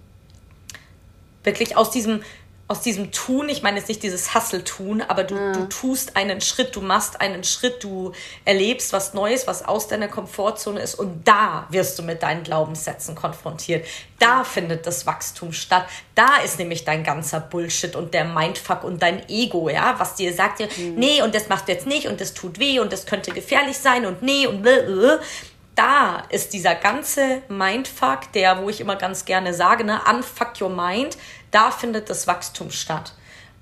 wirklich 1.44 1.76
aus 1.76 1.90
diesem 1.90 2.22
aus 2.68 2.82
diesem 2.82 3.12
Tun, 3.12 3.48
ich 3.48 3.62
meine 3.62 3.78
jetzt 3.78 3.88
nicht 3.88 4.02
dieses 4.02 4.34
Hustle-Tun, 4.34 5.00
aber 5.00 5.24
du, 5.24 5.34
ja. 5.34 5.52
du 5.52 5.64
tust 5.66 6.16
einen 6.16 6.42
Schritt, 6.42 6.76
du 6.76 6.82
machst 6.82 7.18
einen 7.18 7.42
Schritt, 7.42 7.82
du 7.82 8.12
erlebst 8.44 8.92
was 8.92 9.14
Neues, 9.14 9.46
was 9.46 9.64
aus 9.64 9.88
deiner 9.88 10.08
Komfortzone 10.08 10.78
ist 10.78 10.94
und 10.94 11.26
da 11.26 11.66
wirst 11.70 11.98
du 11.98 12.02
mit 12.02 12.22
deinen 12.22 12.42
Glaubenssätzen 12.42 13.14
konfrontiert. 13.14 13.86
Da 14.18 14.44
findet 14.44 14.86
das 14.86 15.06
Wachstum 15.06 15.52
statt. 15.52 15.86
Da 16.14 16.36
ist 16.44 16.58
nämlich 16.58 16.84
dein 16.84 17.04
ganzer 17.04 17.40
Bullshit 17.40 17.96
und 17.96 18.12
der 18.12 18.26
Mindfuck 18.26 18.84
und 18.84 19.00
dein 19.00 19.26
Ego, 19.30 19.70
ja, 19.70 19.94
was 19.98 20.16
dir 20.16 20.34
sagt, 20.34 20.60
mhm. 20.60 20.94
nee, 20.96 21.22
und 21.22 21.34
das 21.34 21.48
machst 21.48 21.68
du 21.68 21.72
jetzt 21.72 21.86
nicht 21.86 22.06
und 22.06 22.20
das 22.20 22.34
tut 22.34 22.58
weh 22.58 22.80
und 22.80 22.92
das 22.92 23.06
könnte 23.06 23.30
gefährlich 23.30 23.78
sein 23.78 24.04
und 24.04 24.20
nee 24.20 24.46
und 24.46 24.60
blablabla 24.60 25.20
da 25.78 26.24
ist 26.30 26.54
dieser 26.54 26.74
ganze 26.74 27.42
Mindfuck, 27.48 28.32
der, 28.34 28.60
wo 28.60 28.68
ich 28.68 28.80
immer 28.80 28.96
ganz 28.96 29.24
gerne 29.24 29.54
sage, 29.54 29.84
ne, 29.84 30.00
unfuck 30.10 30.60
your 30.60 30.70
mind, 30.70 31.16
da 31.52 31.70
findet 31.70 32.10
das 32.10 32.26
Wachstum 32.26 32.72
statt. 32.72 33.14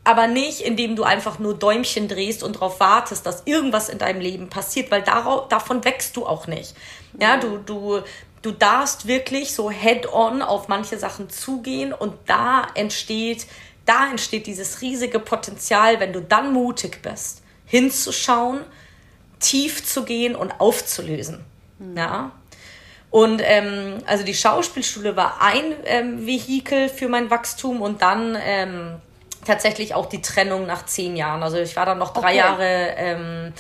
Aber 0.02 0.26
nicht, 0.26 0.62
indem 0.62 0.96
du 0.96 1.02
einfach 1.02 1.38
nur 1.38 1.59
Däumchen 1.59 2.09
drehst 2.09 2.42
und 2.42 2.57
darauf 2.57 2.81
wartest, 2.81 3.26
dass 3.26 3.42
irgendwas 3.44 3.90
in 3.90 3.98
deinem 3.98 4.20
Leben 4.20 4.48
passiert, 4.48 4.90
weil 4.90 5.02
darauf, 5.02 5.48
davon 5.48 5.85
wächst 5.85 6.16
du 6.16 6.24
auch 6.24 6.46
nicht. 6.46 6.74
Ja, 7.20 7.37
du, 7.37 7.59
du, 7.59 8.00
du 8.40 8.50
darfst 8.50 9.07
wirklich 9.07 9.52
so 9.52 9.70
head-on 9.70 10.40
auf 10.40 10.68
manche 10.68 10.98
Sachen 10.98 11.29
zugehen 11.29 11.92
und 11.92 12.14
da 12.26 12.66
entsteht, 12.74 13.46
da 13.85 14.09
entsteht 14.11 14.46
dieses 14.46 14.81
riesige 14.81 15.18
Potenzial, 15.18 16.00
wenn 16.00 16.14
du 16.14 16.22
dann 16.22 16.55
mutig 16.55 17.02
bist, 17.02 17.42
hinzuschauen, 17.66 18.61
tief 19.38 19.85
zu 19.85 20.05
gehen 20.05 20.35
und 20.35 20.61
aufzulösen. 20.61 21.44
Mhm. 21.79 21.97
Ja. 21.97 22.33
Und 23.11 23.41
ähm, 23.45 23.99
also 24.07 24.25
die 24.25 24.35
Schauspielschule 24.35 25.17
war 25.17 25.41
ein 25.41 25.75
ähm, 25.85 26.27
Vehikel 26.27 26.89
für 26.89 27.09
mein 27.09 27.31
Wachstum 27.31 27.81
und 27.81 28.03
dann 28.03 28.37
ähm, 28.41 28.97
tatsächlich 29.47 29.95
auch 29.95 30.07
die 30.07 30.21
Trennung 30.21 30.67
nach 30.67 30.85
zehn 30.87 31.17
Jahren. 31.17 31.43
Also 31.43 31.57
ich 31.59 31.77
war 31.77 31.87
dann 31.87 31.99
noch 31.99 32.12
drei 32.12 32.29
okay. 32.29 32.37
Jahre 32.37 32.95
ähm, 32.97 33.53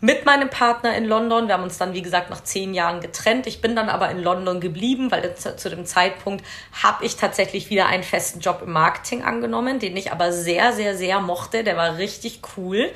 mit 0.00 0.26
meinem 0.26 0.50
Partner 0.50 0.96
in 0.96 1.04
London. 1.04 1.46
Wir 1.46 1.54
haben 1.54 1.62
uns 1.62 1.78
dann, 1.78 1.94
wie 1.94 2.02
gesagt, 2.02 2.28
nach 2.28 2.42
zehn 2.42 2.74
Jahren 2.74 3.00
getrennt. 3.00 3.46
Ich 3.46 3.60
bin 3.60 3.76
dann 3.76 3.88
aber 3.88 4.10
in 4.10 4.22
London 4.22 4.60
geblieben, 4.60 5.10
weil 5.10 5.34
zu 5.34 5.70
dem 5.70 5.86
Zeitpunkt 5.86 6.44
habe 6.82 7.04
ich 7.04 7.16
tatsächlich 7.16 7.70
wieder 7.70 7.86
einen 7.86 8.02
festen 8.02 8.40
Job 8.40 8.62
im 8.62 8.72
Marketing 8.72 9.22
angenommen, 9.22 9.78
den 9.78 9.96
ich 9.96 10.12
aber 10.12 10.32
sehr, 10.32 10.72
sehr, 10.72 10.96
sehr 10.96 11.20
mochte. 11.20 11.64
Der 11.64 11.76
war 11.76 11.96
richtig 11.96 12.40
cool. 12.56 12.90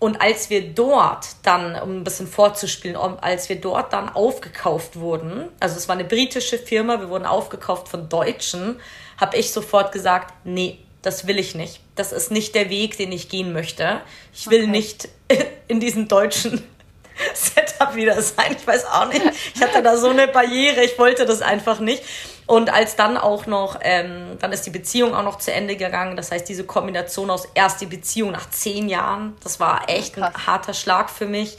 Und 0.00 0.22
als 0.22 0.48
wir 0.48 0.62
dort 0.62 1.26
dann, 1.42 1.76
um 1.76 1.98
ein 1.98 2.04
bisschen 2.04 2.26
vorzuspielen, 2.26 2.96
als 2.96 3.50
wir 3.50 3.60
dort 3.60 3.92
dann 3.92 4.08
aufgekauft 4.08 4.98
wurden, 4.98 5.48
also 5.60 5.76
es 5.76 5.88
war 5.88 5.94
eine 5.94 6.06
britische 6.06 6.58
Firma, 6.58 7.00
wir 7.00 7.10
wurden 7.10 7.26
aufgekauft 7.26 7.88
von 7.88 8.08
Deutschen, 8.08 8.80
habe 9.18 9.36
ich 9.36 9.52
sofort 9.52 9.92
gesagt, 9.92 10.32
nee, 10.44 10.78
das 11.02 11.26
will 11.26 11.38
ich 11.38 11.54
nicht. 11.54 11.80
Das 11.96 12.12
ist 12.12 12.30
nicht 12.30 12.54
der 12.54 12.70
Weg, 12.70 12.96
den 12.96 13.12
ich 13.12 13.28
gehen 13.28 13.52
möchte. 13.52 14.00
Ich 14.32 14.48
will 14.48 14.62
okay. 14.62 14.70
nicht 14.70 15.08
in 15.68 15.80
diesen 15.80 16.08
deutschen 16.08 16.62
Setup 17.34 17.94
wieder 17.94 18.20
sein. 18.22 18.56
Ich 18.58 18.66
weiß 18.66 18.86
auch 18.86 19.08
nicht. 19.08 19.22
Ich 19.54 19.62
hatte 19.62 19.82
da 19.82 19.98
so 19.98 20.08
eine 20.08 20.28
Barriere, 20.28 20.82
ich 20.82 20.98
wollte 20.98 21.26
das 21.26 21.42
einfach 21.42 21.78
nicht. 21.78 22.02
Und 22.50 22.68
als 22.68 22.96
dann 22.96 23.16
auch 23.16 23.46
noch, 23.46 23.78
ähm, 23.80 24.36
dann 24.40 24.50
ist 24.50 24.66
die 24.66 24.70
Beziehung 24.70 25.14
auch 25.14 25.22
noch 25.22 25.38
zu 25.38 25.52
Ende 25.52 25.76
gegangen. 25.76 26.16
Das 26.16 26.32
heißt, 26.32 26.48
diese 26.48 26.64
Kombination 26.64 27.30
aus 27.30 27.46
erst 27.54 27.80
die 27.80 27.86
Beziehung 27.86 28.32
nach 28.32 28.50
zehn 28.50 28.88
Jahren, 28.88 29.36
das 29.44 29.60
war 29.60 29.88
echt 29.88 30.14
Krass. 30.14 30.34
ein 30.34 30.46
harter 30.48 30.74
Schlag 30.74 31.10
für 31.10 31.26
mich. 31.26 31.58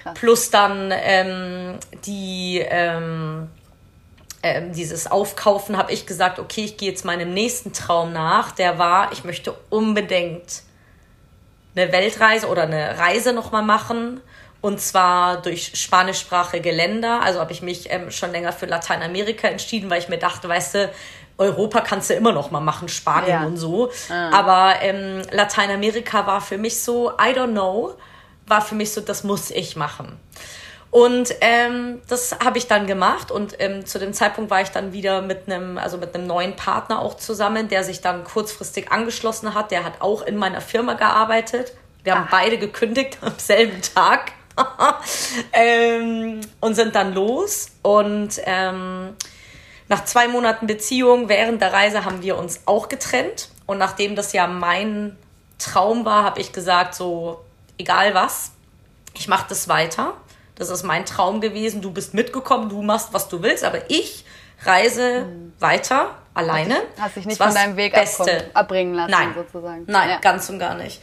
Krass. 0.00 0.14
Plus 0.14 0.50
dann 0.50 0.92
ähm, 0.94 1.80
die, 2.04 2.64
ähm, 2.64 3.48
ähm, 4.44 4.72
dieses 4.72 5.10
Aufkaufen, 5.10 5.76
habe 5.76 5.90
ich 5.90 6.06
gesagt, 6.06 6.38
okay, 6.38 6.62
ich 6.62 6.76
gehe 6.76 6.90
jetzt 6.90 7.04
meinem 7.04 7.34
nächsten 7.34 7.72
Traum 7.72 8.12
nach. 8.12 8.52
Der 8.52 8.78
war, 8.78 9.10
ich 9.10 9.24
möchte 9.24 9.52
unbedingt 9.68 10.62
eine 11.74 11.90
Weltreise 11.90 12.46
oder 12.46 12.62
eine 12.62 12.96
Reise 13.00 13.32
nochmal 13.32 13.64
machen 13.64 14.20
und 14.60 14.80
zwar 14.80 15.40
durch 15.40 15.72
spanischsprachige 15.74 16.70
Länder. 16.70 17.22
Also 17.22 17.40
habe 17.40 17.52
ich 17.52 17.62
mich 17.62 17.90
ähm, 17.90 18.10
schon 18.10 18.32
länger 18.32 18.52
für 18.52 18.66
Lateinamerika 18.66 19.48
entschieden, 19.48 19.88
weil 19.90 20.00
ich 20.00 20.08
mir 20.08 20.18
dachte, 20.18 20.48
weißt 20.48 20.74
du, 20.74 20.90
Europa 21.38 21.80
kannst 21.80 22.10
du 22.10 22.14
immer 22.14 22.32
noch 22.32 22.50
mal 22.50 22.60
machen, 22.60 22.88
Spanien 22.88 23.30
ja. 23.30 23.46
und 23.46 23.56
so. 23.56 23.90
Ah. 24.10 24.30
Aber 24.32 24.82
ähm, 24.82 25.22
Lateinamerika 25.30 26.26
war 26.26 26.42
für 26.42 26.58
mich 26.58 26.80
so, 26.80 27.12
I 27.12 27.34
don't 27.34 27.52
know, 27.52 27.94
war 28.46 28.60
für 28.60 28.74
mich 28.74 28.92
so, 28.92 29.00
das 29.00 29.24
muss 29.24 29.50
ich 29.50 29.76
machen. 29.76 30.18
Und 30.90 31.32
ähm, 31.40 32.02
das 32.08 32.36
habe 32.44 32.58
ich 32.58 32.66
dann 32.66 32.86
gemacht 32.88 33.30
und 33.30 33.54
ähm, 33.60 33.86
zu 33.86 34.00
dem 34.00 34.12
Zeitpunkt 34.12 34.50
war 34.50 34.60
ich 34.60 34.70
dann 34.70 34.92
wieder 34.92 35.22
mit 35.22 35.46
einem, 35.46 35.78
also 35.78 35.98
mit 35.98 36.14
einem 36.14 36.26
neuen 36.26 36.56
Partner 36.56 37.00
auch 37.00 37.16
zusammen, 37.16 37.68
der 37.68 37.84
sich 37.84 38.00
dann 38.00 38.24
kurzfristig 38.24 38.90
angeschlossen 38.90 39.54
hat. 39.54 39.70
Der 39.70 39.84
hat 39.84 40.00
auch 40.00 40.22
in 40.22 40.36
meiner 40.36 40.60
Firma 40.60 40.94
gearbeitet. 40.94 41.72
Wir 42.02 42.16
haben 42.16 42.24
ah. 42.24 42.28
beide 42.32 42.58
gekündigt 42.58 43.18
am 43.22 43.34
selben 43.38 43.80
Tag. 43.82 44.32
ähm, 45.52 46.40
und 46.60 46.74
sind 46.74 46.94
dann 46.94 47.14
los. 47.14 47.68
Und 47.82 48.40
ähm, 48.44 49.16
nach 49.88 50.04
zwei 50.04 50.28
Monaten 50.28 50.66
Beziehung 50.66 51.28
während 51.28 51.60
der 51.60 51.72
Reise 51.72 52.04
haben 52.04 52.22
wir 52.22 52.38
uns 52.38 52.60
auch 52.66 52.88
getrennt. 52.88 53.48
Und 53.66 53.78
nachdem 53.78 54.16
das 54.16 54.32
ja 54.32 54.46
mein 54.46 55.16
Traum 55.58 56.04
war, 56.04 56.24
habe 56.24 56.40
ich 56.40 56.52
gesagt, 56.52 56.94
so 56.94 57.44
egal 57.78 58.14
was, 58.14 58.52
ich 59.14 59.28
mache 59.28 59.46
das 59.48 59.68
weiter. 59.68 60.14
Das 60.54 60.68
ist 60.68 60.82
mein 60.82 61.06
Traum 61.06 61.40
gewesen. 61.40 61.80
Du 61.80 61.90
bist 61.90 62.14
mitgekommen, 62.14 62.68
du 62.68 62.82
machst, 62.82 63.12
was 63.12 63.28
du 63.28 63.42
willst, 63.42 63.64
aber 63.64 63.90
ich 63.90 64.24
reise 64.62 65.22
mhm. 65.22 65.52
weiter 65.58 66.16
alleine. 66.34 66.82
Hast 66.98 67.16
dich 67.16 67.26
nicht 67.26 67.42
von 67.42 67.54
deinem 67.54 67.76
Weg 67.76 67.96
abbringen 68.54 68.94
lassen, 68.94 69.10
Nein. 69.10 69.34
sozusagen. 69.34 69.84
Nein, 69.86 70.10
ja. 70.10 70.18
ganz 70.18 70.48
und 70.50 70.58
gar 70.58 70.74
nicht 70.74 71.00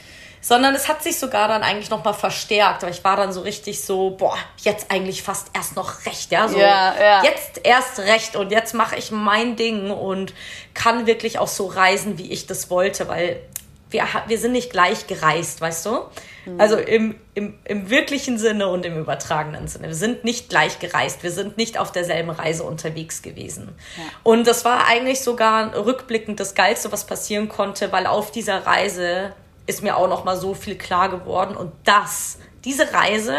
sondern 0.47 0.75
es 0.75 0.87
hat 0.87 1.03
sich 1.03 1.19
sogar 1.19 1.49
dann 1.49 1.61
eigentlich 1.61 1.89
noch 1.89 2.05
mal 2.05 2.13
verstärkt, 2.13 2.81
weil 2.81 2.91
ich 2.91 3.03
war 3.03 3.17
dann 3.17 3.33
so 3.33 3.41
richtig 3.41 3.83
so, 3.83 4.11
boah, 4.11 4.37
jetzt 4.59 4.89
eigentlich 4.89 5.21
fast 5.21 5.49
erst 5.53 5.75
noch 5.75 6.05
recht, 6.05 6.31
ja, 6.31 6.47
so 6.47 6.57
ja, 6.57 6.95
ja. 6.97 7.23
jetzt 7.25 7.59
erst 7.65 7.99
recht 7.99 8.37
und 8.37 8.49
jetzt 8.49 8.73
mache 8.73 8.95
ich 8.95 9.11
mein 9.11 9.57
Ding 9.57 9.91
und 9.91 10.33
kann 10.73 11.05
wirklich 11.05 11.37
auch 11.37 11.49
so 11.49 11.65
reisen, 11.65 12.17
wie 12.17 12.31
ich 12.31 12.47
das 12.47 12.69
wollte, 12.69 13.09
weil 13.09 13.41
wir, 13.89 14.05
wir 14.27 14.39
sind 14.39 14.53
nicht 14.53 14.71
gleich 14.71 15.07
gereist, 15.07 15.59
weißt 15.59 15.85
du? 15.85 15.99
Mhm. 16.45 16.61
Also 16.61 16.77
im, 16.77 17.15
im, 17.33 17.59
im 17.65 17.89
wirklichen 17.89 18.37
Sinne 18.37 18.69
und 18.69 18.85
im 18.85 18.97
übertragenen 18.97 19.67
Sinne. 19.67 19.87
Wir 19.87 19.95
sind 19.95 20.23
nicht 20.23 20.47
gleich 20.47 20.79
gereist, 20.79 21.23
wir 21.23 21.31
sind 21.31 21.57
nicht 21.57 21.77
auf 21.77 21.91
derselben 21.91 22.29
Reise 22.29 22.63
unterwegs 22.63 23.21
gewesen. 23.21 23.75
Ja. 23.97 24.03
Und 24.23 24.47
das 24.47 24.63
war 24.63 24.87
eigentlich 24.87 25.19
sogar 25.19 25.75
rückblickend 25.75 26.39
das 26.39 26.55
Geilste, 26.55 26.89
was 26.93 27.05
passieren 27.05 27.49
konnte, 27.49 27.91
weil 27.91 28.07
auf 28.07 28.31
dieser 28.31 28.65
Reise 28.65 29.33
ist 29.67 29.83
mir 29.83 29.97
auch 29.97 30.07
noch 30.07 30.23
mal 30.23 30.37
so 30.37 30.53
viel 30.53 30.77
klar 30.77 31.09
geworden. 31.09 31.55
Und 31.55 31.71
das, 31.83 32.39
diese 32.65 32.93
Reise 32.93 33.37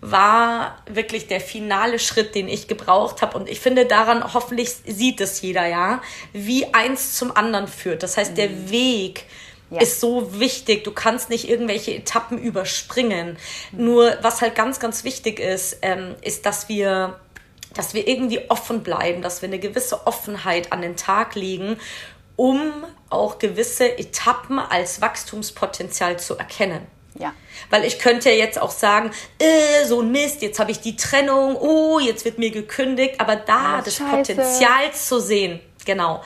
war 0.00 0.82
wirklich 0.86 1.28
der 1.28 1.40
finale 1.40 2.00
Schritt, 2.00 2.34
den 2.34 2.48
ich 2.48 2.66
gebraucht 2.66 3.22
habe. 3.22 3.38
Und 3.38 3.48
ich 3.48 3.60
finde 3.60 3.86
daran, 3.86 4.34
hoffentlich 4.34 4.70
sieht 4.84 5.20
es 5.20 5.40
jeder, 5.42 5.66
ja, 5.66 6.02
wie 6.32 6.74
eins 6.74 7.14
zum 7.14 7.36
anderen 7.36 7.68
führt. 7.68 8.02
Das 8.02 8.16
heißt, 8.16 8.36
der 8.36 8.48
mhm. 8.48 8.70
Weg 8.70 9.26
ja. 9.70 9.80
ist 9.80 10.00
so 10.00 10.40
wichtig. 10.40 10.82
Du 10.82 10.90
kannst 10.90 11.30
nicht 11.30 11.48
irgendwelche 11.48 11.94
Etappen 11.94 12.36
überspringen. 12.38 13.36
Mhm. 13.70 13.84
Nur 13.84 14.18
was 14.22 14.42
halt 14.42 14.56
ganz, 14.56 14.80
ganz 14.80 15.04
wichtig 15.04 15.38
ist, 15.38 15.78
ähm, 15.82 16.16
ist, 16.22 16.46
dass 16.46 16.68
wir 16.68 17.20
dass 17.74 17.94
wir 17.94 18.06
irgendwie 18.06 18.50
offen 18.50 18.82
bleiben, 18.82 19.22
dass 19.22 19.40
wir 19.40 19.48
eine 19.48 19.58
gewisse 19.58 20.06
Offenheit 20.06 20.72
an 20.72 20.82
den 20.82 20.94
Tag 20.94 21.34
legen 21.36 21.78
um 22.36 22.60
auch 23.12 23.38
gewisse 23.38 23.98
Etappen 23.98 24.58
als 24.58 25.00
Wachstumspotenzial 25.00 26.18
zu 26.18 26.36
erkennen. 26.36 26.86
Ja. 27.18 27.32
Weil 27.70 27.84
ich 27.84 27.98
könnte 27.98 28.30
jetzt 28.30 28.60
auch 28.60 28.70
sagen, 28.70 29.10
äh, 29.38 29.84
so 29.86 30.00
ein 30.00 30.10
Mist, 30.10 30.40
jetzt 30.42 30.58
habe 30.58 30.70
ich 30.70 30.80
die 30.80 30.96
Trennung, 30.96 31.56
oh, 31.56 31.98
jetzt 32.00 32.24
wird 32.24 32.38
mir 32.38 32.50
gekündigt, 32.50 33.20
aber 33.20 33.36
da 33.36 33.78
Ah, 33.78 33.82
das 33.82 33.96
scheiße. 33.96 34.34
Potenzial 34.34 34.92
zu 34.94 35.20
sehen, 35.20 35.60
genau, 35.84 36.22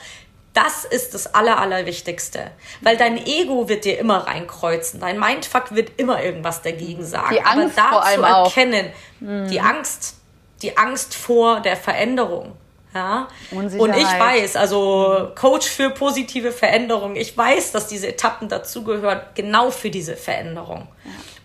das 0.53 0.85
ist 0.85 1.13
das 1.13 1.35
Aller, 1.35 1.59
Allerwichtigste. 1.59 2.49
Weil 2.81 2.97
dein 2.97 3.17
Ego 3.27 3.69
wird 3.69 3.85
dir 3.85 3.99
immer 3.99 4.25
reinkreuzen. 4.25 4.99
Dein 4.99 5.19
Mindfuck 5.19 5.75
wird 5.75 5.91
immer 5.97 6.23
irgendwas 6.23 6.63
dagegen 6.63 7.05
sagen. 7.05 7.35
Die 7.35 7.41
Angst 7.43 7.77
Aber 7.77 7.89
da 7.89 7.89
vor 7.91 8.03
allem 8.05 8.21
zu 8.21 8.25
auch. 8.25 8.45
Erkennen, 8.57 8.91
die 9.19 9.61
Angst, 9.61 10.15
die 10.63 10.75
Angst 10.75 11.13
vor 11.13 11.59
der 11.59 11.77
Veränderung. 11.77 12.53
Ja? 12.97 13.27
Und 13.51 13.95
ich 13.95 14.19
weiß, 14.19 14.55
also 14.55 15.31
Coach 15.35 15.67
für 15.67 15.91
positive 15.91 16.51
Veränderung, 16.51 17.15
ich 17.15 17.37
weiß, 17.37 17.71
dass 17.71 17.87
diese 17.87 18.07
Etappen 18.07 18.49
dazugehören, 18.49 19.21
genau 19.35 19.69
für 19.69 19.89
diese 19.89 20.15
Veränderung. 20.15 20.87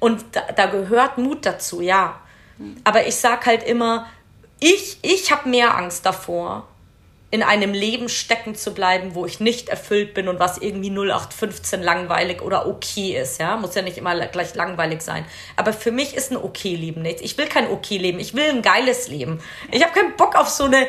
Und 0.00 0.24
da, 0.32 0.40
da 0.56 0.66
gehört 0.66 1.18
Mut 1.18 1.44
dazu, 1.44 1.80
ja. 1.80 2.20
Aber 2.84 3.06
ich 3.06 3.16
sag 3.16 3.46
halt 3.46 3.62
immer, 3.62 4.06
ich, 4.60 4.98
ich 5.02 5.30
habe 5.30 5.48
mehr 5.48 5.76
Angst 5.76 6.06
davor, 6.06 6.68
in 7.32 7.42
einem 7.42 7.72
Leben 7.72 8.10
stecken 8.10 8.54
zu 8.54 8.74
bleiben, 8.74 9.14
wo 9.14 9.24
ich 9.24 9.40
nicht 9.40 9.70
erfüllt 9.70 10.12
bin 10.12 10.28
und 10.28 10.38
was 10.38 10.58
irgendwie 10.58 10.90
0815 10.90 11.82
langweilig 11.82 12.42
oder 12.42 12.66
okay 12.66 13.18
ist, 13.18 13.40
ja. 13.40 13.56
Muss 13.56 13.74
ja 13.74 13.80
nicht 13.80 13.96
immer 13.96 14.14
gleich 14.26 14.54
langweilig 14.54 15.00
sein. 15.00 15.24
Aber 15.56 15.72
für 15.72 15.92
mich 15.92 16.14
ist 16.14 16.30
ein 16.30 16.36
okay 16.36 16.76
Leben 16.76 17.00
nichts. 17.00 17.22
Ich 17.22 17.38
will 17.38 17.46
kein 17.46 17.70
okay 17.70 17.96
Leben. 17.96 18.20
Ich 18.20 18.34
will 18.34 18.50
ein 18.50 18.60
geiles 18.60 19.08
Leben. 19.08 19.40
Ich 19.70 19.82
habe 19.82 19.98
keinen 19.98 20.14
Bock 20.16 20.36
auf 20.36 20.50
so 20.50 20.64
eine, 20.64 20.86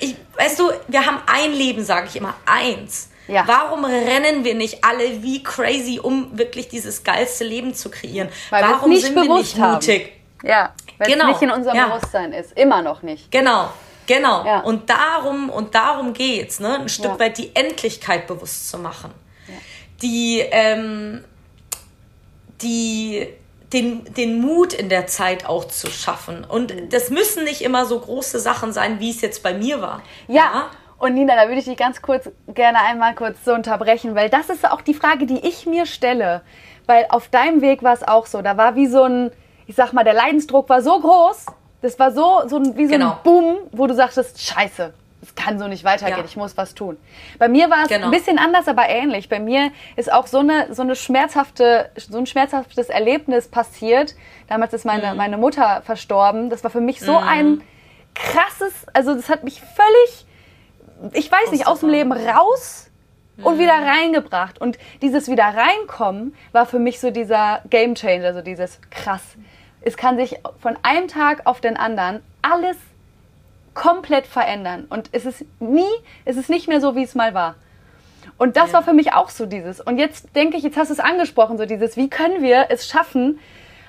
ich, 0.00 0.16
weißt 0.36 0.58
du, 0.58 0.70
wir 0.88 1.04
haben 1.06 1.18
ein 1.26 1.52
Leben, 1.52 1.84
sage 1.84 2.06
ich 2.08 2.16
immer, 2.16 2.34
eins. 2.44 3.10
Ja. 3.28 3.42
Warum 3.46 3.84
rennen 3.84 4.44
wir 4.44 4.54
nicht 4.54 4.84
alle 4.84 5.22
wie 5.22 5.42
crazy, 5.42 5.98
um 6.00 6.38
wirklich 6.38 6.68
dieses 6.68 7.02
geilste 7.02 7.44
Leben 7.44 7.74
zu 7.74 7.90
kreieren? 7.90 8.28
Weil 8.50 8.62
wir 8.62 8.70
Warum 8.70 8.90
nicht 8.90 9.02
sind 9.04 9.14
wir 9.16 9.22
bewusst 9.22 9.54
nicht 9.54 9.60
haben. 9.60 9.72
mutig? 9.74 10.12
Ja, 10.44 10.72
weil 10.98 11.10
Genau. 11.10 11.24
es 11.24 11.28
nicht 11.32 11.42
in 11.42 11.50
unserem 11.50 11.76
Ja. 11.76 11.86
Bewusstsein 11.88 12.32
ist. 12.32 12.52
Immer 12.56 12.82
noch 12.82 13.02
nicht. 13.02 13.30
Genau, 13.32 13.68
genau. 14.06 14.44
Ja. 14.44 14.60
Und 14.60 14.88
darum 14.88 15.50
und 15.50 15.74
darum 15.74 16.12
geht's, 16.12 16.60
ne? 16.60 16.78
Ein 16.80 16.88
Stück 16.88 17.18
weit 17.18 17.36
die 17.38 17.50
Endlichkeit 17.56 18.26
bewusst 18.28 18.70
zu 18.70 18.78
machen. 18.78 19.12
Die, 20.02 20.40
ähm, 20.50 21.24
die, 22.62 23.26
den, 23.72 24.04
den 24.14 24.40
Mut 24.40 24.72
in 24.72 24.88
der 24.88 25.06
Zeit 25.06 25.46
auch 25.46 25.64
zu 25.66 25.88
schaffen. 25.88 26.44
Und 26.44 26.74
Mhm. 26.74 26.88
das 26.90 27.10
müssen 27.10 27.44
nicht 27.44 27.62
immer 27.62 27.84
so 27.86 27.98
große 27.98 28.38
Sachen 28.38 28.72
sein, 28.72 29.00
wie 29.00 29.10
es 29.10 29.20
jetzt 29.20 29.42
bei 29.42 29.54
mir 29.54 29.80
war. 29.82 30.02
Ja. 30.28 30.66
Und 30.98 31.14
Nina, 31.14 31.34
da 31.36 31.48
würde 31.48 31.58
ich 31.58 31.66
dich 31.66 31.76
ganz 31.76 32.00
kurz 32.00 32.30
gerne 32.48 32.78
einmal 32.80 33.14
kurz 33.14 33.44
so 33.44 33.52
unterbrechen, 33.52 34.14
weil 34.14 34.30
das 34.30 34.48
ist 34.48 34.70
auch 34.70 34.80
die 34.80 34.94
Frage, 34.94 35.26
die 35.26 35.46
ich 35.46 35.66
mir 35.66 35.84
stelle. 35.84 36.40
Weil 36.86 37.06
auf 37.10 37.28
deinem 37.28 37.60
Weg 37.60 37.82
war 37.82 37.92
es 37.92 38.02
auch 38.06 38.24
so. 38.26 38.40
Da 38.40 38.56
war 38.56 38.76
wie 38.76 38.86
so 38.86 39.02
ein, 39.02 39.30
ich 39.66 39.74
sag 39.74 39.92
mal, 39.92 40.04
der 40.04 40.14
Leidensdruck 40.14 40.68
war 40.70 40.80
so 40.80 40.98
groß. 41.00 41.46
Das 41.82 41.98
war 41.98 42.12
so, 42.12 42.42
so 42.46 42.56
ein, 42.56 42.76
wie 42.78 42.86
so 42.86 42.92
Genau. 42.92 43.10
ein 43.10 43.16
Boom, 43.24 43.56
wo 43.72 43.86
du 43.86 43.94
sagtest, 43.94 44.40
scheiße, 44.40 44.94
kann 45.36 45.58
so 45.58 45.68
nicht 45.68 45.84
weitergehen, 45.84 46.18
Ja. 46.18 46.24
ich 46.24 46.36
muss 46.36 46.56
was 46.56 46.74
tun. 46.74 46.96
Bei 47.38 47.48
mir 47.48 47.70
war 47.70 47.82
es 47.82 47.88
Genau. 47.88 48.06
ein 48.06 48.10
bisschen 48.10 48.38
anders, 48.38 48.66
aber 48.68 48.88
ähnlich. 48.88 49.28
Bei 49.28 49.38
mir 49.38 49.70
ist 49.96 50.12
auch 50.12 50.26
so 50.26 50.38
eine, 50.38 50.74
so 50.74 50.82
eine 50.82 50.96
schmerzhafte, 50.96 51.90
so 51.96 52.18
ein 52.18 52.26
schmerzhaftes 52.26 52.88
Erlebnis 52.88 53.48
passiert. 53.48 54.14
Damals 54.48 54.72
ist 54.72 54.84
meine, 54.84 55.12
Mhm. 55.12 55.16
meine 55.16 55.36
Mutter 55.36 55.82
verstorben. 55.82 56.50
Das 56.50 56.64
war 56.64 56.70
für 56.70 56.80
mich 56.80 57.00
so 57.00 57.16
ein 57.16 57.62
krasses, 58.14 58.86
also 58.94 59.14
das 59.14 59.28
hat 59.28 59.44
mich 59.44 59.60
völlig 59.60 60.26
ich 61.12 61.30
weiß 61.30 61.50
nicht, 61.52 61.66
aus 61.66 61.80
dem 61.80 61.90
Leben 61.90 62.10
raus 62.10 62.90
und 63.42 63.58
wieder 63.58 63.74
reingebracht. 63.74 64.58
Und 64.58 64.78
dieses 65.02 65.28
wieder 65.28 65.44
reinkommen 65.44 66.34
war 66.52 66.64
für 66.64 66.78
mich 66.78 67.00
so 67.00 67.10
dieser 67.10 67.60
Game 67.68 67.94
Changer, 67.94 68.32
so 68.32 68.40
dieses 68.40 68.80
krass. 68.90 69.20
Es 69.82 69.98
kann 69.98 70.16
sich 70.16 70.36
von 70.58 70.78
einem 70.82 71.06
Tag 71.08 71.42
auf 71.44 71.60
den 71.60 71.76
anderen 71.76 72.22
alles 72.40 72.78
komplett 73.76 74.26
verändern. 74.26 74.86
Und 74.88 75.10
es 75.12 75.24
ist 75.24 75.44
nie, 75.60 75.84
es 76.24 76.36
ist 76.36 76.50
nicht 76.50 76.66
mehr 76.66 76.80
so, 76.80 76.96
wie 76.96 77.04
es 77.04 77.14
mal 77.14 77.34
war. 77.34 77.54
Und 78.38 78.56
das 78.56 78.72
war 78.72 78.82
für 78.82 78.92
mich 78.92 79.12
auch 79.12 79.30
so 79.30 79.46
dieses. 79.46 79.80
Und 79.80 79.98
jetzt 79.98 80.34
denke 80.34 80.56
ich, 80.56 80.64
jetzt 80.64 80.76
hast 80.76 80.88
du 80.88 80.94
es 80.94 81.00
angesprochen, 81.00 81.58
so 81.58 81.66
dieses, 81.66 81.96
wie 81.96 82.10
können 82.10 82.42
wir 82.42 82.66
es 82.70 82.88
schaffen, 82.88 83.38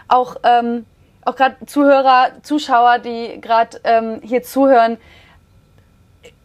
auch, 0.07 0.35
ähm, 0.43 0.85
auch 1.25 1.35
gerade 1.35 1.55
Zuhörer, 1.65 2.31
Zuschauer, 2.43 2.99
die 2.99 3.41
gerade 3.41 3.79
ähm, 3.83 4.21
hier 4.23 4.43
zuhören, 4.43 4.97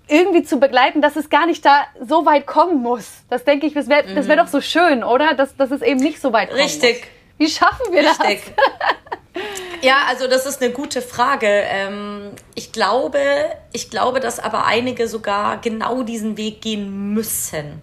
irgendwie 0.09 0.43
zu 0.43 0.59
begleiten, 0.59 1.03
dass 1.03 1.17
es 1.17 1.29
gar 1.31 1.47
nicht 1.47 1.65
da 1.65 1.85
so 2.01 2.25
weit 2.27 2.47
kommen 2.47 2.83
muss. 2.83 3.23
Das 3.29 3.45
denke 3.45 3.67
ich, 3.67 3.75
das 3.75 3.89
wäre 3.89 4.15
das 4.15 4.29
wär 4.29 4.37
doch 4.37 4.49
so 4.49 4.61
schön, 4.61 5.05
oder? 5.05 5.35
Dass, 5.35 5.57
dass 5.57 5.71
es 5.71 5.83
eben 5.83 6.01
nicht 6.01 6.21
so 6.21 6.33
weit 6.33 6.51
kommen 6.51 6.61
Richtig. 6.61 7.01
muss. 7.01 7.09
Wie 7.39 7.49
schaffen 7.49 7.93
wir 7.93 8.03
Richtig. 8.03 8.43
das? 8.55 9.43
Ja, 9.83 10.05
also 10.09 10.29
das 10.29 10.47
ist 10.47 10.63
eine 10.63 10.73
gute 10.73 11.03
Frage. 11.03 11.47
Ähm, 11.49 12.31
ich 12.55 12.73
glaube, 12.73 13.19
ich 13.73 13.91
glaube, 13.91 14.21
dass 14.21 14.39
aber 14.39 14.65
einige 14.65 15.09
sogar 15.09 15.61
genau 15.61 16.03
diesen 16.03 16.37
Weg 16.37 16.61
gehen 16.61 17.13
müssen. 17.15 17.81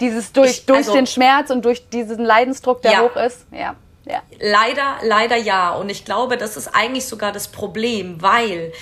Dieses 0.00 0.32
durch, 0.32 0.50
Ich- 0.50 0.66
durch 0.66 0.78
also- 0.78 0.92
den 0.94 1.06
Schmerz 1.06 1.50
und 1.50 1.64
durch 1.64 1.88
diesen 1.88 2.24
Leidensdruck, 2.24 2.82
der 2.82 2.92
Ja. 2.92 3.00
hoch 3.02 3.16
ist. 3.16 3.44
Ja, 3.50 3.74
ja. 4.04 4.22
Leider, 4.38 4.98
leider 5.02 5.36
ja. 5.36 5.72
Und 5.74 5.90
ich 5.90 6.04
glaube, 6.04 6.36
das 6.36 6.56
ist 6.56 6.68
eigentlich 6.68 7.06
sogar 7.06 7.32
das 7.32 7.48
Problem, 7.48 8.22
weil, 8.22 8.72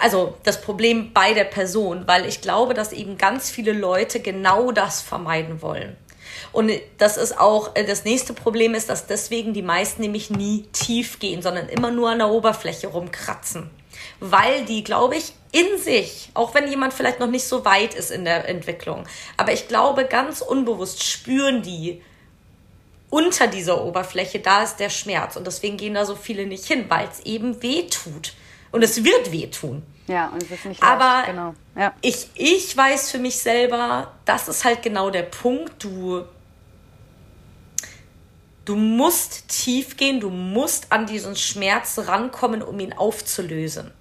also 0.00 0.34
das 0.44 0.62
Problem 0.62 1.12
bei 1.12 1.34
der 1.34 1.44
Person, 1.44 2.04
weil 2.06 2.24
ich 2.26 2.40
glaube, 2.40 2.72
dass 2.72 2.92
eben 2.92 3.18
ganz 3.18 3.50
viele 3.50 3.72
Leute 3.72 4.20
genau 4.20 4.72
das 4.72 5.02
vermeiden 5.02 5.60
wollen. 5.60 5.96
Und 6.52 6.70
das 6.98 7.16
ist 7.16 7.38
auch, 7.38 7.74
äh, 7.74 7.84
das 7.84 8.04
nächste 8.04 8.34
Problem 8.34 8.74
ist, 8.74 8.88
dass 8.88 9.06
deswegen 9.06 9.54
die 9.54 9.62
meisten 9.62 10.02
nämlich 10.02 10.30
nie 10.30 10.66
tief 10.72 11.18
gehen, 11.18 11.42
sondern 11.42 11.68
immer 11.68 11.90
nur 11.90 12.10
an 12.10 12.18
der 12.18 12.28
Oberfläche 12.28 12.88
rumkratzen. 12.88 13.70
Weil 14.20 14.64
die, 14.64 14.84
glaube 14.84 15.16
ich, 15.16 15.32
in 15.52 15.78
sich, 15.78 16.30
auch 16.34 16.54
wenn 16.54 16.68
jemand 16.68 16.92
vielleicht 16.92 17.20
noch 17.20 17.28
nicht 17.28 17.44
so 17.44 17.64
weit 17.64 17.94
ist 17.94 18.10
in 18.10 18.24
der 18.24 18.48
Entwicklung, 18.48 19.06
aber 19.36 19.52
ich 19.52 19.68
glaube, 19.68 20.04
ganz 20.04 20.40
unbewusst 20.40 21.04
spüren 21.04 21.62
die, 21.62 22.02
unter 23.12 23.46
dieser 23.46 23.84
Oberfläche, 23.84 24.38
da 24.38 24.62
ist 24.62 24.76
der 24.76 24.88
Schmerz. 24.88 25.36
Und 25.36 25.46
deswegen 25.46 25.76
gehen 25.76 25.92
da 25.92 26.06
so 26.06 26.14
viele 26.14 26.46
nicht 26.46 26.64
hin, 26.64 26.86
weil 26.88 27.06
es 27.12 27.20
eben 27.20 27.62
weh 27.62 27.86
tut. 27.86 28.32
Und 28.70 28.82
es 28.82 29.04
wird 29.04 29.30
wehtun. 29.30 29.82
Ja, 30.06 30.30
und 30.30 30.42
es 30.42 30.50
ist 30.50 30.64
nicht 30.64 30.82
Aber 30.82 31.04
leicht, 31.04 31.26
genau. 31.26 31.54
Ja. 31.76 31.92
ich, 32.00 32.28
ich 32.34 32.74
weiß 32.74 33.10
für 33.10 33.18
mich 33.18 33.36
selber, 33.36 34.12
das 34.24 34.48
ist 34.48 34.64
halt 34.64 34.82
genau 34.82 35.10
der 35.10 35.24
Punkt. 35.24 35.84
Du, 35.84 36.24
du 38.64 38.76
musst 38.76 39.48
tief 39.48 39.96
gehen, 39.96 40.20
du 40.20 40.30
musst 40.30 40.92
an 40.92 41.06
diesen 41.06 41.36
Schmerz 41.36 41.98
rankommen, 41.98 42.62
um 42.62 42.78
ihn 42.80 42.92
aufzulösen. 42.92 43.92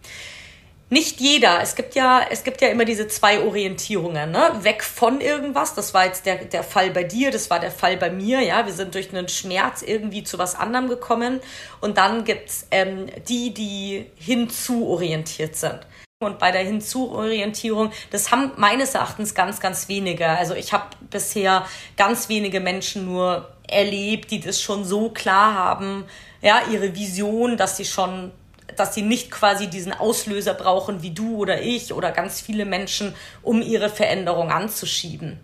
Nicht 0.89 1.21
jeder. 1.21 1.61
Es 1.61 1.75
gibt 1.75 1.95
ja, 1.95 2.21
es 2.29 2.43
gibt 2.43 2.59
ja 2.59 2.67
immer 2.67 2.83
diese 2.83 3.07
zwei 3.07 3.39
Orientierungen, 3.39 4.29
ne? 4.29 4.59
Weg 4.61 4.83
von 4.83 5.21
irgendwas. 5.21 5.73
Das 5.73 5.93
war 5.93 6.05
jetzt 6.05 6.25
der, 6.25 6.43
der 6.43 6.65
Fall 6.65 6.91
bei 6.91 7.05
dir, 7.05 7.31
das 7.31 7.49
war 7.49 7.61
der 7.61 7.71
Fall 7.71 7.95
bei 7.95 8.09
mir, 8.09 8.41
ja. 8.41 8.65
Wir 8.65 8.73
sind 8.73 8.93
durch 8.93 9.09
einen 9.13 9.29
Schmerz 9.29 9.83
irgendwie 9.83 10.25
zu 10.25 10.37
was 10.37 10.53
anderem 10.53 10.89
gekommen. 10.89 11.39
Und 11.79 11.97
dann 11.97 12.25
gibt's 12.25 12.67
ähm, 12.71 13.05
die, 13.29 13.53
die 13.53 14.07
hinzu 14.15 14.85
orientiert 14.85 15.55
sind. 15.55 15.79
Und 16.21 16.37
bei 16.37 16.51
der 16.51 16.61
Hinzu-Orientierung, 16.61 17.91
das 18.11 18.31
haben 18.31 18.51
meines 18.55 18.93
Erachtens 18.93 19.33
ganz, 19.33 19.59
ganz 19.59 19.89
wenige. 19.89 20.27
Also 20.27 20.53
ich 20.53 20.71
habe 20.71 20.85
bisher 21.09 21.65
ganz 21.97 22.29
wenige 22.29 22.59
Menschen 22.59 23.05
nur 23.05 23.49
erlebt, 23.67 24.29
die 24.29 24.39
das 24.39 24.61
schon 24.61 24.85
so 24.85 25.09
klar 25.09 25.55
haben, 25.55 26.05
ja, 26.43 26.61
ihre 26.71 26.95
Vision, 26.95 27.57
dass 27.57 27.77
sie 27.77 27.85
schon, 27.85 28.31
dass 28.75 28.93
sie 28.93 29.01
nicht 29.01 29.31
quasi 29.31 29.67
diesen 29.67 29.93
Auslöser 29.93 30.53
brauchen 30.53 31.01
wie 31.01 31.09
du 31.09 31.37
oder 31.37 31.59
ich 31.59 31.91
oder 31.91 32.11
ganz 32.11 32.39
viele 32.39 32.65
Menschen, 32.65 33.15
um 33.41 33.63
ihre 33.63 33.89
Veränderung 33.89 34.51
anzuschieben. 34.51 35.39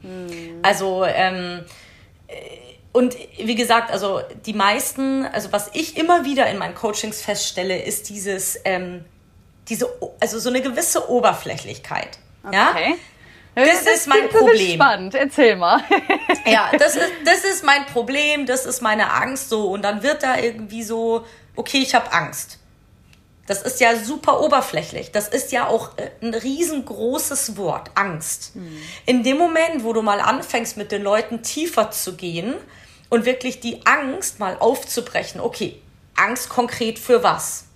Also 0.61 1.05
ähm, 1.05 1.65
und 2.91 3.15
wie 3.37 3.55
gesagt, 3.55 3.91
also 3.91 4.21
die 4.45 4.53
meisten, 4.53 5.25
also 5.25 5.51
was 5.51 5.71
ich 5.73 5.97
immer 5.97 6.23
wieder 6.23 6.47
in 6.47 6.59
meinen 6.59 6.75
Coachings 6.75 7.21
feststelle, 7.21 7.81
ist 7.81 8.09
dieses, 8.09 8.59
ähm, 8.63 9.05
diese, 9.69 9.87
also 10.19 10.39
so 10.39 10.49
eine 10.49 10.61
gewisse 10.61 11.09
Oberflächlichkeit. 11.09 12.19
Ja? 12.51 12.71
Okay. 12.71 12.95
Das 13.55 13.81
ist 13.81 14.07
mein 14.07 14.19
klingt 14.19 14.33
so 14.33 14.39
Problem. 14.39 14.75
spannend. 14.75 15.15
Erzähl 15.15 15.55
mal. 15.55 15.81
Ja, 16.45 16.71
das 16.77 16.95
ist, 16.95 17.11
das 17.25 17.43
ist 17.43 17.65
mein 17.65 17.85
Problem, 17.87 18.45
das 18.45 18.65
ist 18.65 18.81
meine 18.81 19.11
Angst 19.11 19.49
so. 19.49 19.69
Und 19.69 19.81
dann 19.81 20.01
wird 20.01 20.23
da 20.23 20.37
irgendwie 20.37 20.81
so, 20.81 21.25
okay, 21.57 21.79
ich 21.79 21.93
habe 21.93 22.13
Angst. 22.13 22.59
Das 23.47 23.63
ist 23.63 23.81
ja 23.81 23.97
super 23.97 24.41
oberflächlich. 24.41 25.11
Das 25.11 25.27
ist 25.27 25.51
ja 25.51 25.67
auch 25.67 25.97
äh, 25.97 26.09
ein 26.21 26.33
riesengroßes 26.33 27.57
Wort, 27.57 27.91
Angst. 27.95 28.53
In 29.05 29.23
dem 29.23 29.37
Moment, 29.37 29.83
wo 29.83 29.91
du 29.91 30.01
mal 30.01 30.21
anfängst, 30.21 30.77
mit 30.77 30.91
den 30.93 31.01
Leuten 31.01 31.43
tiefer 31.43 31.91
zu 31.91 32.15
gehen 32.15 32.53
und 33.09 33.25
wirklich 33.25 33.59
die 33.59 33.85
Angst 33.85 34.39
mal 34.39 34.57
aufzubrechen. 34.57 35.41
Okay, 35.41 35.81
Angst 36.15 36.47
konkret 36.49 36.99
für 36.99 37.23
was? 37.23 37.66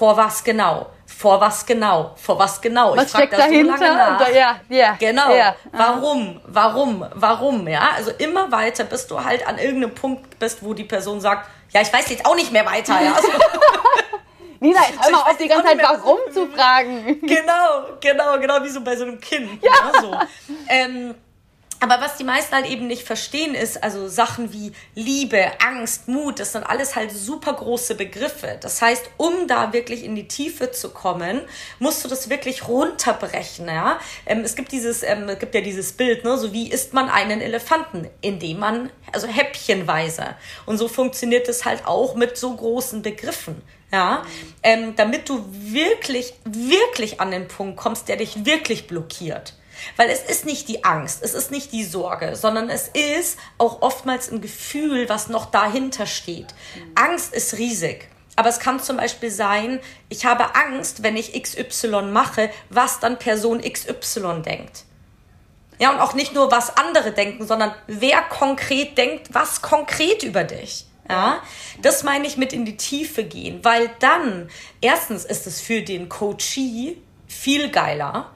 Vor 0.00 0.16
was 0.16 0.42
genau? 0.42 0.86
vor 1.04 1.38
was 1.42 1.66
genau? 1.66 2.14
Vor 2.16 2.38
was 2.38 2.58
genau? 2.58 2.96
Was 2.96 3.04
ich 3.04 3.10
steckt 3.10 3.34
dahinter? 3.34 3.76
So 3.76 4.24
da, 4.24 4.30
ja, 4.30 4.60
ja. 4.70 4.96
Genau. 4.98 5.34
Ja. 5.34 5.54
Warum? 5.72 6.40
Warum? 6.46 7.04
Warum? 7.12 7.68
Ja, 7.68 7.90
also 7.96 8.10
immer 8.12 8.50
weiter, 8.50 8.84
bis 8.84 9.06
du 9.06 9.22
halt 9.22 9.46
an 9.46 9.58
irgendeinem 9.58 9.94
Punkt 9.94 10.38
bist, 10.38 10.64
wo 10.64 10.72
die 10.72 10.84
Person 10.84 11.20
sagt, 11.20 11.50
ja, 11.72 11.82
ich 11.82 11.92
weiß 11.92 12.08
jetzt 12.08 12.24
auch 12.24 12.34
nicht 12.34 12.50
mehr 12.50 12.64
weiter. 12.64 12.94
Ja. 12.98 13.14
Also, 13.20 13.28
Nina, 14.60 14.80
jetzt 14.88 15.04
hör 15.04 15.10
mal 15.10 15.22
auf, 15.22 15.36
die 15.36 15.48
ganze 15.48 15.66
Zeit 15.68 15.82
warum 15.82 16.18
zu 16.32 16.46
fragen. 16.46 17.20
Genau, 17.22 17.96
genau, 18.00 18.38
genau 18.38 18.62
wie 18.62 18.68
so 18.68 18.82
bei 18.82 18.96
so 18.96 19.04
einem 19.04 19.20
Kind. 19.20 19.62
Ja. 19.62 19.70
ja 19.70 20.00
so. 20.00 20.18
ähm, 20.68 21.14
aber 21.80 22.00
was 22.00 22.18
die 22.18 22.24
meisten 22.24 22.54
halt 22.54 22.66
eben 22.66 22.86
nicht 22.86 23.04
verstehen 23.04 23.54
ist, 23.54 23.82
also 23.82 24.06
Sachen 24.06 24.52
wie 24.52 24.72
Liebe, 24.94 25.50
Angst, 25.64 26.08
Mut, 26.08 26.38
das 26.38 26.52
sind 26.52 26.62
alles 26.62 26.94
halt 26.94 27.10
super 27.10 27.54
große 27.54 27.94
Begriffe. 27.94 28.58
Das 28.60 28.82
heißt, 28.82 29.08
um 29.16 29.48
da 29.48 29.72
wirklich 29.72 30.04
in 30.04 30.14
die 30.14 30.28
Tiefe 30.28 30.72
zu 30.72 30.90
kommen, 30.90 31.40
musst 31.78 32.04
du 32.04 32.08
das 32.08 32.28
wirklich 32.28 32.68
runterbrechen, 32.68 33.66
ja. 33.66 33.98
Ähm, 34.26 34.40
es 34.40 34.56
gibt 34.56 34.72
dieses, 34.72 35.02
ähm, 35.02 35.26
es 35.30 35.38
gibt 35.38 35.54
ja 35.54 35.62
dieses 35.62 35.92
Bild, 35.92 36.22
ne, 36.22 36.36
so 36.36 36.52
wie 36.52 36.70
isst 36.70 36.92
man 36.92 37.08
einen 37.08 37.40
Elefanten, 37.40 38.08
indem 38.20 38.58
man, 38.58 38.90
also 39.10 39.26
häppchenweise. 39.26 40.36
Und 40.66 40.76
so 40.76 40.86
funktioniert 40.86 41.48
es 41.48 41.64
halt 41.64 41.86
auch 41.86 42.14
mit 42.14 42.36
so 42.36 42.54
großen 42.54 43.00
Begriffen. 43.00 43.62
Ja, 43.92 44.22
ähm, 44.62 44.94
damit 44.94 45.28
du 45.28 45.44
wirklich, 45.50 46.34
wirklich 46.44 47.20
an 47.20 47.32
den 47.32 47.48
Punkt 47.48 47.76
kommst, 47.76 48.08
der 48.08 48.16
dich 48.16 48.44
wirklich 48.44 48.86
blockiert. 48.86 49.54
Weil 49.96 50.10
es 50.10 50.22
ist 50.22 50.46
nicht 50.46 50.68
die 50.68 50.84
Angst, 50.84 51.22
es 51.22 51.34
ist 51.34 51.50
nicht 51.50 51.72
die 51.72 51.84
Sorge, 51.84 52.36
sondern 52.36 52.70
es 52.70 52.88
ist 52.88 53.38
auch 53.58 53.82
oftmals 53.82 54.30
ein 54.30 54.40
Gefühl, 54.40 55.08
was 55.08 55.28
noch 55.28 55.46
dahinter 55.46 56.06
steht. 56.06 56.54
Angst 56.94 57.34
ist 57.34 57.58
riesig. 57.58 58.08
Aber 58.36 58.48
es 58.48 58.58
kann 58.58 58.80
zum 58.80 58.96
Beispiel 58.96 59.30
sein, 59.30 59.80
ich 60.08 60.24
habe 60.24 60.54
Angst, 60.54 61.02
wenn 61.02 61.16
ich 61.16 61.40
XY 61.40 62.02
mache, 62.10 62.50
was 62.70 63.00
dann 63.00 63.18
Person 63.18 63.60
XY 63.60 64.42
denkt. 64.42 64.84
Ja, 65.78 65.90
und 65.90 66.00
auch 66.00 66.14
nicht 66.14 66.34
nur, 66.34 66.50
was 66.50 66.76
andere 66.76 67.12
denken, 67.12 67.46
sondern 67.46 67.74
wer 67.86 68.20
konkret 68.22 68.98
denkt, 68.98 69.28
was 69.32 69.62
konkret 69.62 70.22
über 70.22 70.44
dich. 70.44 70.86
Ja, 71.08 71.42
das 71.82 72.04
meine 72.04 72.26
ich 72.26 72.36
mit 72.36 72.52
in 72.52 72.64
die 72.64 72.76
Tiefe 72.76 73.24
gehen, 73.24 73.64
weil 73.64 73.90
dann, 73.98 74.48
erstens 74.80 75.24
ist 75.24 75.46
es 75.48 75.60
für 75.60 75.82
den 75.82 76.08
Coachee 76.08 76.98
viel 77.26 77.70
geiler, 77.70 78.30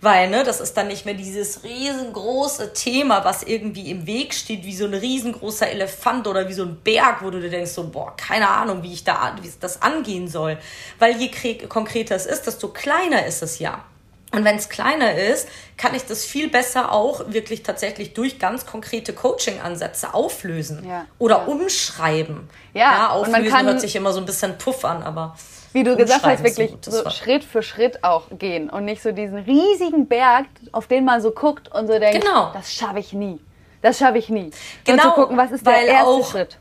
weil, 0.00 0.30
ne, 0.30 0.44
das 0.44 0.60
ist 0.60 0.76
dann 0.76 0.88
nicht 0.88 1.04
mehr 1.04 1.14
dieses 1.14 1.62
riesengroße 1.62 2.72
Thema, 2.72 3.24
was 3.24 3.42
irgendwie 3.42 3.90
im 3.90 4.06
Weg 4.06 4.32
steht, 4.32 4.64
wie 4.64 4.74
so 4.74 4.86
ein 4.86 4.94
riesengroßer 4.94 5.68
Elefant 5.68 6.26
oder 6.26 6.48
wie 6.48 6.54
so 6.54 6.64
ein 6.64 6.80
Berg, 6.82 7.22
wo 7.22 7.30
du 7.30 7.40
dir 7.40 7.50
denkst, 7.50 7.72
so, 7.72 7.88
boah, 7.88 8.16
keine 8.16 8.48
Ahnung, 8.48 8.82
wie 8.82 8.92
ich 8.92 9.04
da, 9.04 9.36
wie 9.40 9.50
das 9.60 9.82
angehen 9.82 10.28
soll. 10.28 10.58
Weil 10.98 11.16
je 11.16 11.58
konkreter 11.68 12.16
es 12.16 12.26
ist, 12.26 12.46
desto 12.46 12.68
kleiner 12.68 13.26
ist 13.26 13.42
es 13.42 13.58
ja. 13.58 13.84
Und 14.32 14.44
wenn 14.44 14.56
es 14.56 14.68
kleiner 14.68 15.16
ist, 15.16 15.48
kann 15.76 15.94
ich 15.94 16.04
das 16.04 16.24
viel 16.24 16.48
besser 16.48 16.92
auch 16.92 17.32
wirklich 17.32 17.64
tatsächlich 17.64 18.14
durch 18.14 18.38
ganz 18.38 18.64
konkrete 18.64 19.12
Coaching-Ansätze 19.12 20.14
auflösen 20.14 20.86
ja, 20.88 21.06
oder 21.18 21.38
ja. 21.38 21.44
umschreiben. 21.46 22.48
Ja, 22.72 22.80
ja 22.80 23.08
auflösen 23.08 23.48
kann, 23.48 23.66
hört 23.66 23.80
sich 23.80 23.96
immer 23.96 24.12
so 24.12 24.20
ein 24.20 24.26
bisschen 24.26 24.56
puff 24.56 24.84
an, 24.84 25.02
aber 25.02 25.36
wie 25.72 25.84
du 25.84 25.96
gesagt 25.96 26.24
hast, 26.24 26.42
wirklich 26.42 26.72
so 26.82 27.08
Schritt 27.10 27.44
für 27.44 27.62
Schritt 27.62 28.02
auch 28.04 28.24
gehen 28.30 28.70
und 28.70 28.84
nicht 28.84 29.02
so 29.02 29.12
diesen 29.12 29.38
riesigen 29.38 30.06
Berg, 30.06 30.46
auf 30.72 30.86
den 30.86 31.04
man 31.04 31.20
so 31.20 31.30
guckt 31.30 31.72
und 31.72 31.86
so 31.86 31.98
denkt, 31.98 32.24
genau. 32.24 32.50
das 32.52 32.72
schaffe 32.72 32.98
ich 32.98 33.12
nie. 33.12 33.40
Das 33.82 33.98
schaffe 33.98 34.18
ich 34.18 34.28
nie. 34.28 34.50
Genau. 34.84 35.02
Und 35.02 35.08
zu 35.08 35.14
gucken, 35.14 35.36
was 35.36 35.52
ist 35.52 35.66
der 35.66 35.82
erste 35.82 36.24
Schritt. 36.24 36.58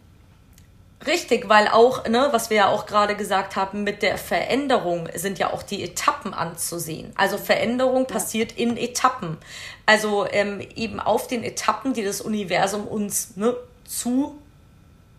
Richtig, 1.08 1.48
weil 1.48 1.70
auch, 1.70 2.06
ne, 2.08 2.28
was 2.32 2.50
wir 2.50 2.58
ja 2.58 2.70
auch 2.70 2.86
gerade 2.86 3.16
gesagt 3.16 3.56
haben, 3.56 3.84
mit 3.84 4.04
der 4.04 4.18
Veränderung 4.18 5.08
sind 5.16 5.40
ja 5.40 5.54
auch 5.54 5.64
die 5.64 5.82
Etappen 5.82 6.34
anzusehen. 6.34 7.14
Also 7.16 7.38
Veränderung 7.38 8.06
passiert 8.06 8.52
in 8.52 8.76
Etappen. 8.76 9.38
Also 9.86 10.28
ähm, 10.30 10.60
eben 10.76 11.00
auf 11.00 11.28
den 11.28 11.44
Etappen, 11.44 11.94
die 11.94 12.04
das 12.04 12.20
Universum 12.20 12.86
uns 12.86 13.38
ne, 13.38 13.56
zu 13.86 14.38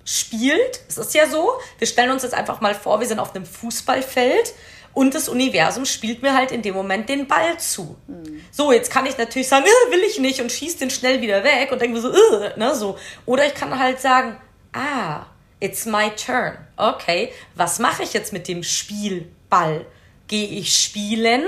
spielt. 0.04 0.80
Es 0.88 0.98
ist 0.98 1.14
ja 1.14 1.28
so, 1.28 1.52
wir 1.78 1.86
stellen 1.86 2.10
uns 2.10 2.22
jetzt 2.22 2.34
einfach 2.34 2.60
mal 2.60 2.74
vor, 2.74 3.00
wir 3.00 3.06
sind 3.06 3.18
auf 3.18 3.34
einem 3.34 3.46
Fußballfeld 3.46 4.54
und 4.92 5.14
das 5.14 5.28
Universum 5.28 5.84
spielt 5.84 6.22
mir 6.22 6.34
halt 6.34 6.50
in 6.50 6.62
dem 6.62 6.74
Moment 6.74 7.08
den 7.08 7.28
Ball 7.28 7.58
zu. 7.58 7.96
Mhm. 8.08 8.42
So, 8.50 8.72
jetzt 8.72 8.90
kann 8.90 9.06
ich 9.06 9.16
natürlich 9.16 9.48
sagen, 9.48 9.64
äh, 9.88 9.92
will 9.92 10.02
ich 10.02 10.18
nicht 10.18 10.40
und 10.40 10.50
schieß 10.50 10.78
den 10.78 10.90
schnell 10.90 11.20
wieder 11.20 11.44
weg 11.44 11.70
und 11.70 11.80
denke 11.80 11.96
mir 11.96 12.02
so, 12.02 12.10
äh, 12.10 12.58
ne, 12.58 12.74
so. 12.74 12.98
Oder 13.26 13.46
ich 13.46 13.54
kann 13.54 13.78
halt 13.78 14.00
sagen, 14.00 14.36
ah, 14.72 15.26
it's 15.60 15.86
my 15.86 16.10
turn. 16.10 16.58
Okay, 16.76 17.32
was 17.54 17.78
mache 17.78 18.02
ich 18.02 18.12
jetzt 18.12 18.32
mit 18.32 18.48
dem 18.48 18.62
Spielball? 18.62 19.86
Gehe 20.26 20.48
ich 20.48 20.76
spielen? 20.76 21.44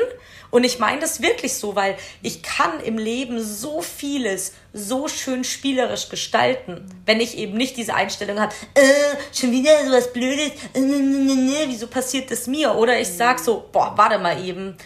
Und 0.52 0.64
ich 0.64 0.78
meine 0.78 1.00
das 1.00 1.22
wirklich 1.22 1.54
so, 1.54 1.76
weil 1.76 1.96
ich 2.20 2.42
kann 2.42 2.78
im 2.80 2.98
Leben 2.98 3.42
so 3.42 3.80
vieles 3.80 4.52
so 4.74 5.08
schön 5.08 5.44
spielerisch 5.44 6.10
gestalten, 6.10 6.84
wenn 7.06 7.20
ich 7.20 7.38
eben 7.38 7.56
nicht 7.56 7.78
diese 7.78 7.94
Einstellung 7.94 8.38
habe, 8.38 8.54
äh, 8.74 9.16
schon 9.34 9.50
wieder 9.50 9.82
so 9.86 9.92
was 9.92 10.12
Blödes, 10.12 10.52
äh, 10.74 10.80
ne, 10.80 10.98
ne, 10.98 11.34
ne, 11.36 11.64
wieso 11.68 11.86
passiert 11.86 12.30
das 12.30 12.46
mir? 12.46 12.74
Oder 12.74 13.00
ich 13.00 13.08
sag 13.08 13.38
so, 13.38 13.66
boah, 13.72 13.94
warte 13.96 14.18
mal 14.18 14.44
eben, 14.44 14.76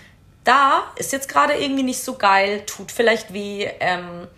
da 0.45 0.85
ist 0.95 1.13
jetzt 1.13 1.29
gerade 1.29 1.55
irgendwie 1.55 1.83
nicht 1.83 2.01
so 2.01 2.15
geil, 2.15 2.63
tut 2.65 2.93
vielleicht 2.93 3.33
weh, 3.33 3.69
ähm, 3.81 4.29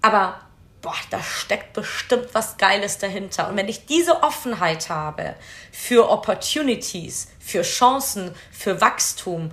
aber 0.00 0.40
boah, 0.82 0.94
da 1.10 1.20
steckt 1.20 1.72
bestimmt 1.72 2.28
was 2.32 2.58
Geiles 2.58 2.98
dahinter. 2.98 3.48
Und 3.48 3.56
wenn 3.56 3.68
ich 3.68 3.86
diese 3.86 4.22
Offenheit 4.22 4.88
habe 4.88 5.34
für 5.72 6.08
Opportunities, 6.08 7.26
für 7.40 7.62
Chancen, 7.62 8.36
für 8.52 8.80
Wachstum, 8.80 9.50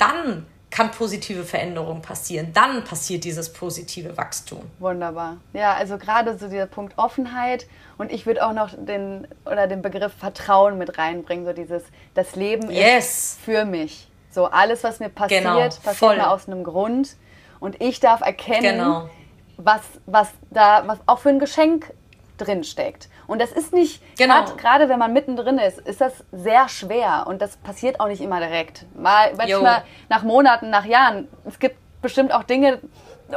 dann 0.00 0.46
kann 0.70 0.92
positive 0.92 1.44
Veränderung 1.44 2.00
passieren. 2.00 2.52
Dann 2.52 2.84
passiert 2.84 3.24
dieses 3.24 3.52
positive 3.52 4.16
Wachstum. 4.16 4.62
Wunderbar. 4.78 5.38
Ja, 5.52 5.74
also 5.74 5.98
gerade 5.98 6.38
so 6.38 6.48
dieser 6.48 6.66
Punkt 6.66 6.96
Offenheit 6.96 7.66
und 7.98 8.12
ich 8.12 8.24
würde 8.24 8.46
auch 8.46 8.52
noch 8.52 8.70
den 8.76 9.26
oder 9.44 9.66
den 9.66 9.82
Begriff 9.82 10.12
Vertrauen 10.12 10.78
mit 10.78 10.96
reinbringen, 10.96 11.44
so 11.44 11.52
dieses 11.52 11.82
das 12.14 12.36
Leben 12.36 12.70
yes. 12.70 13.32
ist 13.32 13.40
für 13.40 13.64
mich. 13.64 14.08
So 14.30 14.46
alles 14.46 14.84
was 14.84 15.00
mir 15.00 15.08
passiert, 15.08 15.42
genau, 15.42 15.58
passiert 15.58 15.96
voll. 15.96 16.16
mir 16.16 16.30
aus 16.30 16.46
einem 16.46 16.62
Grund 16.62 17.16
und 17.58 17.82
ich 17.82 17.98
darf 17.98 18.20
erkennen, 18.20 18.78
genau. 18.78 19.10
was 19.56 19.82
was 20.06 20.28
da 20.50 20.84
was 20.86 20.98
auch 21.06 21.18
für 21.18 21.30
ein 21.30 21.40
Geschenk 21.40 21.92
drin 22.40 22.64
steckt. 22.64 23.08
Und 23.26 23.40
das 23.40 23.52
ist 23.52 23.72
nicht, 23.72 24.02
genau. 24.16 24.44
gerade 24.56 24.88
wenn 24.88 24.98
man 24.98 25.12
mittendrin 25.12 25.58
ist, 25.58 25.78
ist 25.78 26.00
das 26.00 26.24
sehr 26.32 26.68
schwer. 26.68 27.24
Und 27.26 27.42
das 27.42 27.56
passiert 27.56 28.00
auch 28.00 28.08
nicht 28.08 28.20
immer 28.20 28.40
direkt. 28.40 28.86
Mal, 28.94 29.32
manchmal 29.36 29.84
nach 30.08 30.22
Monaten, 30.22 30.70
nach 30.70 30.84
Jahren. 30.84 31.28
Es 31.44 31.58
gibt 31.58 31.76
bestimmt 32.02 32.32
auch 32.32 32.44
Dinge 32.44 32.80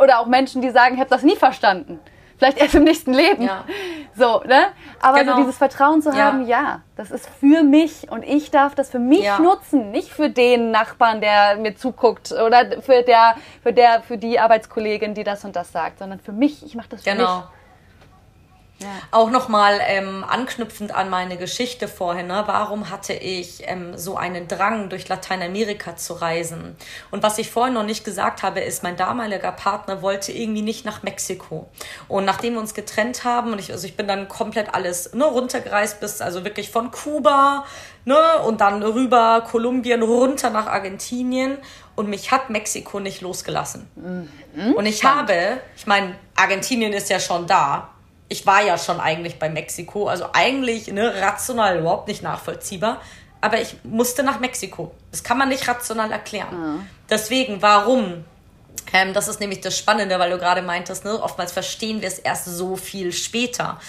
oder 0.01 0.19
auch 0.19 0.25
Menschen, 0.25 0.61
die 0.61 0.69
sagen, 0.69 0.95
ich 0.95 0.99
habe 0.99 1.09
das 1.09 1.23
nie 1.23 1.35
verstanden. 1.35 1.99
Vielleicht 2.37 2.57
erst 2.57 2.75
im 2.75 2.83
nächsten 2.83 3.13
Leben. 3.13 3.43
Ja. 3.43 3.63
So, 4.15 4.43
ne? 4.45 4.67
Aber 5.01 5.21
genau. 5.21 5.31
so 5.31 5.37
dieses 5.39 5.57
Vertrauen 5.57 6.03
zu 6.03 6.11
ja. 6.11 6.25
haben, 6.25 6.45
ja, 6.45 6.81
das 6.95 7.09
ist 7.09 7.27
für 7.39 7.63
mich 7.63 8.11
und 8.11 8.21
ich 8.23 8.51
darf 8.51 8.75
das 8.75 8.91
für 8.91 8.99
mich 8.99 9.23
ja. 9.23 9.39
nutzen, 9.39 9.89
nicht 9.89 10.09
für 10.09 10.29
den 10.29 10.69
Nachbarn, 10.69 11.19
der 11.19 11.55
mir 11.57 11.75
zuguckt 11.75 12.31
oder 12.31 12.79
für 12.83 13.01
der, 13.01 13.37
für 13.63 13.73
der, 13.73 14.03
für 14.03 14.19
die 14.19 14.39
Arbeitskollegin, 14.39 15.15
die 15.15 15.23
das 15.23 15.43
und 15.45 15.55
das 15.55 15.71
sagt, 15.71 15.97
sondern 15.97 16.19
für 16.19 16.31
mich. 16.31 16.63
Ich 16.63 16.75
mache 16.75 16.89
das 16.89 17.01
für 17.01 17.09
genau. 17.09 17.37
mich. 17.37 17.45
Ja. 18.83 18.89
Auch 19.11 19.29
nochmal 19.29 19.79
ähm, 19.87 20.23
anknüpfend 20.27 20.93
an 20.93 21.09
meine 21.09 21.37
Geschichte 21.37 21.87
vorhin, 21.87 22.27
ne? 22.27 22.43
warum 22.45 22.89
hatte 22.89 23.13
ich 23.13 23.63
ähm, 23.67 23.97
so 23.97 24.17
einen 24.17 24.47
Drang, 24.47 24.89
durch 24.89 25.07
Lateinamerika 25.07 25.95
zu 25.95 26.13
reisen? 26.13 26.75
Und 27.11 27.23
was 27.23 27.37
ich 27.37 27.49
vorhin 27.49 27.73
noch 27.73 27.85
nicht 27.85 28.03
gesagt 28.03 28.43
habe, 28.43 28.59
ist, 28.59 28.83
mein 28.83 28.97
damaliger 28.97 29.51
Partner 29.51 30.01
wollte 30.01 30.31
irgendwie 30.31 30.61
nicht 30.61 30.85
nach 30.85 31.03
Mexiko. 31.03 31.69
Und 32.07 32.25
nachdem 32.25 32.53
wir 32.53 32.59
uns 32.59 32.73
getrennt 32.73 33.23
haben, 33.23 33.53
und 33.53 33.59
ich, 33.59 33.71
also 33.71 33.87
ich 33.87 33.95
bin 33.95 34.07
dann 34.07 34.27
komplett 34.27 34.73
alles 34.73 35.13
ne, 35.13 35.25
runtergereist, 35.25 35.99
bis 35.99 36.21
also 36.21 36.43
wirklich 36.43 36.69
von 36.69 36.91
Kuba 36.91 37.65
ne, 38.05 38.39
und 38.45 38.61
dann 38.61 38.83
rüber 38.83 39.45
Kolumbien, 39.49 40.03
runter 40.03 40.49
nach 40.49 40.67
Argentinien. 40.67 41.57
Und 41.95 42.09
mich 42.09 42.31
hat 42.31 42.49
Mexiko 42.49 42.99
nicht 42.99 43.21
losgelassen. 43.21 43.87
Mhm. 43.95 44.73
Und 44.73 44.85
ich 44.87 44.97
Spannend. 44.97 45.29
habe, 45.29 45.61
ich 45.75 45.85
meine, 45.85 46.15
Argentinien 46.35 46.91
ist 46.91 47.09
ja 47.09 47.19
schon 47.19 47.45
da 47.45 47.92
ich 48.33 48.47
war 48.47 48.63
ja 48.63 48.79
schon 48.79 48.99
eigentlich 48.99 49.37
bei 49.37 49.47
Mexiko, 49.47 50.07
also 50.07 50.25
eigentlich 50.33 50.87
ne, 50.87 51.21
rational 51.21 51.77
überhaupt 51.77 52.07
nicht 52.07 52.23
nachvollziehbar. 52.23 52.99
Aber 53.41 53.61
ich 53.61 53.75
musste 53.83 54.23
nach 54.23 54.39
Mexiko. 54.39 54.91
Das 55.11 55.23
kann 55.23 55.37
man 55.37 55.49
nicht 55.49 55.67
rational 55.67 56.11
erklären. 56.11 56.77
Mhm. 56.77 56.87
Deswegen, 57.09 57.61
warum? 57.61 58.25
Ähm, 58.91 59.13
das 59.13 59.27
ist 59.27 59.39
nämlich 59.39 59.61
das 59.61 59.77
Spannende, 59.77 60.17
weil 60.17 60.31
du 60.31 60.39
gerade 60.39 60.63
meintest, 60.63 61.05
ne, 61.05 61.21
oftmals 61.21 61.51
verstehen 61.51 62.01
wir 62.01 62.07
es 62.07 62.17
erst 62.17 62.45
so 62.45 62.75
viel 62.75 63.11
später. 63.11 63.79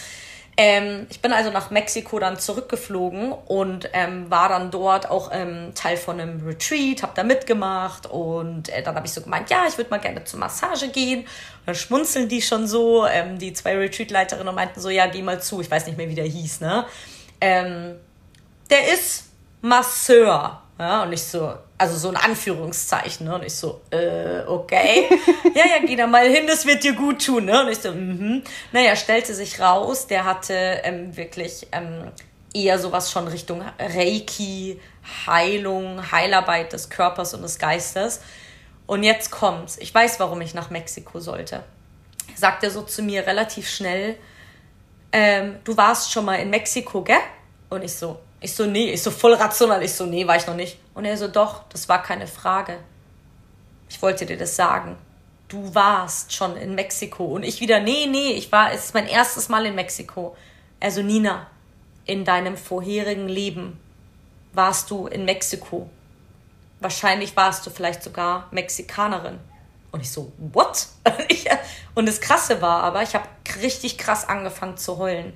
Ähm, 0.57 1.07
ich 1.11 1.21
bin 1.21 1.33
also 1.33 1.51
nach 1.51 1.71
Mexiko 1.71 2.19
dann 2.21 2.39
zurückgeflogen 2.39 3.33
und 3.33 3.91
ähm, 3.93 4.31
war 4.31 4.49
dann 4.49 4.71
dort 4.71 5.11
auch 5.11 5.31
ähm, 5.33 5.73
Teil 5.75 5.97
von 5.97 6.21
einem 6.21 6.47
Retreat, 6.47 7.03
habe 7.03 7.13
da 7.17 7.25
mitgemacht 7.25 8.07
und 8.07 8.69
äh, 8.69 8.83
dann 8.83 8.95
habe 8.95 9.07
ich 9.07 9.13
so 9.13 9.21
gemeint, 9.21 9.51
ja, 9.51 9.65
ich 9.69 9.77
würde 9.77 9.91
mal 9.91 9.99
gerne 9.99 10.23
zur 10.25 10.39
Massage 10.39 10.89
gehen. 10.89 11.21
Und 11.21 11.67
dann 11.67 11.75
schmunzeln 11.75 12.29
die 12.29 12.41
schon 12.41 12.69
so, 12.69 13.05
ähm, 13.07 13.39
die 13.39 13.53
zwei 13.53 13.77
Retreat-Leiterinnen 13.77 14.55
meinten 14.55 14.81
so, 14.81 14.91
ja, 14.91 15.07
geh 15.07 15.23
mal 15.23 15.43
zu. 15.43 15.61
Ich 15.61 15.71
weiß 15.71 15.87
nicht 15.87 15.99
mehr, 15.99 16.09
wie 16.09 16.15
der 16.15 16.27
hieß, 16.27 16.61
ne? 16.61 16.87
Ähm, 17.41 17.97
der 18.71 18.93
ist 18.95 19.25
Masseur. 19.61 20.64
Ja, 20.79 21.05
und 21.05 21.13
ich 21.13 21.23
so, 21.23 21.55
also 21.79 21.97
so 21.97 22.09
ein 22.09 22.17
Anführungszeichen, 22.17 23.27
ne? 23.27 23.37
Und 23.37 23.45
ich 23.45 23.55
so, 23.55 23.81
äh, 23.91 24.41
okay. 24.47 25.09
ja, 25.55 25.65
ja, 25.67 25.87
geh 25.87 25.95
da 25.95 26.07
mal 26.07 26.29
hin, 26.29 26.47
das 26.49 26.67
wird 26.67 26.83
dir 26.83 26.95
gut 26.95 27.25
tun, 27.25 27.45
ne? 27.45 27.63
Und 27.63 27.69
ich 27.69 27.79
so, 27.79 27.93
mhm. 27.93 28.43
Naja, 28.73 28.97
stellte 28.97 29.35
sich 29.35 29.61
raus, 29.61 30.09
der 30.09 30.25
hatte 30.25 30.55
ähm, 30.83 31.17
wirklich 31.17 31.69
ähm, 31.71 32.11
eher 32.53 32.79
sowas 32.79 33.13
schon 33.13 33.29
Richtung 33.29 33.63
Reiki, 33.79 34.81
Heilung, 35.27 36.11
Heilarbeit 36.11 36.73
des 36.73 36.91
Körpers 36.91 37.35
und 37.35 37.43
des 37.43 37.59
Geistes. 37.59 38.21
Und 38.87 39.05
jetzt 39.05 39.31
kommt's. 39.31 39.79
Ich 39.79 39.95
weiß, 39.95 40.19
warum 40.19 40.41
ich 40.41 40.55
nach 40.55 40.71
Mexiko 40.71 41.21
sollte. 41.21 41.63
Sagt 42.35 42.65
er 42.65 42.71
so 42.71 42.83
zu 42.83 43.03
mir 43.03 43.27
relativ 43.27 43.69
schnell, 43.69 44.17
ähm, 45.13 45.57
du 45.63 45.77
warst 45.77 46.11
schon 46.11 46.25
mal 46.25 46.37
in 46.37 46.51
Mexiko, 46.51 47.03
gell? 47.03 47.17
Und 47.71 47.85
ich 47.85 47.95
so, 47.95 48.19
ich 48.45 48.55
so, 48.55 48.67
nee, 48.67 48.93
ich 48.93 49.03
so 49.03 49.11
voll 49.11 49.33
rational, 49.33 49.83
ich 49.83 49.95
so, 49.95 50.05
nee, 50.05 50.27
war 50.27 50.37
ich 50.37 50.47
noch 50.47 50.55
nicht. 50.55 50.79
Und 50.93 51.07
er 51.07 51.17
so, 51.17 51.29
doch, 51.29 51.65
das 51.71 51.89
war 51.89 52.03
keine 52.03 52.27
Frage. 52.27 52.79
Ich 53.89 54.03
wollte 54.03 54.27
dir 54.27 54.37
das 54.37 54.55
sagen. 54.55 54.99
Du 55.49 55.75
warst 55.75 56.31
schon 56.31 56.55
in 56.59 56.75
Mexiko. 56.75 57.25
Und 57.25 57.43
ich 57.43 57.61
wieder, 57.61 57.81
nee, 57.81 58.07
nee, 58.07 58.33
ich 58.33 58.53
war, 58.53 58.71
es 58.71 58.87
ist 58.87 58.95
mein 58.95 59.07
erstes 59.07 59.49
Mal 59.49 59.65
in 59.65 59.75
Mexiko. 59.75 60.37
Also 60.79 61.01
Nina, 61.01 61.47
in 62.05 62.27
deinem 62.27 62.59
vorherigen 62.59 63.29
Leben 63.29 63.81
warst 64.53 64.91
du 64.91 65.07
in 65.07 65.25
Mexiko. 65.25 65.89
Wahrscheinlich 66.81 67.35
warst 67.37 67.67
du 67.67 67.71
vielleicht 67.71 68.03
sogar 68.03 68.49
Mexikanerin. 68.51 69.41
Und 69.91 70.01
ich 70.01 70.11
so, 70.11 70.33
what? 70.53 70.87
Und 71.95 72.07
das 72.07 72.21
Krasse 72.21 72.61
war 72.61 72.83
aber, 72.83 73.03
ich 73.03 73.15
habe 73.15 73.27
richtig 73.63 73.97
krass 73.97 74.29
angefangen 74.29 74.77
zu 74.77 74.99
heulen. 74.99 75.33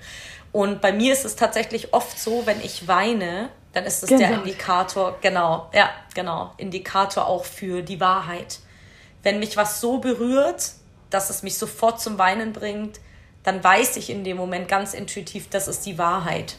Und 0.53 0.81
bei 0.81 0.93
mir 0.93 1.13
ist 1.13 1.25
es 1.25 1.37
tatsächlich 1.37 1.93
oft 1.93 2.19
so, 2.19 2.47
wenn 2.47 2.61
ich 2.61 2.89
weine, 2.89 3.51
dann 3.73 3.85
ist 3.85 4.03
es 4.03 4.09
genau. 4.09 4.21
der 4.21 4.33
Indikator, 4.39 5.19
genau, 5.21 5.71
ja, 5.73 5.91
genau, 6.15 6.53
Indikator 6.57 7.27
auch 7.27 7.45
für 7.45 7.83
die 7.83 8.01
Wahrheit. 8.01 8.61
Wenn 9.23 9.39
mich 9.39 9.57
was 9.57 9.81
so 9.81 9.99
berührt, 9.99 10.73
dass 11.11 11.31
es 11.31 11.43
mich 11.43 11.59
sofort 11.59 12.01
zum 12.01 12.19
Weinen 12.19 12.53
bringt, 12.53 13.01
dann 13.43 13.63
weiß 13.63 13.97
ich 13.97 14.11
in 14.11 14.25
dem 14.25 14.37
Moment 14.37 14.69
ganz 14.69 14.95
intuitiv, 14.95 15.49
das 15.51 15.69
ist 15.69 15.87
die 15.87 15.99
Wahrheit. 15.99 16.57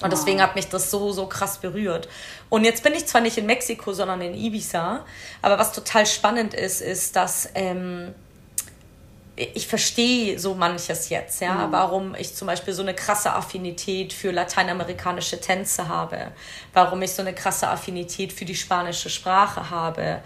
Und 0.00 0.12
deswegen 0.12 0.40
hat 0.40 0.54
mich 0.54 0.68
das 0.68 0.92
so, 0.92 1.12
so 1.12 1.26
krass 1.26 1.58
berührt. 1.58 2.08
Und 2.48 2.64
jetzt 2.64 2.84
bin 2.84 2.94
ich 2.94 3.06
zwar 3.06 3.20
nicht 3.20 3.36
in 3.36 3.46
Mexiko, 3.46 3.92
sondern 3.92 4.20
in 4.20 4.34
Ibiza, 4.34 5.04
aber 5.42 5.58
was 5.58 5.72
total 5.72 6.06
spannend 6.06 6.54
ist, 6.54 6.80
ist, 6.80 7.16
dass 7.16 7.48
ähm, 7.54 8.14
ich 9.38 9.68
verstehe 9.68 10.38
so 10.38 10.54
manches 10.54 11.08
jetzt, 11.08 11.40
ja, 11.40 11.66
mhm. 11.66 11.72
warum 11.72 12.14
ich 12.16 12.34
zum 12.34 12.46
Beispiel 12.46 12.74
so 12.74 12.82
eine 12.82 12.94
krasse 12.94 13.32
Affinität 13.32 14.12
für 14.12 14.32
lateinamerikanische 14.32 15.40
Tänze 15.40 15.88
habe, 15.88 16.32
warum 16.72 17.02
ich 17.02 17.12
so 17.12 17.22
eine 17.22 17.32
krasse 17.32 17.68
Affinität 17.68 18.32
für 18.32 18.44
die 18.44 18.56
spanische 18.56 19.10
Sprache 19.10 19.70
habe, 19.70 20.20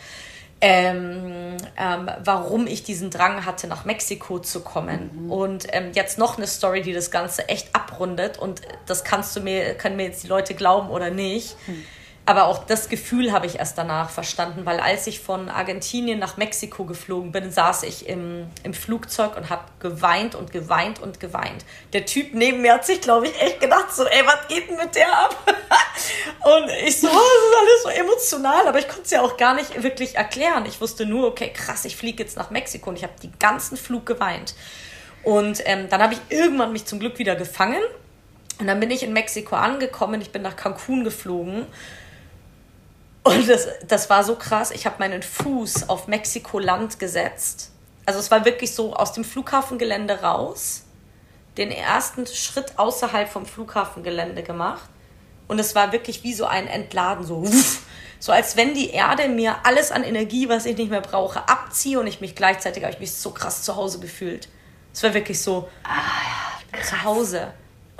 ähm, 0.62 1.56
ähm, 1.76 2.10
warum 2.24 2.66
ich 2.66 2.84
diesen 2.84 3.10
Drang 3.10 3.44
hatte, 3.44 3.66
nach 3.66 3.84
Mexiko 3.84 4.38
zu 4.38 4.60
kommen. 4.60 5.10
Mhm. 5.12 5.32
Und 5.32 5.66
ähm, 5.72 5.90
jetzt 5.92 6.18
noch 6.18 6.38
eine 6.38 6.46
Story, 6.46 6.82
die 6.82 6.92
das 6.92 7.10
Ganze 7.10 7.48
echt 7.48 7.74
abrundet. 7.74 8.38
Und 8.38 8.62
das 8.86 9.02
kannst 9.02 9.34
du 9.34 9.40
mir, 9.40 9.74
können 9.74 9.96
mir 9.96 10.04
jetzt 10.04 10.22
die 10.22 10.28
Leute 10.28 10.54
glauben 10.54 10.88
oder 10.88 11.10
nicht. 11.10 11.56
Mhm 11.66 11.84
aber 12.24 12.44
auch 12.44 12.64
das 12.64 12.88
Gefühl 12.88 13.32
habe 13.32 13.46
ich 13.46 13.58
erst 13.58 13.76
danach 13.76 14.08
verstanden, 14.08 14.64
weil 14.64 14.78
als 14.78 15.08
ich 15.08 15.18
von 15.18 15.48
Argentinien 15.48 16.20
nach 16.20 16.36
Mexiko 16.36 16.84
geflogen 16.84 17.32
bin, 17.32 17.50
saß 17.50 17.82
ich 17.82 18.08
im, 18.08 18.46
im 18.62 18.74
Flugzeug 18.74 19.36
und 19.36 19.50
habe 19.50 19.64
geweint 19.80 20.36
und 20.36 20.52
geweint 20.52 21.00
und 21.00 21.18
geweint. 21.18 21.64
Der 21.92 22.06
Typ 22.06 22.32
neben 22.32 22.62
mir 22.62 22.74
hat 22.74 22.86
sich, 22.86 23.00
glaube 23.00 23.26
ich, 23.26 23.42
echt 23.42 23.60
gedacht, 23.60 23.92
so, 23.92 24.04
ey, 24.04 24.24
was 24.24 24.46
geht 24.46 24.70
denn 24.70 24.76
mit 24.76 24.94
der 24.94 25.12
ab? 25.12 25.36
und 26.44 26.70
ich 26.86 27.00
so, 27.00 27.08
oh, 27.08 27.10
das 27.10 27.18
ist 27.18 27.58
alles 27.58 27.82
so 27.82 27.88
emotional, 27.88 28.68
aber 28.68 28.78
ich 28.78 28.86
konnte 28.86 29.02
es 29.02 29.10
ja 29.10 29.22
auch 29.22 29.36
gar 29.36 29.54
nicht 29.54 29.82
wirklich 29.82 30.14
erklären. 30.14 30.64
Ich 30.66 30.80
wusste 30.80 31.06
nur, 31.06 31.26
okay, 31.26 31.52
krass, 31.52 31.84
ich 31.84 31.96
fliege 31.96 32.22
jetzt 32.22 32.36
nach 32.36 32.50
Mexiko 32.50 32.90
und 32.90 32.96
ich 32.96 33.02
habe 33.02 33.14
den 33.20 33.32
ganzen 33.40 33.76
Flug 33.76 34.06
geweint. 34.06 34.54
Und 35.24 35.60
ähm, 35.66 35.88
dann 35.88 36.00
habe 36.00 36.14
ich 36.14 36.20
irgendwann 36.28 36.72
mich 36.72 36.84
zum 36.84 37.00
Glück 37.00 37.18
wieder 37.18 37.34
gefangen. 37.34 37.82
Und 38.60 38.68
dann 38.68 38.78
bin 38.78 38.92
ich 38.92 39.02
in 39.02 39.12
Mexiko 39.12 39.56
angekommen. 39.56 40.20
Ich 40.20 40.30
bin 40.30 40.42
nach 40.42 40.54
Cancun 40.54 41.02
geflogen. 41.02 41.66
Und 43.24 43.48
das, 43.48 43.68
das 43.86 44.10
war 44.10 44.24
so 44.24 44.36
krass. 44.36 44.70
Ich 44.70 44.86
habe 44.86 44.96
meinen 44.98 45.22
Fuß 45.22 45.88
auf 45.88 46.08
Mexiko-Land 46.08 46.98
gesetzt. 46.98 47.70
Also 48.04 48.18
es 48.18 48.30
war 48.30 48.44
wirklich 48.44 48.74
so 48.74 48.94
aus 48.94 49.12
dem 49.12 49.24
Flughafengelände 49.24 50.22
raus, 50.22 50.82
den 51.56 51.70
ersten 51.70 52.26
Schritt 52.26 52.78
außerhalb 52.78 53.28
vom 53.28 53.46
Flughafengelände 53.46 54.42
gemacht. 54.42 54.88
Und 55.46 55.58
es 55.60 55.74
war 55.74 55.92
wirklich 55.92 56.24
wie 56.24 56.34
so 56.34 56.46
ein 56.46 56.66
Entladen, 56.66 57.24
so, 57.24 57.44
so 58.18 58.32
als 58.32 58.56
wenn 58.56 58.74
die 58.74 58.90
Erde 58.90 59.28
mir 59.28 59.56
alles 59.64 59.92
an 59.92 60.02
Energie, 60.02 60.48
was 60.48 60.66
ich 60.66 60.76
nicht 60.76 60.90
mehr 60.90 61.00
brauche, 61.00 61.48
abziehe 61.48 62.00
und 62.00 62.06
ich 62.06 62.20
mich 62.20 62.34
gleichzeitig, 62.34 62.82
habe 62.82 62.94
ich 62.94 63.00
mich 63.00 63.12
so 63.12 63.30
krass 63.30 63.62
zu 63.62 63.76
Hause 63.76 64.00
gefühlt. 64.00 64.48
Es 64.92 65.02
war 65.02 65.14
wirklich 65.14 65.40
so, 65.40 65.68
ah, 65.84 66.76
ja, 66.76 66.82
zu 66.82 67.04
Hause. 67.04 67.52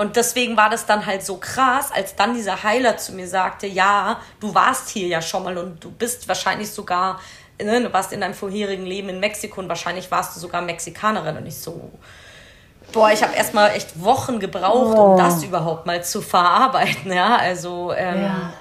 Und 0.03 0.17
deswegen 0.17 0.57
war 0.57 0.69
das 0.69 0.85
dann 0.85 1.07
halt 1.07 1.23
so 1.23 1.37
krass, 1.37 1.93
als 1.93 2.17
dann 2.17 2.35
dieser 2.35 2.65
Heiler 2.65 2.97
zu 2.97 3.13
mir 3.13 3.29
sagte, 3.29 3.69
ja, 3.69 4.21
du 4.41 4.53
warst 4.53 4.89
hier 4.89 5.07
ja 5.07 5.23
schon 5.23 5.45
mal 5.45 5.57
und 5.57 5.85
du 5.85 5.93
bist 5.93 6.27
wahrscheinlich 6.27 6.73
sogar, 6.73 7.21
ne, 7.63 7.81
du 7.81 7.93
warst 7.93 8.13
in 8.13 8.21
deinem 8.21 8.35
vorherigen 8.35 8.85
Leben 8.85 9.11
in 9.11 9.21
Mexiko 9.21 9.61
und 9.61 9.69
wahrscheinlich 9.69 10.11
warst 10.11 10.35
du 10.35 10.41
sogar 10.41 10.61
Mexikanerin 10.61 11.37
und 11.37 11.47
ich 11.47 11.57
so, 11.57 11.93
boah, 12.91 13.13
ich 13.13 13.23
habe 13.23 13.33
erstmal 13.37 13.77
echt 13.77 14.03
Wochen 14.03 14.41
gebraucht, 14.41 14.99
oh. 14.99 15.13
um 15.13 15.19
das 15.19 15.45
überhaupt 15.45 15.87
mal 15.87 16.03
zu 16.03 16.21
verarbeiten, 16.21 17.13
ja, 17.13 17.37
also 17.37 17.93
ähm, 17.93 18.23
ja. 18.23 18.53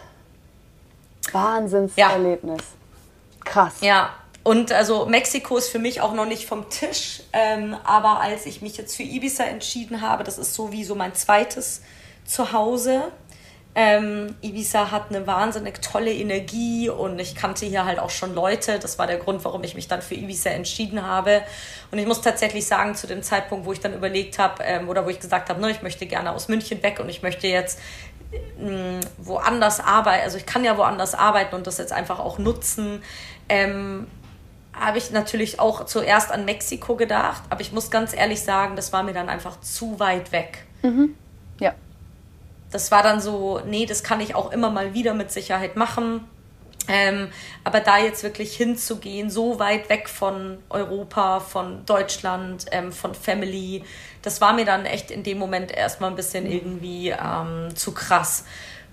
Wahnsinnserlebnis. 1.32 2.60
Ja. 2.60 3.44
Krass. 3.44 3.74
Ja, 3.82 4.10
und 4.44 4.72
also 4.72 5.06
Mexiko 5.06 5.58
ist 5.58 5.70
für 5.70 5.80
mich 5.80 6.02
auch 6.02 6.14
noch 6.14 6.26
nicht 6.26 6.48
vom 6.48 6.70
Tisch, 6.70 7.22
ähm, 7.32 7.76
aber 7.84 8.22
als 8.22 8.46
ich 8.46 8.62
mich 8.62 8.76
jetzt 8.78 8.96
für 8.96 9.04
Ibiza 9.04 9.44
entschieden 9.44 10.02
habe, 10.02 10.24
das 10.24 10.38
ist 10.38 10.56
so 10.56 10.72
wie 10.72 10.84
so 10.84 10.96
mein 10.96 11.14
zweites 11.14 11.82
Zuhause. 12.26 13.12
Ähm, 13.74 14.36
Ibiza 14.42 14.92
hat 14.92 15.10
eine 15.10 15.26
wahnsinnig 15.28 15.82
tolle 15.82 16.12
Energie 16.12 16.90
und 16.90 17.20
ich 17.20 17.36
kannte 17.36 17.66
hier 17.66 17.86
halt 17.86 18.00
auch 18.00 18.10
schon 18.10 18.36
Leute. 18.36 18.80
Das 18.80 19.00
war 19.00 19.08
der 19.08 19.18
Grund, 19.18 19.46
warum 19.46 19.64
ich 19.64 19.76
mich 19.76 19.88
dann 19.88 20.02
für 20.02 20.16
Ibiza 20.16 20.50
entschieden 20.50 21.06
habe. 21.06 21.44
Und 21.92 21.98
ich 21.98 22.06
muss 22.06 22.22
tatsächlich 22.22 22.66
sagen, 22.66 22.96
zu 22.96 23.08
dem 23.08 23.24
Zeitpunkt, 23.24 23.66
wo 23.66 23.72
ich 23.72 23.80
dann 23.80 23.94
überlegt 23.94 24.40
habe 24.40 24.64
ähm, 24.64 24.90
oder 24.90 25.06
wo 25.06 25.10
ich 25.10 25.20
gesagt 25.22 25.50
habe, 25.50 25.62
ne, 25.62 25.72
ich 25.72 25.84
möchte 25.84 26.06
gerne 26.06 26.34
aus 26.34 26.50
München 26.50 26.84
weg 26.84 27.00
und 27.00 27.08
ich 27.08 27.22
möchte 27.22 27.48
jetzt 27.48 27.80
ähm, 28.60 29.00
woanders 29.18 29.80
arbeiten, 29.80 30.24
also 30.24 30.38
ich 30.38 30.46
kann 30.46 30.66
ja 30.66 30.78
woanders 30.78 31.16
arbeiten 31.16 31.56
und 31.56 31.68
das 31.68 31.78
jetzt 31.78 31.94
einfach 31.94 32.20
auch 32.20 32.40
nutzen. 32.40 33.04
Ähm, 33.48 34.08
habe 34.74 34.98
ich 34.98 35.12
natürlich 35.12 35.60
auch 35.60 35.86
zuerst 35.86 36.32
an 36.32 36.46
Mexiko 36.46 36.96
gedacht, 36.96 37.44
aber 37.50 37.62
ich 37.62 37.72
muss 37.72 37.92
ganz 37.92 38.16
ehrlich 38.16 38.42
sagen, 38.42 38.76
das 38.76 38.94
war 38.94 39.04
mir 39.04 39.14
dann 39.14 39.30
einfach 39.30 39.60
zu 39.62 40.00
weit 40.00 40.32
weg. 40.32 40.66
Mhm. 40.82 41.16
Ja. 41.60 41.74
Das 42.72 42.92
war 42.92 43.04
dann 43.04 43.20
so, 43.20 43.62
nee, 43.66 43.86
das 43.86 44.04
kann 44.04 44.22
ich 44.22 44.34
auch 44.34 44.52
immer 44.52 44.70
mal 44.70 44.94
wieder 44.94 45.14
mit 45.14 45.32
Sicherheit 45.32 45.76
machen. 45.76 46.26
Ähm, 46.88 47.30
aber 47.64 47.80
da 47.80 48.00
jetzt 48.00 48.24
wirklich 48.24 48.56
hinzugehen, 48.56 49.30
so 49.30 49.60
weit 49.60 49.90
weg 49.90 50.10
von 50.10 50.58
Europa, 50.70 51.40
von 51.40 51.86
Deutschland, 51.86 52.66
ähm, 52.72 52.92
von 52.92 53.14
Family, 53.14 53.84
das 54.22 54.42
war 54.42 54.54
mir 54.54 54.66
dann 54.66 54.86
echt 54.86 55.12
in 55.12 55.24
dem 55.24 55.38
Moment 55.38 55.72
erstmal 55.72 56.10
ein 56.10 56.16
bisschen 56.16 56.50
irgendwie 56.50 57.10
ähm, 57.10 57.76
zu 57.76 57.94
krass. 57.94 58.46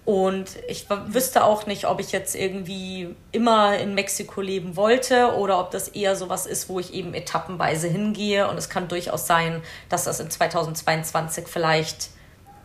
Und 0.08 0.56
ich 0.68 0.86
wüsste 0.88 1.44
auch 1.44 1.66
nicht, 1.66 1.86
ob 1.86 2.00
ich 2.00 2.12
jetzt 2.12 2.34
irgendwie 2.34 3.14
immer 3.30 3.76
in 3.76 3.92
Mexiko 3.92 4.40
leben 4.40 4.74
wollte 4.74 5.34
oder 5.34 5.60
ob 5.60 5.70
das 5.70 5.88
eher 5.88 6.16
sowas 6.16 6.46
ist, 6.46 6.70
wo 6.70 6.80
ich 6.80 6.94
eben 6.94 7.12
etappenweise 7.12 7.88
hingehe. 7.88 8.48
Und 8.48 8.56
es 8.56 8.70
kann 8.70 8.88
durchaus 8.88 9.26
sein, 9.26 9.62
dass 9.90 10.04
das 10.04 10.18
in 10.20 10.30
2022 10.30 11.46
vielleicht 11.46 12.08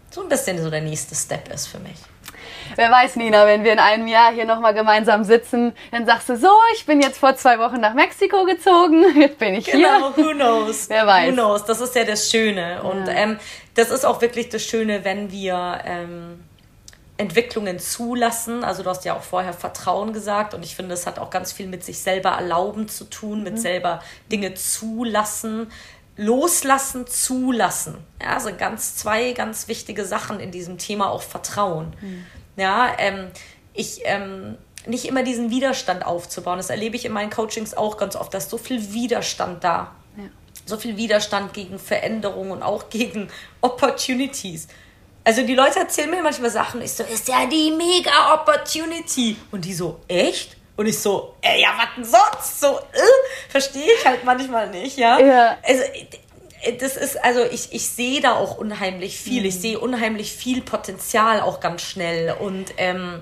so 0.10 0.22
ein 0.22 0.30
bisschen 0.30 0.64
so 0.64 0.70
der 0.70 0.80
nächste 0.80 1.16
Step 1.16 1.54
ist 1.54 1.68
für 1.68 1.80
mich. 1.80 1.98
Wer 2.78 2.90
weiß, 2.90 3.18
Nina, 3.18 3.46
wenn 3.46 3.66
wir 3.66 3.74
in 3.74 3.80
einem 3.80 4.08
Jahr 4.08 4.32
hier 4.32 4.46
nochmal 4.46 4.74
gemeinsam 4.74 5.26
sitzen, 5.26 5.74
dann 5.92 6.06
sagst 6.06 6.30
du 6.30 6.38
so, 6.38 6.48
ich 6.76 6.86
bin 6.86 7.02
jetzt 7.02 7.18
vor 7.18 7.36
zwei 7.36 7.60
Wochen 7.60 7.82
nach 7.82 7.94
Mexiko 7.94 8.46
gezogen, 8.46 9.04
jetzt 9.20 9.38
bin 9.38 9.56
ich 9.56 9.66
genau, 9.66 10.14
hier. 10.14 10.14
Genau, 10.16 10.30
who 10.30 10.34
knows? 10.34 10.86
Wer 10.90 11.06
weiß. 11.06 11.32
Who 11.32 11.34
knows? 11.34 11.66
Das 11.66 11.82
ist 11.82 11.94
ja 11.94 12.06
das 12.06 12.32
Schöne. 12.32 12.82
Und 12.84 13.06
ja. 13.06 13.14
ähm, 13.16 13.38
das 13.74 13.92
ist 13.92 14.06
auch 14.06 14.22
wirklich 14.22 14.48
das 14.48 14.64
Schöne, 14.64 15.04
wenn 15.04 15.30
wir... 15.30 15.82
Ähm, 15.84 16.40
Entwicklungen 17.18 17.80
zulassen. 17.80 18.64
Also 18.64 18.84
du 18.84 18.90
hast 18.90 19.06
ja 19.06 19.16
auch 19.16 19.22
vorher 19.22 19.54
Vertrauen 19.54 20.14
gesagt 20.14 20.54
und 20.54 20.64
ich 20.64 20.76
finde, 20.76 20.94
es 20.94 21.06
hat 21.06 21.20
auch 21.20 21.30
ganz 21.30 21.52
viel 21.52 21.68
mit 21.68 21.84
sich 21.84 22.00
selber 22.00 22.30
erlauben 22.30 22.88
zu 22.88 23.06
tun, 23.06 23.44
mit 23.44 23.54
mhm. 23.54 23.58
selber 23.58 24.02
Dinge 24.32 24.56
zulassen, 24.56 25.72
loslassen, 26.18 27.06
zulassen. 27.06 27.98
Ja, 28.22 28.34
also 28.34 28.50
ganz 28.56 28.96
zwei 28.96 29.34
ganz 29.34 29.68
wichtige 29.68 30.06
Sachen 30.06 30.40
in 30.40 30.52
diesem 30.52 30.78
Thema 30.78 31.12
auch 31.12 31.22
Vertrauen. 31.22 31.94
Mhm. 32.02 32.26
Ja, 32.56 32.94
ähm, 32.98 33.28
ich 33.74 34.02
ähm, 34.06 34.58
nicht 34.88 35.06
immer 35.06 35.24
diesen 35.24 35.50
Widerstand 35.50 36.06
aufzubauen. 36.06 36.58
Das 36.58 36.70
erlebe 36.70 36.96
ich 36.96 37.06
in 37.06 37.12
meinen 37.12 37.30
Coachings 37.30 37.74
auch 37.74 37.98
ganz 37.98 38.16
oft, 38.16 38.34
dass 38.34 38.50
so 38.50 38.58
viel 38.58 38.94
Widerstand 38.94 39.64
da. 39.64 39.92
Ja. 40.18 40.24
So 40.66 40.78
viel 40.78 40.98
Widerstand 40.98 41.54
gegen 41.54 41.78
Veränderungen 41.78 42.52
und 42.52 42.64
auch 42.64 42.90
gegen 42.90 43.30
Opportunities 43.62 44.68
Also 45.24 45.46
die 45.46 45.56
Leute 45.56 45.80
erzählen 45.80 46.10
mir 46.10 46.22
manchmal 46.22 46.50
Sachen, 46.50 46.82
ich 46.82 46.92
so, 46.92 47.04
ist 47.04 47.28
ja 47.28 47.46
die 47.46 47.72
mega 47.72 48.34
Opportunity. 48.34 49.38
Und 49.52 49.64
die 49.66 49.74
so, 49.74 50.02
echt? 50.08 50.58
Und 50.76 50.88
ich 50.88 51.00
so, 51.00 51.36
ey, 51.42 51.62
ja, 51.62 51.70
was 51.78 51.88
denn 51.96 52.04
sonst? 52.04 52.60
So, 52.60 52.80
äh, 52.80 53.50
verstehe 53.50 53.88
ich 53.98 54.06
halt 54.06 54.24
manchmal 54.24 54.70
nicht, 54.70 54.98
ja. 54.98 55.20
Ja. 55.20 55.58
Also, 55.64 55.84
äh, 56.64 56.78
das 56.78 56.98
ist, 56.98 57.24
also 57.24 57.44
ich, 57.44 57.72
ich 57.72 57.88
sehe 57.88 58.22
da 58.22 58.36
auch 58.36 58.58
unheimlich 58.58 59.18
viel. 59.18 59.42
Mhm. 59.42 59.48
Ich 59.48 59.60
sehe 59.60 59.80
unheimlich 59.80 60.34
viel 60.34 60.62
Potenzial 60.62 61.42
auch 61.42 61.60
ganz 61.60 61.84
schnell. 61.84 62.36
Und 62.40 62.74
ähm, 62.78 63.22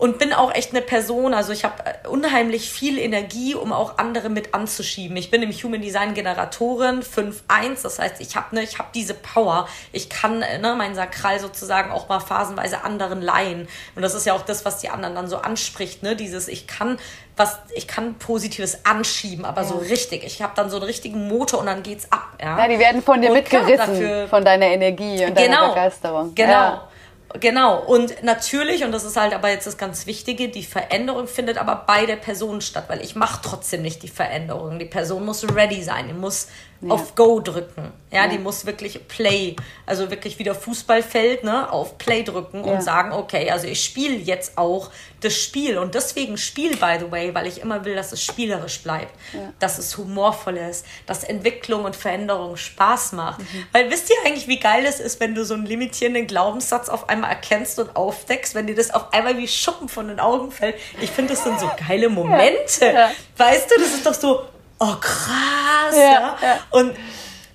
und 0.00 0.18
bin 0.18 0.32
auch 0.32 0.54
echt 0.54 0.70
eine 0.70 0.80
Person, 0.80 1.34
also 1.34 1.52
ich 1.52 1.62
habe 1.62 1.74
unheimlich 2.08 2.70
viel 2.70 2.98
Energie, 2.98 3.54
um 3.54 3.70
auch 3.70 3.98
andere 3.98 4.30
mit 4.30 4.54
anzuschieben. 4.54 5.14
Ich 5.18 5.30
bin 5.30 5.42
im 5.42 5.52
Human 5.52 5.82
Design 5.82 6.14
Generatorin 6.14 7.02
5.1, 7.02 7.82
das 7.82 7.98
heißt, 7.98 8.18
ich 8.18 8.34
habe 8.34 8.54
ne, 8.54 8.62
ich 8.62 8.78
hab 8.78 8.94
diese 8.94 9.12
Power. 9.12 9.68
Ich 9.92 10.08
kann 10.08 10.40
äh, 10.40 10.56
ne, 10.56 10.74
mein 10.74 10.94
Sakral 10.94 11.38
sozusagen 11.38 11.92
auch 11.92 12.08
mal 12.08 12.18
phasenweise 12.18 12.82
anderen 12.82 13.20
leihen. 13.20 13.68
Und 13.94 14.00
das 14.00 14.14
ist 14.14 14.24
ja 14.24 14.32
auch 14.32 14.40
das, 14.40 14.64
was 14.64 14.78
die 14.78 14.88
anderen 14.88 15.14
dann 15.14 15.28
so 15.28 15.36
anspricht, 15.36 16.02
ne? 16.02 16.16
dieses 16.16 16.48
ich 16.48 16.66
kann 16.66 16.98
was 17.36 17.58
ich 17.74 17.86
kann 17.86 18.14
positives 18.14 18.84
anschieben, 18.86 19.44
aber 19.44 19.62
ja. 19.62 19.68
so 19.68 19.76
richtig. 19.76 20.24
Ich 20.24 20.40
habe 20.40 20.52
dann 20.56 20.70
so 20.70 20.76
einen 20.76 20.86
richtigen 20.86 21.28
Motor 21.28 21.60
und 21.60 21.66
dann 21.66 21.82
geht's 21.82 22.10
ab, 22.10 22.36
ja. 22.40 22.58
Ja, 22.58 22.68
die 22.68 22.78
werden 22.78 23.02
von 23.02 23.20
dir 23.20 23.28
und 23.28 23.36
mitgerissen 23.36 24.28
von 24.28 24.44
deiner 24.46 24.66
Energie 24.66 25.24
und 25.26 25.36
genau, 25.36 25.56
deiner 25.56 25.68
Begeisterung. 25.68 26.34
Genau. 26.34 26.50
Ja. 26.50 26.89
Genau, 27.38 27.78
und 27.80 28.24
natürlich, 28.24 28.82
und 28.82 28.90
das 28.90 29.04
ist 29.04 29.16
halt 29.16 29.32
aber 29.34 29.50
jetzt 29.50 29.66
das 29.66 29.78
ganz 29.78 30.06
Wichtige, 30.06 30.48
die 30.48 30.64
Veränderung 30.64 31.28
findet 31.28 31.58
aber 31.58 31.84
bei 31.86 32.04
der 32.04 32.16
Person 32.16 32.60
statt, 32.60 32.84
weil 32.88 33.02
ich 33.02 33.14
mache 33.14 33.40
trotzdem 33.44 33.82
nicht 33.82 34.02
die 34.02 34.08
Veränderung. 34.08 34.80
Die 34.80 34.84
Person 34.84 35.24
muss 35.24 35.44
ready 35.54 35.82
sein, 35.82 36.08
die 36.08 36.14
muss 36.14 36.48
ja. 36.80 36.90
auf 36.90 37.14
Go 37.14 37.40
drücken. 37.40 37.92
Ja, 38.10 38.24
ja, 38.24 38.28
die 38.28 38.38
muss 38.38 38.66
wirklich 38.66 39.06
Play, 39.06 39.54
also 39.86 40.10
wirklich 40.10 40.38
wieder 40.38 40.54
Fußballfeld, 40.54 41.44
ne, 41.44 41.70
auf 41.70 41.96
Play 41.98 42.24
drücken 42.24 42.64
ja. 42.64 42.72
und 42.72 42.82
sagen, 42.82 43.12
okay, 43.12 43.50
also 43.50 43.68
ich 43.68 43.84
spiele 43.84 44.16
jetzt 44.16 44.58
auch 44.58 44.90
das 45.20 45.36
Spiel 45.36 45.78
und 45.78 45.94
deswegen 45.94 46.36
Spiel, 46.36 46.76
by 46.76 46.96
the 46.98 47.10
way, 47.10 47.32
weil 47.34 47.46
ich 47.46 47.60
immer 47.60 47.84
will, 47.84 47.94
dass 47.94 48.10
es 48.10 48.24
spielerisch 48.24 48.82
bleibt, 48.82 49.12
dass 49.58 49.78
es 49.78 49.96
humorvoll 49.96 50.56
ist, 50.56 50.84
dass 51.06 51.22
Entwicklung 51.22 51.84
und 51.84 51.94
Veränderung 51.94 52.56
Spaß 52.56 53.12
macht. 53.12 53.40
Mhm. 53.40 53.66
Weil 53.72 53.90
wisst 53.90 54.10
ihr 54.10 54.16
eigentlich, 54.24 54.48
wie 54.48 54.58
geil 54.58 54.84
es 54.86 54.98
ist, 54.98 55.20
wenn 55.20 55.34
du 55.34 55.44
so 55.44 55.54
einen 55.54 55.66
limitierenden 55.66 56.26
Glaubenssatz 56.26 56.88
auf 56.88 57.08
einmal 57.08 57.30
erkennst 57.30 57.78
und 57.78 57.94
aufdeckst, 57.94 58.54
wenn 58.54 58.66
dir 58.66 58.74
das 58.74 58.92
auf 58.92 59.12
einmal 59.12 59.36
wie 59.36 59.46
Schuppen 59.46 59.88
von 59.88 60.08
den 60.08 60.18
Augen 60.18 60.50
fällt. 60.50 60.76
Ich 61.00 61.10
finde, 61.10 61.34
das 61.34 61.44
sind 61.44 61.60
so 61.60 61.70
geile 61.86 62.08
Momente. 62.08 63.10
Weißt 63.36 63.70
du, 63.70 63.80
das 63.80 63.94
ist 63.94 64.06
doch 64.06 64.14
so, 64.14 64.42
oh 64.80 64.96
krass. 65.00 65.94
Ja, 65.94 66.02
ja. 66.02 66.36
ja. 66.42 66.58
Und 66.70 66.96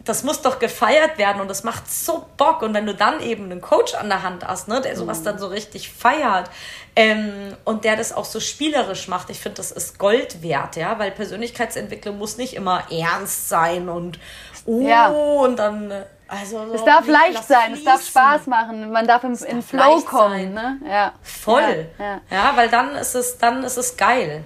das 0.05 0.23
muss 0.23 0.41
doch 0.41 0.59
gefeiert 0.59 1.17
werden 1.17 1.41
und 1.41 1.47
das 1.49 1.63
macht 1.63 1.91
so 1.91 2.25
Bock. 2.37 2.61
Und 2.61 2.73
wenn 2.73 2.85
du 2.85 2.93
dann 2.93 3.21
eben 3.21 3.45
einen 3.45 3.59
Coach 3.59 3.95
an 3.95 4.07
der 4.07 4.23
Hand 4.23 4.47
hast, 4.47 4.67
ne, 4.67 4.79
der 4.79 4.95
sowas 4.95 5.19
mhm. 5.19 5.25
dann 5.25 5.39
so 5.39 5.47
richtig 5.47 5.89
feiert 5.91 6.49
ähm, 6.95 7.57
und 7.65 7.83
der 7.83 7.95
das 7.95 8.13
auch 8.13 8.25
so 8.25 8.39
spielerisch 8.39 9.07
macht, 9.07 9.29
ich 9.29 9.39
finde, 9.39 9.57
das 9.57 9.71
ist 9.71 9.97
Gold 9.97 10.43
wert, 10.43 10.75
ja, 10.75 10.97
weil 10.99 11.11
Persönlichkeitsentwicklung 11.11 12.17
muss 12.17 12.37
nicht 12.37 12.53
immer 12.53 12.83
ernst 12.91 13.49
sein 13.49 13.89
und 13.89 14.19
oh, 14.65 14.87
ja. 14.87 15.09
und 15.09 15.57
dann. 15.57 15.91
Also 16.27 16.65
so, 16.65 16.73
es 16.73 16.83
darf 16.83 17.07
leicht 17.07 17.43
sein, 17.47 17.75
fließen. 17.75 17.77
es 17.77 17.83
darf 17.83 18.03
Spaß 18.03 18.47
machen, 18.47 18.91
man 18.91 19.05
darf 19.05 19.23
im, 19.23 19.37
in 19.47 19.61
Flow 19.61 20.01
kommen. 20.01 20.55
Ne? 20.55 20.79
Ja. 20.87 21.13
Voll. 21.21 21.87
Ja, 21.99 22.19
ja, 22.31 22.51
weil 22.55 22.67
dann 22.67 22.95
ist 22.95 23.13
es, 23.13 23.37
dann 23.37 23.63
ist 23.63 23.77
es 23.77 23.95
geil. 23.95 24.43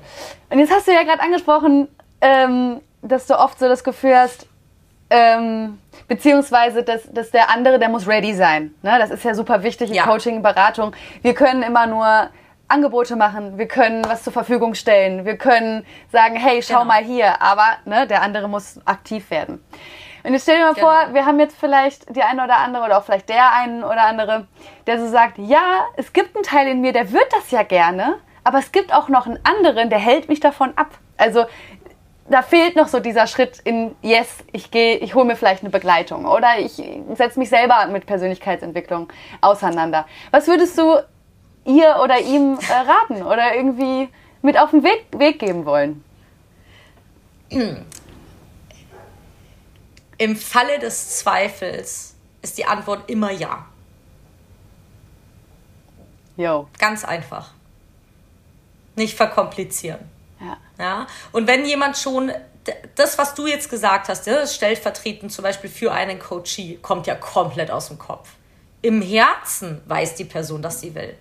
Und 0.49 0.59
jetzt 0.59 0.73
hast 0.73 0.87
du 0.87 0.91
ja 0.91 1.03
gerade 1.03 1.21
angesprochen, 1.21 1.87
ähm, 2.21 2.81
dass 3.01 3.27
du 3.27 3.37
oft 3.37 3.59
so 3.59 3.67
das 3.67 3.83
Gefühl 3.83 4.15
hast, 4.15 4.47
ähm, 5.09 5.79
beziehungsweise, 6.07 6.83
dass, 6.83 7.11
dass 7.11 7.31
der 7.31 7.49
andere, 7.49 7.79
der 7.79 7.89
muss 7.89 8.07
ready 8.07 8.33
sein. 8.33 8.75
Ne? 8.81 8.97
Das 8.99 9.09
ist 9.09 9.23
ja 9.23 9.33
super 9.33 9.63
wichtig 9.63 9.89
in 9.89 9.95
ja. 9.95 10.03
Coaching, 10.03 10.41
Beratung. 10.41 10.93
Wir 11.21 11.33
können 11.33 11.63
immer 11.63 11.87
nur 11.87 12.29
Angebote 12.67 13.15
machen, 13.15 13.57
wir 13.57 13.67
können 13.67 14.05
was 14.05 14.23
zur 14.23 14.31
Verfügung 14.31 14.75
stellen, 14.75 15.25
wir 15.25 15.37
können 15.37 15.85
sagen, 16.11 16.35
hey, 16.35 16.61
schau 16.61 16.81
genau. 16.81 16.85
mal 16.85 17.03
hier, 17.03 17.41
aber 17.41 17.65
ne, 17.85 18.05
der 18.05 18.21
andere 18.21 18.47
muss 18.47 18.79
aktiv 18.85 19.31
werden. 19.31 19.63
Und 20.23 20.33
jetzt 20.33 20.43
stell 20.43 20.57
dir 20.57 20.65
mal 20.65 20.73
genau. 20.75 20.87
vor, 20.87 21.13
wir 21.13 21.25
haben 21.25 21.39
jetzt 21.39 21.57
vielleicht 21.59 22.15
die 22.15 22.21
eine 22.21 22.43
oder 22.43 22.57
andere 22.57 22.83
oder 22.85 22.99
auch 22.99 23.03
vielleicht 23.03 23.29
der 23.29 23.53
einen 23.53 23.83
oder 23.83 24.03
andere, 24.03 24.47
der 24.85 24.99
so 24.99 25.07
sagt, 25.07 25.39
ja, 25.39 25.85
es 25.97 26.13
gibt 26.13 26.35
einen 26.35 26.43
Teil 26.43 26.67
in 26.67 26.81
mir, 26.81 26.93
der 26.93 27.11
wird 27.11 27.25
das 27.31 27.49
ja 27.49 27.63
gerne, 27.63 28.15
aber 28.43 28.59
es 28.59 28.71
gibt 28.71 28.93
auch 28.93 29.09
noch 29.09 29.25
einen 29.25 29.39
anderen, 29.43 29.89
der 29.89 29.99
hält 29.99 30.29
mich 30.29 30.39
davon 30.39 30.73
ab. 30.75 30.89
Also 31.17 31.45
da 32.29 32.41
fehlt 32.43 32.75
noch 32.75 32.87
so 32.87 32.99
dieser 32.99 33.27
Schritt 33.27 33.59
in, 33.63 33.95
yes, 34.01 34.27
ich 34.51 34.69
gehe, 34.71 34.97
ich 34.97 35.15
hole 35.15 35.25
mir 35.25 35.35
vielleicht 35.35 35.63
eine 35.63 35.71
Begleitung 35.71 36.25
oder 36.25 36.59
ich 36.59 36.81
setze 37.15 37.39
mich 37.39 37.49
selber 37.49 37.87
mit 37.87 38.05
Persönlichkeitsentwicklung 38.05 39.11
auseinander. 39.41 40.05
Was 40.31 40.47
würdest 40.47 40.77
du 40.77 40.97
ihr 41.65 41.97
oder 42.03 42.19
ihm 42.19 42.59
äh, 42.59 42.73
raten 42.73 43.23
oder 43.23 43.55
irgendwie 43.55 44.09
mit 44.41 44.57
auf 44.57 44.71
den 44.71 44.83
Weg, 44.83 45.07
Weg 45.17 45.39
geben 45.39 45.65
wollen? 45.65 46.03
Im 50.17 50.35
Falle 50.35 50.79
des 50.79 51.17
Zweifels 51.17 52.15
ist 52.41 52.57
die 52.57 52.65
Antwort 52.65 53.09
immer 53.09 53.31
ja. 53.31 53.65
Jo. 56.37 56.67
Ganz 56.77 57.03
einfach. 57.03 57.51
Nicht 58.95 59.17
verkomplizieren. 59.17 60.18
Ja. 60.39 60.57
ja. 60.77 61.07
Und 61.31 61.47
wenn 61.47 61.65
jemand 61.65 61.97
schon 61.97 62.31
das, 62.95 63.17
was 63.17 63.33
du 63.33 63.47
jetzt 63.47 63.69
gesagt 63.69 64.09
hast, 64.09 64.27
das 64.27 64.55
stellvertretend 64.55 65.31
zum 65.31 65.43
Beispiel 65.43 65.69
für 65.69 65.91
einen 65.91 66.19
Coachee, 66.19 66.77
kommt 66.81 67.07
ja 67.07 67.15
komplett 67.15 67.71
aus 67.71 67.87
dem 67.87 67.97
Kopf. 67.97 68.29
Im 68.81 69.01
Herzen 69.01 69.81
weiß 69.87 70.15
die 70.15 70.25
Person, 70.25 70.61
dass 70.61 70.79
sie 70.81 70.93
will. 70.95 71.15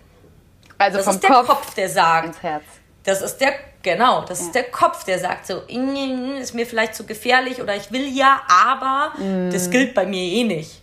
Also 0.76 0.98
das 0.98 1.06
vom 1.06 1.14
ist 1.16 1.22
der 1.22 1.30
Kopf, 1.30 1.46
Kopf, 1.48 1.74
der 1.74 1.88
sagt. 1.88 2.26
Ins 2.28 2.42
Herz. 2.42 2.64
Das 3.04 3.22
ist 3.22 3.38
der, 3.38 3.54
genau, 3.82 4.24
das 4.24 4.40
ja. 4.40 4.46
ist 4.46 4.54
der 4.54 4.64
Kopf, 4.64 5.04
der 5.04 5.18
sagt 5.18 5.46
so, 5.46 5.62
ist 5.66 6.54
mir 6.54 6.66
vielleicht 6.66 6.94
zu 6.94 7.06
gefährlich 7.06 7.62
oder 7.62 7.74
ich 7.74 7.90
will 7.90 8.06
ja, 8.06 8.42
aber 8.48 9.18
mm. 9.18 9.50
das 9.50 9.70
gilt 9.70 9.94
bei 9.94 10.04
mir 10.04 10.20
eh 10.20 10.44
nicht. 10.44 10.82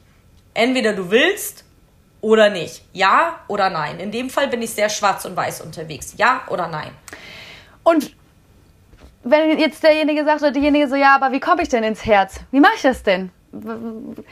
Entweder 0.54 0.94
du 0.94 1.12
willst 1.12 1.64
oder 2.22 2.50
nicht. 2.50 2.84
Ja 2.94 3.42
oder 3.48 3.70
nein. 3.70 4.00
In 4.00 4.12
dem 4.12 4.30
Fall 4.30 4.48
bin 4.48 4.62
ich 4.62 4.72
sehr 4.72 4.90
schwarz 4.90 5.26
und 5.26 5.36
weiß 5.36 5.62
unterwegs. 5.62 6.16
Ja 6.18 6.42
oder 6.50 6.68
nein. 6.68 6.92
Und 7.84 8.16
wenn 9.26 9.58
jetzt 9.58 9.84
derjenige 9.84 10.24
sagt 10.24 10.42
oder 10.42 10.52
diejenige 10.52 10.88
so, 10.88 10.96
ja, 10.96 11.16
aber 11.16 11.32
wie 11.32 11.40
komme 11.40 11.64
ich 11.64 11.70
denn 11.70 11.84
ins 11.84 12.06
Herz? 12.06 12.40
Wie 12.52 12.60
mache 12.60 12.74
ich 12.76 12.84
das 12.84 13.04
denn? 13.04 13.32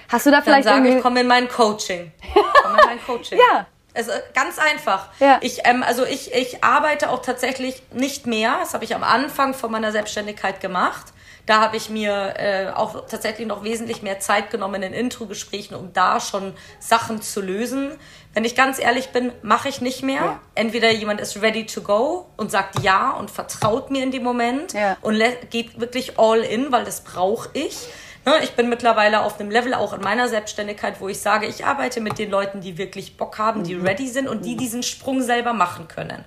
Hast 0.10 0.26
du 0.26 0.32
da 0.32 0.42
vielleicht 0.42 0.68
Dann 0.68 0.84
sage 0.84 0.96
ich, 0.96 1.02
komm 1.02 1.18
in 1.18 1.28
mein 1.28 1.48
Coaching. 1.48 2.12
komm 2.64 2.72
in 2.72 2.86
mein 2.86 3.06
Coaching. 3.06 3.38
ja. 3.38 3.66
Also 3.96 4.12
ganz 4.34 4.58
einfach. 4.58 5.10
Ja. 5.20 5.38
Ich, 5.42 5.60
ähm, 5.66 5.84
also 5.84 6.04
ich, 6.04 6.34
ich 6.34 6.64
arbeite 6.64 7.12
auch 7.12 7.22
tatsächlich 7.22 7.84
nicht 7.92 8.26
mehr. 8.26 8.56
Das 8.60 8.74
habe 8.74 8.84
ich 8.86 8.96
am 8.96 9.04
Anfang 9.04 9.54
von 9.54 9.72
meiner 9.72 9.92
Selbstständigkeit 9.92 10.62
gemacht. 10.62 11.14
Da 11.46 11.60
habe 11.60 11.78
ich 11.78 11.90
mir 11.90 12.34
äh, 12.38 12.70
auch 12.74 13.06
tatsächlich 13.06 13.48
noch 13.48 13.64
wesentlich 13.64 14.02
mehr 14.02 14.20
Zeit 14.20 14.50
genommen 14.50 14.82
in 14.82 14.94
Intro-Gesprächen, 14.94 15.76
um 15.76 15.94
da 15.94 16.20
schon 16.20 16.54
Sachen 16.80 17.22
zu 17.22 17.42
lösen. 17.42 17.92
Wenn 18.34 18.46
ich 18.46 18.56
ganz 18.56 18.80
ehrlich 18.80 19.10
bin, 19.10 19.32
mache 19.44 19.70
ich 19.70 19.80
nicht 19.82 20.02
mehr. 20.02 20.22
Ja. 20.22 20.40
Entweder 20.56 20.92
jemand 20.92 21.22
ist 21.22 21.42
ready 21.42 21.66
to 21.66 21.82
go 21.82 22.28
und 22.36 22.50
sagt 22.50 22.82
ja 22.82 23.12
und 23.12 23.30
vertraut 23.30 23.92
mir 23.92 24.02
in 24.02 24.12
dem 24.12 24.24
Moment 24.24 24.74
ja. 24.74 24.98
und 25.02 25.22
geht 25.52 25.80
wirklich 25.80 26.18
all 26.18 26.40
in, 26.40 26.72
weil 26.72 26.84
das 26.84 27.02
brauche 27.02 27.50
ich. 27.54 27.88
Ne, 28.26 28.36
ich 28.42 28.52
bin 28.52 28.70
mittlerweile 28.70 29.22
auf 29.22 29.40
einem 29.40 29.52
Level 29.52 29.74
auch 29.74 29.92
in 29.94 30.02
meiner 30.02 30.30
Selbstständigkeit, 30.30 31.02
wo 31.02 31.10
ich 31.10 31.20
sage, 31.20 31.46
ich 31.46 31.66
arbeite 31.66 32.00
mit 32.00 32.18
den 32.18 32.32
Leuten, 32.32 32.62
die 32.62 32.78
wirklich 32.78 33.18
Bock 33.18 33.38
haben, 33.38 33.64
die 33.64 33.76
mhm. 33.76 33.86
ready 33.86 34.08
sind 34.08 34.30
und 34.30 34.46
die 34.46 34.54
mhm. 34.54 34.60
diesen 34.60 34.84
Sprung 34.84 35.22
selber 35.22 35.52
machen 35.52 35.90
können. 35.90 36.24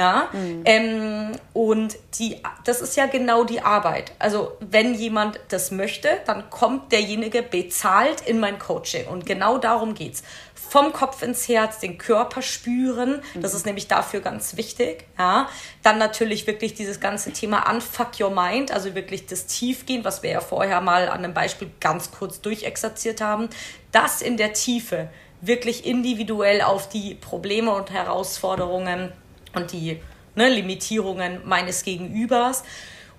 Ja, 0.00 0.30
mhm. 0.32 0.62
ähm, 0.64 1.32
und 1.52 1.98
die, 2.18 2.38
das 2.64 2.80
ist 2.80 2.96
ja 2.96 3.04
genau 3.04 3.44
die 3.44 3.60
Arbeit. 3.60 4.12
Also, 4.18 4.56
wenn 4.60 4.94
jemand 4.94 5.38
das 5.48 5.70
möchte, 5.72 6.08
dann 6.24 6.48
kommt 6.48 6.90
derjenige 6.90 7.42
bezahlt 7.42 8.22
in 8.22 8.40
mein 8.40 8.58
Coaching. 8.58 9.06
Und 9.08 9.26
genau 9.26 9.58
darum 9.58 9.92
geht's. 9.92 10.22
Vom 10.54 10.94
Kopf 10.94 11.22
ins 11.22 11.48
Herz, 11.48 11.80
den 11.80 11.98
Körper 11.98 12.40
spüren. 12.40 13.20
Das 13.34 13.52
ist 13.52 13.66
nämlich 13.66 13.88
dafür 13.88 14.20
ganz 14.20 14.56
wichtig. 14.56 15.04
Ja, 15.18 15.50
dann 15.82 15.98
natürlich 15.98 16.46
wirklich 16.46 16.72
dieses 16.72 17.00
ganze 17.00 17.32
Thema 17.32 17.68
Unfuck 17.70 18.18
Your 18.20 18.30
Mind, 18.30 18.72
also 18.72 18.94
wirklich 18.94 19.26
das 19.26 19.44
Tiefgehen, 19.46 20.04
was 20.04 20.22
wir 20.22 20.30
ja 20.30 20.40
vorher 20.40 20.80
mal 20.80 21.08
an 21.10 21.24
einem 21.24 21.34
Beispiel 21.34 21.70
ganz 21.80 22.10
kurz 22.10 22.40
durchexerziert 22.40 23.20
haben. 23.20 23.50
Das 23.92 24.22
in 24.22 24.38
der 24.38 24.54
Tiefe 24.54 25.10
wirklich 25.42 25.84
individuell 25.84 26.62
auf 26.62 26.88
die 26.88 27.16
Probleme 27.16 27.72
und 27.72 27.90
Herausforderungen 27.90 29.12
und 29.54 29.72
die 29.72 30.00
ne, 30.34 30.48
Limitierungen 30.48 31.40
meines 31.44 31.82
Gegenübers. 31.82 32.64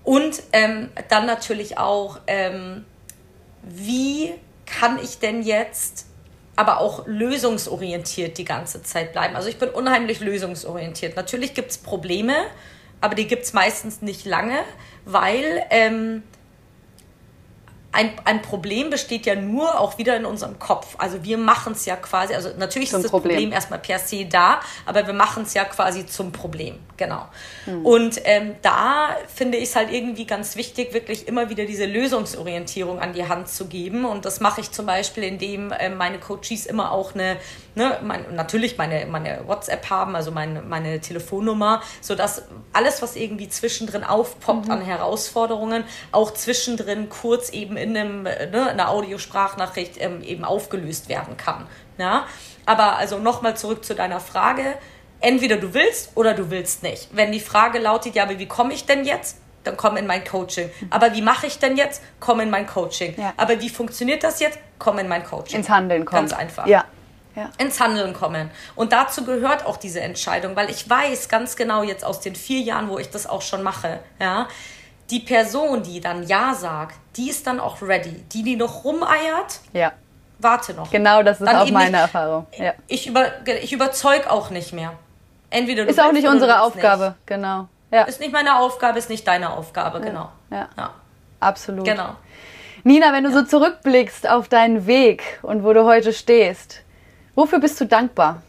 Und 0.04 0.42
ähm, 0.52 0.90
dann 1.08 1.26
natürlich 1.26 1.78
auch, 1.78 2.18
ähm, 2.26 2.84
wie 3.62 4.32
kann 4.66 4.98
ich 5.02 5.18
denn 5.18 5.42
jetzt 5.42 6.06
aber 6.56 6.80
auch 6.80 7.06
lösungsorientiert 7.06 8.36
die 8.36 8.44
ganze 8.44 8.82
Zeit 8.82 9.12
bleiben. 9.12 9.36
Also 9.36 9.48
ich 9.48 9.58
bin 9.58 9.70
unheimlich 9.70 10.20
lösungsorientiert. 10.20 11.16
Natürlich 11.16 11.54
gibt 11.54 11.70
es 11.70 11.78
Probleme, 11.78 12.34
aber 13.00 13.14
die 13.14 13.26
gibt 13.26 13.44
es 13.44 13.52
meistens 13.52 14.02
nicht 14.02 14.26
lange, 14.26 14.58
weil 15.04 15.64
ähm, 15.70 16.22
ein, 17.92 18.12
ein 18.24 18.40
Problem 18.40 18.88
besteht 18.88 19.26
ja 19.26 19.34
nur 19.34 19.78
auch 19.78 19.98
wieder 19.98 20.16
in 20.16 20.24
unserem 20.24 20.58
Kopf. 20.58 20.94
Also 20.96 21.24
wir 21.24 21.36
machen 21.36 21.74
es 21.74 21.84
ja 21.84 21.96
quasi, 21.96 22.34
also 22.34 22.48
natürlich 22.58 22.88
zum 22.88 23.00
ist 23.00 23.04
das 23.04 23.10
Problem. 23.10 23.32
Problem. 23.34 23.52
erstmal 23.52 23.78
per 23.78 23.98
se 23.98 24.24
da, 24.24 24.60
aber 24.86 25.06
wir 25.06 25.12
machen 25.12 25.42
es 25.42 25.52
ja 25.52 25.64
quasi 25.64 26.06
zum 26.06 26.32
Problem. 26.32 26.78
Genau. 26.96 27.26
Mhm. 27.66 27.84
Und 27.84 28.20
ähm, 28.24 28.54
da 28.62 29.10
finde 29.34 29.58
ich 29.58 29.64
es 29.64 29.76
halt 29.76 29.92
irgendwie 29.92 30.24
ganz 30.24 30.56
wichtig, 30.56 30.94
wirklich 30.94 31.28
immer 31.28 31.50
wieder 31.50 31.66
diese 31.66 31.84
Lösungsorientierung 31.84 32.98
an 32.98 33.12
die 33.12 33.28
Hand 33.28 33.48
zu 33.48 33.66
geben. 33.66 34.06
Und 34.06 34.24
das 34.24 34.40
mache 34.40 34.62
ich 34.62 34.70
zum 34.70 34.86
Beispiel, 34.86 35.24
indem 35.24 35.70
äh, 35.72 35.90
meine 35.90 36.18
Coaches 36.18 36.64
immer 36.64 36.92
auch 36.92 37.14
eine, 37.14 37.36
ne, 37.74 37.98
mein, 38.02 38.34
natürlich 38.34 38.78
meine, 38.78 39.04
meine 39.06 39.42
WhatsApp 39.46 39.90
haben, 39.90 40.16
also 40.16 40.30
meine, 40.30 40.62
meine 40.62 41.00
Telefonnummer, 41.00 41.82
sodass 42.00 42.44
alles, 42.72 43.02
was 43.02 43.16
irgendwie 43.16 43.48
zwischendrin 43.50 44.04
aufpoppt 44.04 44.66
mhm. 44.66 44.72
an 44.72 44.80
Herausforderungen, 44.80 45.84
auch 46.10 46.32
zwischendrin 46.32 47.10
kurz 47.10 47.50
eben 47.50 47.76
in 47.82 47.96
einem, 47.96 48.22
ne, 48.22 48.70
einer 48.70 48.90
Audiosprachnachricht 48.90 50.00
ähm, 50.00 50.22
eben 50.22 50.44
aufgelöst 50.44 51.08
werden 51.08 51.36
kann. 51.36 51.66
Ja? 51.98 52.26
Aber 52.66 52.96
also 52.96 53.18
nochmal 53.18 53.56
zurück 53.56 53.84
zu 53.84 53.94
deiner 53.94 54.20
Frage. 54.20 54.74
Entweder 55.20 55.56
du 55.56 55.72
willst 55.74 56.16
oder 56.16 56.34
du 56.34 56.50
willst 56.50 56.82
nicht. 56.82 57.08
Wenn 57.12 57.30
die 57.30 57.40
Frage 57.40 57.78
lautet, 57.78 58.14
ja, 58.14 58.24
aber 58.24 58.38
wie 58.38 58.48
komme 58.48 58.74
ich 58.74 58.86
denn 58.86 59.04
jetzt? 59.04 59.38
Dann 59.64 59.76
komm 59.76 59.96
in 59.96 60.06
mein 60.06 60.24
Coaching. 60.24 60.70
Aber 60.90 61.14
wie 61.14 61.22
mache 61.22 61.46
ich 61.46 61.58
denn 61.58 61.76
jetzt? 61.76 62.02
Komm 62.18 62.40
in 62.40 62.50
mein 62.50 62.66
Coaching. 62.66 63.14
Ja. 63.16 63.32
Aber 63.36 63.60
wie 63.60 63.68
funktioniert 63.68 64.24
das 64.24 64.40
jetzt? 64.40 64.58
Komm 64.78 64.98
in 64.98 65.06
mein 65.08 65.24
Coaching. 65.24 65.58
Ins 65.58 65.68
Handeln 65.68 66.04
kommen. 66.04 66.22
Ganz 66.22 66.32
einfach. 66.32 66.66
Ja. 66.66 66.84
Ja. 67.34 67.50
ins 67.56 67.80
Handeln 67.80 68.12
kommen. 68.12 68.50
Und 68.74 68.92
dazu 68.92 69.24
gehört 69.24 69.64
auch 69.64 69.78
diese 69.78 70.00
Entscheidung, 70.00 70.54
weil 70.54 70.68
ich 70.68 70.90
weiß 70.90 71.30
ganz 71.30 71.56
genau 71.56 71.82
jetzt 71.82 72.04
aus 72.04 72.20
den 72.20 72.34
vier 72.34 72.60
Jahren, 72.60 72.90
wo 72.90 72.98
ich 72.98 73.08
das 73.08 73.26
auch 73.26 73.40
schon 73.40 73.62
mache, 73.62 74.00
ja, 74.20 74.48
die 75.12 75.20
Person, 75.20 75.82
die 75.82 76.00
dann 76.00 76.26
Ja 76.26 76.54
sagt, 76.54 76.96
die 77.16 77.28
ist 77.28 77.46
dann 77.46 77.60
auch 77.60 77.82
ready. 77.82 78.24
Die, 78.32 78.42
die 78.42 78.56
noch 78.56 78.82
rumeiert, 78.84 79.60
ja. 79.74 79.92
warte 80.38 80.72
noch. 80.72 80.90
Genau, 80.90 81.22
das 81.22 81.40
ist 81.40 81.46
dann 81.46 81.56
auch 81.56 81.70
meine 81.70 81.90
nicht, 81.90 82.00
Erfahrung. 82.00 82.46
Ja. 82.56 82.72
Ich, 82.88 83.06
über, 83.06 83.26
ich 83.46 83.72
überzeug 83.72 84.26
auch 84.28 84.48
nicht 84.48 84.72
mehr. 84.72 84.94
Entweder 85.50 85.86
ist 85.86 86.00
auch 86.00 86.12
nicht 86.12 86.26
unsere 86.26 86.62
Aufgabe, 86.62 87.08
nicht. 87.08 87.26
genau. 87.26 87.68
Ja. 87.90 88.04
Ist 88.04 88.20
nicht 88.20 88.32
meine 88.32 88.58
Aufgabe, 88.58 88.98
ist 88.98 89.10
nicht 89.10 89.28
deine 89.28 89.50
Aufgabe, 89.50 90.00
genau. 90.00 90.30
Ja. 90.50 90.68
ja. 90.78 90.90
Absolut. 91.40 91.84
Genau. 91.84 92.16
Nina, 92.84 93.12
wenn 93.12 93.24
du 93.24 93.30
so 93.30 93.44
zurückblickst 93.44 94.26
auf 94.26 94.48
deinen 94.48 94.86
Weg 94.86 95.40
und 95.42 95.62
wo 95.62 95.74
du 95.74 95.84
heute 95.84 96.14
stehst, 96.14 96.80
wofür 97.34 97.60
bist 97.60 97.78
du 97.82 97.84
dankbar? 97.84 98.42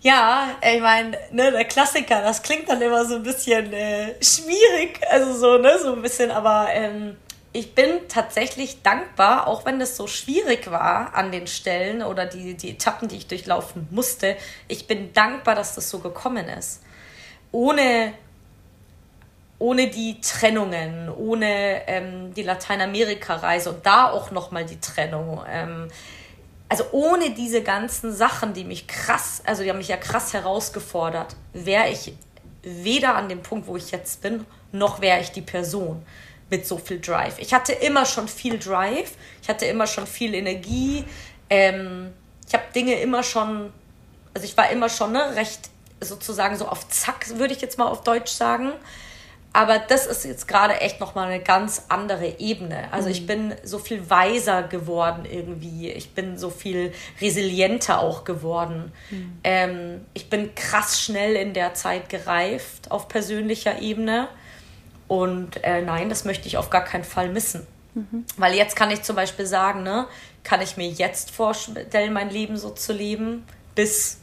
Ja, 0.00 0.56
ich 0.62 0.80
meine, 0.80 1.18
ne, 1.32 1.50
der 1.50 1.64
Klassiker, 1.64 2.22
das 2.22 2.42
klingt 2.42 2.68
dann 2.68 2.80
immer 2.80 3.04
so 3.04 3.16
ein 3.16 3.22
bisschen 3.24 3.72
äh, 3.72 4.14
schwierig, 4.22 5.00
also 5.10 5.32
so, 5.32 5.58
ne, 5.58 5.76
so 5.82 5.94
ein 5.94 6.02
bisschen, 6.02 6.30
aber 6.30 6.68
ähm, 6.70 7.16
ich 7.52 7.74
bin 7.74 8.06
tatsächlich 8.06 8.82
dankbar, 8.82 9.48
auch 9.48 9.64
wenn 9.64 9.80
es 9.80 9.96
so 9.96 10.06
schwierig 10.06 10.70
war 10.70 11.14
an 11.14 11.32
den 11.32 11.48
Stellen 11.48 12.02
oder 12.02 12.26
die, 12.26 12.54
die 12.54 12.70
Etappen, 12.70 13.08
die 13.08 13.16
ich 13.16 13.26
durchlaufen 13.26 13.88
musste. 13.90 14.36
Ich 14.68 14.86
bin 14.86 15.12
dankbar, 15.14 15.56
dass 15.56 15.74
das 15.74 15.90
so 15.90 15.98
gekommen 15.98 16.48
ist. 16.48 16.82
Ohne, 17.50 18.12
ohne 19.58 19.88
die 19.88 20.20
Trennungen, 20.20 21.08
ohne 21.08 21.88
ähm, 21.88 22.34
die 22.34 22.42
Lateinamerika-Reise 22.44 23.70
und 23.70 23.84
da 23.84 24.12
auch 24.12 24.30
nochmal 24.30 24.64
die 24.64 24.78
Trennung. 24.78 25.42
Ähm, 25.50 25.88
also 26.68 26.84
ohne 26.92 27.30
diese 27.30 27.62
ganzen 27.62 28.12
Sachen, 28.14 28.52
die 28.52 28.64
mich 28.64 28.86
krass, 28.86 29.42
also 29.46 29.62
die 29.62 29.70
haben 29.70 29.78
mich 29.78 29.88
ja 29.88 29.96
krass 29.96 30.32
herausgefordert, 30.34 31.34
wäre 31.52 31.88
ich 31.88 32.12
weder 32.62 33.14
an 33.14 33.28
dem 33.28 33.42
Punkt, 33.42 33.66
wo 33.66 33.76
ich 33.76 33.90
jetzt 33.90 34.20
bin, 34.20 34.44
noch 34.72 35.00
wäre 35.00 35.20
ich 35.20 35.30
die 35.30 35.42
Person 35.42 36.04
mit 36.50 36.66
so 36.66 36.78
viel 36.78 37.00
Drive. 37.00 37.38
Ich 37.38 37.54
hatte 37.54 37.72
immer 37.72 38.04
schon 38.04 38.28
viel 38.28 38.58
Drive, 38.58 39.12
ich 39.42 39.48
hatte 39.48 39.66
immer 39.66 39.86
schon 39.86 40.06
viel 40.06 40.34
Energie, 40.34 41.04
ähm, 41.50 42.12
ich 42.46 42.54
habe 42.54 42.64
Dinge 42.74 42.94
immer 43.00 43.22
schon, 43.22 43.72
also 44.34 44.46
ich 44.46 44.56
war 44.56 44.70
immer 44.70 44.88
schon 44.88 45.12
ne, 45.12 45.36
recht 45.36 45.70
sozusagen 46.00 46.56
so 46.56 46.68
auf 46.68 46.88
Zack, 46.88 47.26
würde 47.38 47.54
ich 47.54 47.60
jetzt 47.60 47.78
mal 47.78 47.86
auf 47.86 48.02
Deutsch 48.02 48.32
sagen. 48.32 48.72
Aber 49.58 49.80
das 49.80 50.06
ist 50.06 50.24
jetzt 50.24 50.46
gerade 50.46 50.80
echt 50.80 51.00
nochmal 51.00 51.26
eine 51.26 51.42
ganz 51.42 51.86
andere 51.88 52.38
Ebene. 52.38 52.92
Also 52.92 53.08
ich 53.08 53.22
mhm. 53.22 53.26
bin 53.26 53.54
so 53.64 53.80
viel 53.80 54.08
weiser 54.08 54.62
geworden 54.62 55.24
irgendwie. 55.28 55.90
Ich 55.90 56.10
bin 56.14 56.38
so 56.38 56.48
viel 56.48 56.92
resilienter 57.20 57.98
auch 57.98 58.22
geworden. 58.22 58.92
Mhm. 59.10 59.38
Ähm, 59.42 60.06
ich 60.14 60.30
bin 60.30 60.54
krass 60.54 61.00
schnell 61.00 61.34
in 61.34 61.54
der 61.54 61.74
Zeit 61.74 62.08
gereift 62.08 62.92
auf 62.92 63.08
persönlicher 63.08 63.82
Ebene. 63.82 64.28
Und 65.08 65.64
äh, 65.64 65.82
nein, 65.82 66.08
das 66.08 66.24
möchte 66.24 66.46
ich 66.46 66.56
auf 66.56 66.70
gar 66.70 66.84
keinen 66.84 67.02
Fall 67.02 67.28
missen. 67.28 67.66
Mhm. 67.94 68.26
Weil 68.36 68.54
jetzt 68.54 68.76
kann 68.76 68.92
ich 68.92 69.02
zum 69.02 69.16
Beispiel 69.16 69.46
sagen, 69.46 69.82
ne, 69.82 70.06
kann 70.44 70.62
ich 70.62 70.76
mir 70.76 70.88
jetzt 70.88 71.32
vorstellen, 71.32 72.12
mein 72.12 72.30
Leben 72.30 72.56
so 72.56 72.70
zu 72.70 72.92
leben, 72.92 73.44
bis 73.74 74.18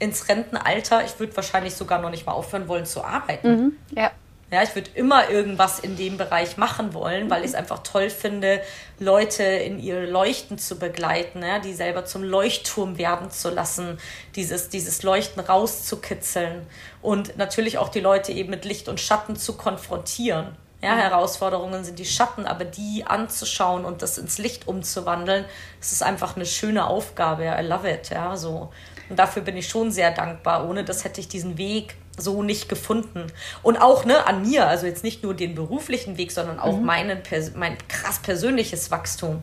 ins 0.00 0.28
Rentenalter. 0.28 1.02
Ich 1.02 1.18
würde 1.18 1.34
wahrscheinlich 1.34 1.74
sogar 1.74 1.98
noch 2.02 2.10
nicht 2.10 2.26
mal 2.26 2.32
aufhören 2.32 2.68
wollen 2.68 2.84
zu 2.84 3.02
arbeiten. 3.02 3.48
Mhm. 3.48 3.72
Ja. 3.96 4.10
Ja, 4.52 4.64
ich 4.64 4.74
würde 4.74 4.90
immer 4.94 5.30
irgendwas 5.30 5.78
in 5.78 5.96
dem 5.96 6.16
Bereich 6.16 6.56
machen 6.56 6.92
wollen, 6.92 7.30
weil 7.30 7.42
ich 7.42 7.50
es 7.50 7.54
einfach 7.54 7.84
toll 7.84 8.10
finde, 8.10 8.60
Leute 8.98 9.44
in 9.44 9.78
ihr 9.78 10.08
Leuchten 10.08 10.58
zu 10.58 10.76
begleiten, 10.76 11.42
ja, 11.42 11.60
die 11.60 11.72
selber 11.72 12.04
zum 12.04 12.24
Leuchtturm 12.24 12.98
werden 12.98 13.30
zu 13.30 13.48
lassen, 13.48 14.00
dieses, 14.34 14.68
dieses 14.68 15.04
Leuchten 15.04 15.40
rauszukitzeln 15.40 16.66
und 17.00 17.36
natürlich 17.36 17.78
auch 17.78 17.90
die 17.90 18.00
Leute 18.00 18.32
eben 18.32 18.50
mit 18.50 18.64
Licht 18.64 18.88
und 18.88 18.98
Schatten 18.98 19.36
zu 19.36 19.56
konfrontieren. 19.56 20.56
Ja, 20.82 20.96
Herausforderungen 20.96 21.84
sind 21.84 21.98
die 21.98 22.06
Schatten, 22.06 22.46
aber 22.46 22.64
die 22.64 23.04
anzuschauen 23.06 23.84
und 23.84 24.02
das 24.02 24.18
ins 24.18 24.38
Licht 24.38 24.66
umzuwandeln, 24.66 25.44
das 25.78 25.92
ist 25.92 26.02
einfach 26.02 26.36
eine 26.36 26.46
schöne 26.46 26.86
Aufgabe. 26.86 27.44
I 27.44 27.62
love 27.64 27.88
it, 27.88 28.08
ja, 28.08 28.36
so. 28.36 28.70
Und 29.10 29.18
dafür 29.18 29.42
bin 29.42 29.56
ich 29.56 29.68
schon 29.68 29.90
sehr 29.90 30.10
dankbar. 30.10 30.68
Ohne 30.68 30.82
das 30.82 31.04
hätte 31.04 31.20
ich 31.20 31.28
diesen 31.28 31.58
Weg 31.58 31.96
so 32.20 32.42
nicht 32.42 32.68
gefunden. 32.68 33.26
Und 33.62 33.80
auch 33.80 34.04
ne, 34.04 34.26
an 34.26 34.42
mir, 34.42 34.66
also 34.66 34.86
jetzt 34.86 35.04
nicht 35.04 35.22
nur 35.22 35.34
den 35.34 35.54
beruflichen 35.54 36.16
Weg, 36.18 36.32
sondern 36.32 36.60
auch 36.60 36.76
mhm. 36.76 36.84
meinen, 36.84 37.18
mein 37.56 37.76
krass 37.88 38.18
persönliches 38.18 38.90
Wachstum. 38.90 39.42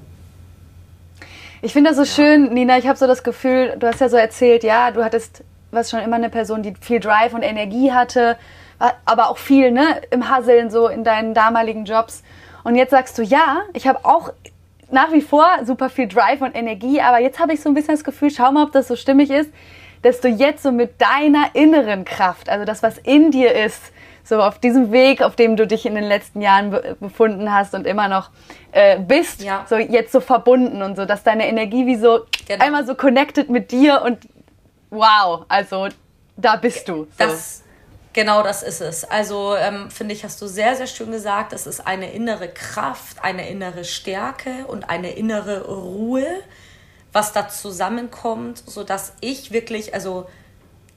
Ich 1.62 1.74
finde 1.74 1.90
das 1.90 1.98
so 1.98 2.04
ja. 2.04 2.10
schön, 2.10 2.54
Nina. 2.54 2.78
Ich 2.78 2.88
habe 2.88 2.98
so 2.98 3.08
das 3.08 3.24
Gefühl, 3.24 3.76
du 3.80 3.88
hast 3.88 4.00
ja 4.00 4.10
so 4.10 4.18
erzählt, 4.18 4.64
ja, 4.64 4.92
du 4.92 5.04
hattest, 5.04 5.44
was 5.72 5.90
schon 5.90 6.00
immer 6.00 6.16
eine 6.16 6.30
Person, 6.30 6.62
die 6.62 6.74
viel 6.80 7.00
Drive 7.00 7.34
und 7.34 7.42
Energie 7.42 7.92
hatte, 7.92 8.38
aber 9.06 9.30
auch 9.30 9.38
viel 9.38 9.72
ne, 9.72 10.02
im 10.12 10.30
Hasseln, 10.30 10.70
so 10.70 10.88
in 10.88 11.04
deinen 11.04 11.34
damaligen 11.34 11.86
Jobs. 11.86 12.22
Und 12.64 12.76
jetzt 12.76 12.92
sagst 12.92 13.18
du, 13.18 13.24
ja, 13.24 13.62
ich 13.74 13.88
habe 13.88 14.06
auch 14.06 14.32
nach 14.92 15.12
wie 15.12 15.22
vor 15.22 15.48
super 15.66 15.90
viel 15.90 16.08
Drive 16.08 16.42
und 16.42 16.56
Energie, 16.56 17.02
aber 17.02 17.20
jetzt 17.20 17.40
habe 17.40 17.54
ich 17.54 17.62
so 17.62 17.70
ein 17.70 17.74
bisschen 17.74 17.96
das 17.96 18.04
Gefühl, 18.04 18.30
schau 18.30 18.52
mal, 18.52 18.64
ob 18.64 18.72
das 18.72 18.88
so 18.88 18.96
stimmig 18.96 19.32
ist 19.32 19.50
dass 20.02 20.22
du 20.22 20.28
jetzt 20.28 20.64
so 20.64 20.72
mit 20.72 21.02
deiner 21.02 21.54
inneren 21.54 22.06
Kraft, 22.06 22.50
also 22.50 22.66
das, 22.66 22.84
was 22.84 22.98
in 22.98 23.32
dir 23.32 23.54
ist, 23.54 23.82
so 24.24 24.42
auf 24.42 24.60
diesem 24.60 24.92
Weg, 24.92 25.22
auf 25.22 25.36
dem 25.36 25.56
du 25.56 25.66
dich 25.66 25.86
in 25.86 25.96
den 25.96 26.04
letzten 26.04 26.42
Jahren 26.42 26.72
be 26.72 26.98
befunden 27.00 27.54
hast 27.54 27.74
und 27.74 27.88
immer 27.88 28.08
noch 28.08 28.30
äh, 28.72 29.00
bist, 29.00 29.42
ja. 29.42 29.66
so 29.70 29.78
jetzt 29.78 30.12
so 30.12 30.20
verbunden 30.20 30.82
und 30.82 30.98
so, 30.98 31.06
dass 31.06 31.24
deine 31.24 31.48
Energie 31.48 31.86
wie 31.86 31.96
so 31.96 32.26
genau. 32.46 32.64
einmal 32.64 32.86
so 32.86 32.96
connected 32.96 33.50
mit 33.50 33.72
dir 33.72 34.02
und 34.02 34.28
wow, 34.90 35.46
also 35.48 35.88
da 36.36 36.56
bist 36.58 36.88
du. 36.90 37.06
So. 37.06 37.08
Das, 37.18 37.64
genau 38.14 38.44
das 38.44 38.64
ist 38.64 38.82
es. 38.82 39.04
Also 39.06 39.56
ähm, 39.56 39.90
finde 39.90 40.14
ich, 40.14 40.24
hast 40.24 40.42
du 40.42 40.48
sehr, 40.48 40.76
sehr 40.76 40.88
schön 40.88 41.12
gesagt, 41.12 41.54
es 41.54 41.66
ist 41.66 41.86
eine 41.88 42.12
innere 42.12 42.50
Kraft, 42.50 43.24
eine 43.24 43.50
innere 43.50 43.86
Stärke 43.86 44.66
und 44.68 44.90
eine 44.90 45.12
innere 45.12 45.68
Ruhe, 45.68 46.28
was 47.18 47.34
da 47.34 47.50
zusammenkommt, 47.50 48.62
sodass 48.68 49.14
ich 49.22 49.52
wirklich, 49.52 49.96
also 49.96 50.30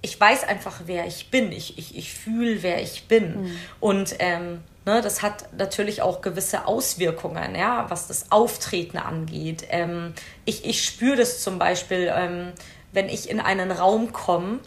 ich 0.03 0.21
weiß 0.21 0.45
einfach, 0.45 0.83
wer 0.85 1.07
ich 1.07 1.31
bin. 1.31 1.51
Ich, 1.51 1.79
ich, 1.79 1.97
ich 1.97 2.13
fühle, 2.13 2.63
wer 2.63 2.83
ich 2.83 3.09
bin. 3.09 3.45
Mhm. 3.45 3.59
Und 3.81 4.17
ähm, 4.19 4.61
ne, 4.85 5.01
das 5.01 5.23
hat 5.23 5.49
natürlich 5.57 6.03
auch 6.03 6.21
gewisse 6.21 6.67
Auswirkungen, 6.67 7.55
ja, 7.55 7.87
was 7.89 8.07
das 8.07 8.31
Auftreten 8.31 8.99
angeht. 8.99 9.65
Ähm, 9.71 10.13
ich 10.45 10.67
ich 10.67 10.85
spüre 10.85 11.17
das 11.17 11.41
zum 11.43 11.59
Beispiel, 11.59 12.13
ähm, 12.15 12.53
wenn 12.93 13.09
ich 13.09 13.31
in 13.31 13.41
einen 13.41 13.71
Raum 13.71 14.13
komme, 14.13 14.59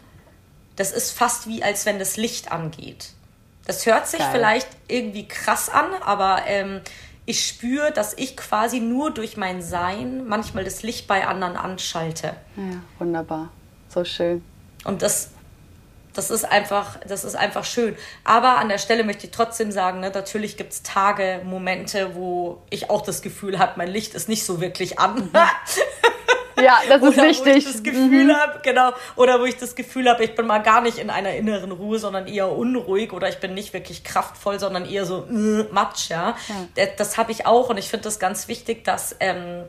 das 0.74 0.90
ist 0.90 1.12
fast 1.12 1.46
wie, 1.46 1.62
als 1.62 1.86
wenn 1.86 2.00
das 2.00 2.16
Licht 2.16 2.50
angeht. 2.50 3.10
Das 3.64 3.86
hört 3.86 4.08
sich 4.08 4.18
Geil. 4.18 4.30
vielleicht 4.32 4.68
irgendwie 4.88 5.28
krass 5.28 5.68
an, 5.68 5.86
aber 6.04 6.42
ähm, 6.48 6.80
ich 7.26 7.46
spüre, 7.46 7.90
dass 7.92 8.14
ich 8.14 8.36
quasi 8.36 8.80
nur 8.80 9.10
durch 9.10 9.36
mein 9.36 9.62
Sein 9.62 10.26
manchmal 10.26 10.64
das 10.64 10.82
Licht 10.82 11.06
bei 11.06 11.26
anderen 11.26 11.56
anschalte. 11.56 12.34
Ja, 12.56 12.82
wunderbar. 12.98 13.50
So 13.88 14.04
schön. 14.04 14.44
Und 14.84 15.00
das, 15.00 15.30
das 16.12 16.30
ist 16.30 16.44
einfach, 16.44 16.98
das 17.06 17.24
ist 17.24 17.34
einfach 17.34 17.64
schön. 17.64 17.96
Aber 18.24 18.58
an 18.58 18.68
der 18.68 18.78
Stelle 18.78 19.04
möchte 19.04 19.26
ich 19.26 19.32
trotzdem 19.32 19.72
sagen, 19.72 20.00
ne, 20.00 20.10
natürlich 20.10 20.56
gibt 20.58 20.72
es 20.72 20.82
Tage, 20.82 21.40
Momente, 21.44 22.14
wo 22.14 22.62
ich 22.68 22.90
auch 22.90 23.00
das 23.00 23.22
Gefühl 23.22 23.58
habe, 23.58 23.72
mein 23.76 23.88
Licht 23.88 24.14
ist 24.14 24.28
nicht 24.28 24.44
so 24.44 24.60
wirklich 24.60 24.98
an. 24.98 25.14
Mhm. 25.14 25.30
Ja, 26.56 26.78
das 26.88 27.02
ist 27.02 27.18
oder 27.18 27.28
wichtig. 27.28 27.46
Wo 27.46 27.58
ich 27.58 27.64
das 27.64 27.82
Gefühl 27.82 28.24
mhm. 28.24 28.34
habe, 28.34 28.60
genau, 28.62 28.92
oder 29.16 29.40
wo 29.40 29.44
ich 29.44 29.56
das 29.56 29.74
Gefühl 29.74 30.08
habe, 30.08 30.24
ich 30.24 30.34
bin 30.34 30.46
mal 30.46 30.58
gar 30.58 30.80
nicht 30.80 30.98
in 30.98 31.10
einer 31.10 31.34
inneren 31.34 31.72
Ruhe, 31.72 31.98
sondern 31.98 32.26
eher 32.26 32.50
unruhig 32.50 33.12
oder 33.12 33.28
ich 33.28 33.38
bin 33.38 33.54
nicht 33.54 33.72
wirklich 33.72 34.04
kraftvoll, 34.04 34.58
sondern 34.58 34.86
eher 34.86 35.04
so 35.04 35.26
äh, 35.30 35.64
matsch, 35.72 36.10
ja. 36.10 36.36
ja. 36.48 36.54
Das, 36.74 36.88
das 36.96 37.18
habe 37.18 37.32
ich 37.32 37.46
auch 37.46 37.70
und 37.70 37.78
ich 37.78 37.88
finde 37.88 38.04
das 38.04 38.18
ganz 38.18 38.48
wichtig, 38.48 38.84
dass 38.84 39.16
ähm, 39.20 39.64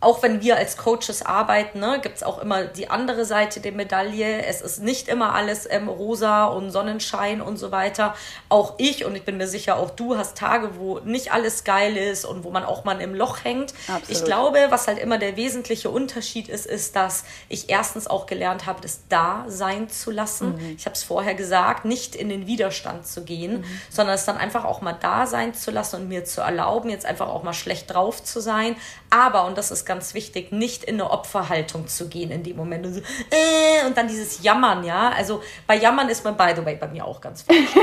auch 0.00 0.22
wenn 0.22 0.42
wir 0.42 0.56
als 0.56 0.76
Coaches 0.76 1.26
arbeiten, 1.26 1.80
ne, 1.80 1.98
gibt 2.00 2.18
es 2.18 2.22
auch 2.22 2.38
immer 2.38 2.64
die 2.64 2.88
andere 2.88 3.24
Seite 3.24 3.58
der 3.58 3.72
Medaille. 3.72 4.44
Es 4.44 4.60
ist 4.60 4.80
nicht 4.80 5.08
immer 5.08 5.34
alles 5.34 5.66
ähm, 5.68 5.88
rosa 5.88 6.44
und 6.44 6.70
Sonnenschein 6.70 7.40
und 7.40 7.56
so 7.56 7.72
weiter. 7.72 8.14
Auch 8.48 8.74
ich 8.78 9.04
und 9.04 9.16
ich 9.16 9.24
bin 9.24 9.38
mir 9.38 9.48
sicher, 9.48 9.76
auch 9.76 9.90
du 9.90 10.16
hast 10.16 10.38
Tage, 10.38 10.78
wo 10.78 11.00
nicht 11.00 11.32
alles 11.32 11.64
geil 11.64 11.96
ist 11.96 12.24
und 12.24 12.44
wo 12.44 12.50
man 12.50 12.64
auch 12.64 12.84
mal 12.84 13.00
im 13.00 13.12
Loch 13.12 13.42
hängt. 13.42 13.74
Absolut. 13.88 14.08
Ich 14.08 14.24
glaube, 14.24 14.66
was 14.70 14.86
halt 14.86 14.98
immer 14.98 15.18
der 15.18 15.36
wesentliche 15.36 15.90
Unterschied 15.90 16.48
ist, 16.48 16.66
ist, 16.66 16.94
dass 16.94 17.24
ich 17.48 17.68
erstens 17.68 18.06
auch 18.06 18.26
gelernt 18.26 18.66
habe, 18.66 18.80
das 18.80 19.00
da 19.08 19.46
sein 19.48 19.88
zu 19.88 20.12
lassen. 20.12 20.54
Mhm. 20.54 20.76
Ich 20.78 20.86
habe 20.86 20.94
es 20.94 21.02
vorher 21.02 21.34
gesagt, 21.34 21.84
nicht 21.84 22.14
in 22.14 22.28
den 22.28 22.46
Widerstand 22.46 23.04
zu 23.04 23.24
gehen, 23.24 23.62
mhm. 23.62 23.64
sondern 23.90 24.14
es 24.14 24.24
dann 24.24 24.36
einfach 24.36 24.64
auch 24.64 24.80
mal 24.80 24.92
da 24.92 25.26
sein 25.26 25.54
zu 25.54 25.72
lassen 25.72 26.02
und 26.02 26.08
mir 26.08 26.24
zu 26.24 26.40
erlauben, 26.40 26.88
jetzt 26.88 27.04
einfach 27.04 27.26
auch 27.26 27.42
mal 27.42 27.52
schlecht 27.52 27.92
drauf 27.92 28.22
zu 28.22 28.38
sein. 28.38 28.76
Aber, 29.10 29.44
und 29.46 29.58
das 29.58 29.72
ist 29.72 29.87
ganz 29.88 30.14
wichtig, 30.14 30.52
nicht 30.52 30.84
in 30.84 30.94
eine 30.94 31.10
Opferhaltung 31.10 31.88
zu 31.88 32.08
gehen 32.08 32.30
in 32.30 32.44
dem 32.44 32.56
Moment 32.56 32.86
und, 32.86 32.94
so, 32.94 33.00
äh, 33.00 33.84
und 33.86 33.96
dann 33.96 34.06
dieses 34.06 34.42
Jammern, 34.42 34.84
ja. 34.84 35.10
Also 35.10 35.42
bei 35.66 35.76
Jammern 35.76 36.08
ist 36.08 36.24
man, 36.24 36.36
by 36.36 36.52
the 36.54 36.64
way, 36.64 36.76
bei 36.76 36.86
mir 36.86 37.04
auch 37.04 37.20
ganz 37.20 37.42
falsch. 37.42 37.58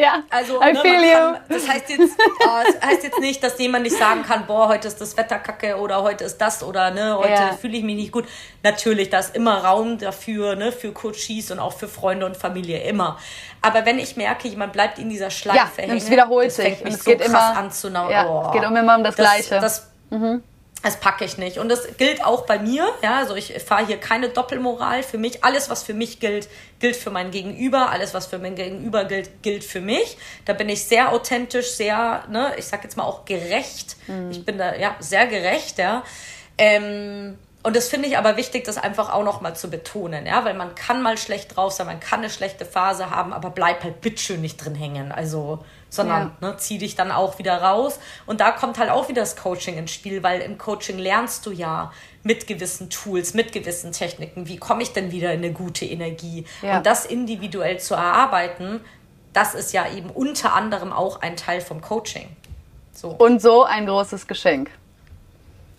Ja, 0.00 0.22
also 0.30 0.60
I 0.62 0.72
ne, 0.72 0.80
feel 0.80 1.12
kann, 1.12 1.38
das 1.48 1.68
heißt 1.68 1.90
jetzt, 1.90 2.00
äh, 2.00 2.72
das 2.72 2.88
heißt 2.88 3.02
jetzt 3.02 3.18
nicht, 3.18 3.42
dass 3.42 3.58
jemand 3.58 3.84
nicht 3.84 3.96
sagen 3.96 4.22
kann, 4.22 4.46
boah, 4.46 4.68
heute 4.68 4.88
ist 4.88 5.00
das 5.00 5.16
Wetter 5.16 5.38
kacke 5.38 5.76
oder 5.76 6.02
heute 6.02 6.24
ist 6.24 6.38
das 6.38 6.62
oder 6.62 6.90
ne, 6.90 7.16
heute 7.18 7.32
ja. 7.32 7.52
fühle 7.52 7.76
ich 7.76 7.84
mich 7.84 7.96
nicht 7.96 8.12
gut. 8.12 8.24
Natürlich, 8.62 9.10
da 9.10 9.18
ist 9.18 9.36
immer 9.36 9.62
Raum 9.62 9.98
dafür, 9.98 10.54
ne, 10.56 10.72
für 10.72 10.92
Coaches 10.92 11.50
und 11.50 11.58
auch 11.58 11.74
für 11.74 11.88
Freunde 11.88 12.24
und 12.24 12.36
Familie 12.36 12.82
immer. 12.82 13.18
Aber 13.60 13.84
wenn 13.84 13.98
ich 13.98 14.16
merke, 14.16 14.48
jemand 14.48 14.72
bleibt 14.72 14.98
in 14.98 15.10
dieser 15.10 15.30
Schleife 15.30 15.58
ja, 15.58 15.70
hängen, 15.76 15.98
es 15.98 16.10
wiederholt 16.10 16.50
sich. 16.50 16.82
Mich 16.82 16.94
es 16.94 17.04
so 17.04 17.10
geht 17.10 17.20
immer 17.20 17.56
an 17.56 17.70
zu 17.70 17.88
ja, 17.88 18.26
oh, 18.26 18.46
es 18.46 18.52
geht 18.52 18.62
immer 18.62 18.96
um 18.96 19.04
das, 19.04 19.16
das 19.16 19.26
Gleiche. 19.26 19.60
Das, 19.60 19.89
mhm 20.10 20.42
das 20.82 20.98
packe 20.98 21.24
ich 21.24 21.36
nicht. 21.36 21.58
Und 21.58 21.68
das 21.68 21.96
gilt 21.98 22.24
auch 22.24 22.46
bei 22.46 22.58
mir. 22.58 22.88
Ja, 23.02 23.18
also 23.18 23.34
ich 23.36 23.52
fahre 23.62 23.86
hier 23.86 23.98
keine 23.98 24.30
Doppelmoral 24.30 25.02
für 25.02 25.18
mich. 25.18 25.44
Alles, 25.44 25.68
was 25.68 25.82
für 25.82 25.92
mich 25.92 26.20
gilt, 26.20 26.48
gilt 26.78 26.96
für 26.96 27.10
mein 27.10 27.30
Gegenüber. 27.30 27.90
Alles, 27.90 28.14
was 28.14 28.26
für 28.26 28.38
mein 28.38 28.54
Gegenüber 28.54 29.04
gilt, 29.04 29.42
gilt 29.42 29.62
für 29.62 29.80
mich. 29.80 30.16
Da 30.46 30.54
bin 30.54 30.68
ich 30.68 30.84
sehr 30.84 31.12
authentisch, 31.12 31.70
sehr, 31.72 32.24
ne, 32.30 32.52
ich 32.56 32.64
sag 32.64 32.82
jetzt 32.82 32.96
mal 32.96 33.04
auch 33.04 33.26
gerecht. 33.26 33.96
Mhm. 34.06 34.30
Ich 34.30 34.44
bin 34.44 34.56
da, 34.56 34.74
ja, 34.74 34.96
sehr 35.00 35.26
gerecht, 35.26 35.78
ja. 35.78 36.02
Ähm, 36.56 37.36
und 37.62 37.76
das 37.76 37.88
finde 37.88 38.08
ich 38.08 38.16
aber 38.16 38.38
wichtig, 38.38 38.64
das 38.64 38.78
einfach 38.78 39.12
auch 39.12 39.22
noch 39.22 39.42
mal 39.42 39.54
zu 39.54 39.68
betonen, 39.68 40.24
ja, 40.24 40.46
weil 40.46 40.54
man 40.54 40.74
kann 40.74 41.02
mal 41.02 41.18
schlecht 41.18 41.56
drauf 41.56 41.72
sein, 41.72 41.86
man 41.86 42.00
kann 42.00 42.20
eine 42.20 42.30
schlechte 42.30 42.64
Phase 42.64 43.10
haben, 43.10 43.34
aber 43.34 43.50
bleib 43.50 43.84
halt 43.84 44.00
bitteschön 44.00 44.40
nicht 44.40 44.56
drin 44.56 44.74
hängen. 44.74 45.12
Also, 45.12 45.62
sondern 45.90 46.32
ja. 46.40 46.48
ne, 46.48 46.56
zieh 46.56 46.78
dich 46.78 46.94
dann 46.94 47.10
auch 47.10 47.38
wieder 47.38 47.60
raus. 47.60 47.98
Und 48.24 48.40
da 48.40 48.52
kommt 48.52 48.78
halt 48.78 48.90
auch 48.90 49.08
wieder 49.08 49.20
das 49.20 49.36
Coaching 49.36 49.76
ins 49.76 49.90
Spiel, 49.90 50.22
weil 50.22 50.40
im 50.40 50.56
Coaching 50.56 50.98
lernst 50.98 51.44
du 51.44 51.50
ja 51.50 51.92
mit 52.22 52.46
gewissen 52.46 52.88
Tools, 52.88 53.34
mit 53.34 53.52
gewissen 53.52 53.92
Techniken, 53.92 54.48
wie 54.48 54.56
komme 54.56 54.82
ich 54.82 54.92
denn 54.92 55.12
wieder 55.12 55.32
in 55.32 55.40
eine 55.44 55.52
gute 55.52 55.84
Energie? 55.84 56.46
Ja. 56.62 56.78
Und 56.78 56.86
das 56.86 57.04
individuell 57.04 57.78
zu 57.80 57.94
erarbeiten, 57.94 58.80
das 59.32 59.54
ist 59.54 59.72
ja 59.72 59.90
eben 59.92 60.10
unter 60.10 60.54
anderem 60.54 60.92
auch 60.92 61.20
ein 61.20 61.36
Teil 61.36 61.60
vom 61.60 61.80
Coaching. 61.80 62.28
So. 62.92 63.08
Und 63.10 63.42
so 63.42 63.64
ein 63.64 63.86
großes 63.86 64.26
Geschenk. 64.26 64.70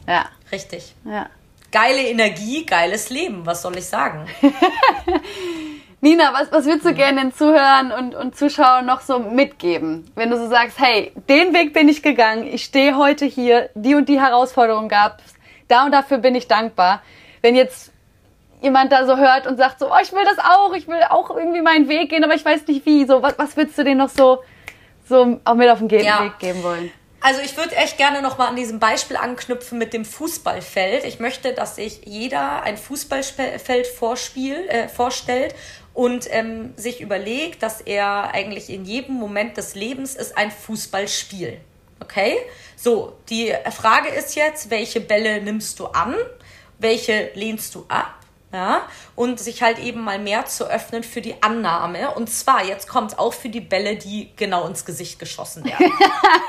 Ja. 0.08 0.26
Richtig. 0.52 0.96
Ja. 1.06 1.30
Geile 1.72 2.06
Energie, 2.06 2.66
geiles 2.66 3.10
Leben, 3.10 3.46
was 3.46 3.62
soll 3.62 3.78
ich 3.78 3.86
sagen? 3.86 4.28
Nina, 6.04 6.34
was, 6.34 6.52
was 6.52 6.66
würdest 6.66 6.86
du 6.86 6.96
gerne 6.96 7.22
den 7.22 7.34
Zuhörern 7.34 7.92
und, 7.92 8.16
und 8.16 8.36
Zuschauern 8.36 8.88
noch 8.88 9.02
so 9.02 9.20
mitgeben? 9.20 10.12
Wenn 10.16 10.32
du 10.32 10.38
so 10.38 10.48
sagst, 10.50 10.80
hey, 10.80 11.12
den 11.30 11.54
Weg 11.54 11.74
bin 11.74 11.88
ich 11.88 12.02
gegangen, 12.02 12.48
ich 12.48 12.64
stehe 12.64 12.98
heute 12.98 13.26
hier, 13.26 13.70
die 13.76 13.94
und 13.94 14.10
die 14.10 14.20
Herausforderung 14.20 14.90
gab 14.90 15.20
es, 15.24 15.36
da 15.68 15.86
und 15.86 15.92
dafür 15.92 16.18
bin 16.18 16.34
ich 16.34 16.48
dankbar. 16.48 17.04
Wenn 17.44 17.56
jetzt 17.56 17.92
jemand 18.64 18.92
da 18.92 19.06
so 19.06 19.16
hört 19.16 19.46
und 19.46 19.58
sagt 19.58 19.78
so, 19.78 19.92
oh, 19.92 19.98
ich 20.02 20.12
will 20.12 20.24
das 20.26 20.40
auch, 20.40 20.74
ich 20.74 20.88
will 20.88 21.02
auch 21.08 21.30
irgendwie 21.30 21.62
meinen 21.62 21.88
Weg 21.88 22.10
gehen, 22.10 22.24
aber 22.24 22.34
ich 22.34 22.44
weiß 22.44 22.66
nicht 22.68 22.84
wie, 22.88 23.06
so, 23.06 23.22
was, 23.22 23.38
was 23.38 23.56
würdest 23.56 23.78
du 23.78 23.84
denen 23.84 24.00
noch 24.00 24.10
so, 24.10 24.44
so 25.08 25.40
auch 25.44 25.56
mit 25.56 25.70
auf 25.70 25.80
den 25.80 25.88
Ge 25.88 26.04
ja. 26.04 26.24
Weg 26.24 26.40
geben 26.40 26.64
wollen? 26.64 26.92
Also 27.24 27.42
ich 27.42 27.56
würde 27.56 27.76
echt 27.76 27.98
gerne 27.98 28.24
nochmal 28.24 28.48
an 28.48 28.56
diesem 28.56 28.80
Beispiel 28.80 29.16
anknüpfen 29.16 29.78
mit 29.78 29.94
dem 29.94 30.06
Fußballfeld. 30.06 31.06
Ich 31.06 31.20
möchte, 31.20 31.54
dass 31.54 31.76
sich 31.76 32.02
jeder 32.06 32.64
ein 32.64 32.78
Fußballfeld 32.78 33.86
vorspiel, 33.86 34.56
äh, 34.68 34.88
vorstellt 34.88 35.54
und 35.94 36.28
ähm, 36.32 36.74
sich 36.78 37.02
überlegt, 37.02 37.64
dass 37.64 37.82
er 37.82 38.34
eigentlich 38.34 38.70
in 38.70 38.86
jedem 38.86 39.16
Moment 39.16 39.58
des 39.58 39.76
Lebens 39.76 40.16
ist 40.16 40.38
ein 40.38 40.52
Fußballspiel. 40.52 41.60
Okay? 42.00 42.38
So, 42.76 43.18
die 43.30 43.54
Frage 43.72 44.10
ist 44.10 44.36
jetzt, 44.36 44.70
welche 44.70 45.02
Bälle 45.02 45.42
nimmst 45.42 45.80
du 45.80 45.88
an? 45.88 46.16
Welche 46.80 47.32
lehnst 47.36 47.76
du 47.76 47.86
ab? 47.88 48.22
ja, 48.54 48.88
und 49.22 49.40
sich 49.40 49.62
halt 49.62 49.78
eben 49.78 50.02
mal 50.02 50.18
mehr 50.18 50.48
zu 50.48 50.66
öffnen 50.66 51.04
für 51.04 51.22
die 51.22 51.36
Annahme. 51.44 52.10
Und 52.16 52.28
zwar, 52.28 52.66
jetzt 52.66 52.88
kommt 52.88 53.20
auch 53.20 53.34
für 53.34 53.50
die 53.50 53.62
Bälle, 53.62 53.96
die 53.96 54.32
genau 54.36 54.66
ins 54.66 54.84
Gesicht 54.84 55.20
geschossen 55.20 55.64
werden. 55.64 55.92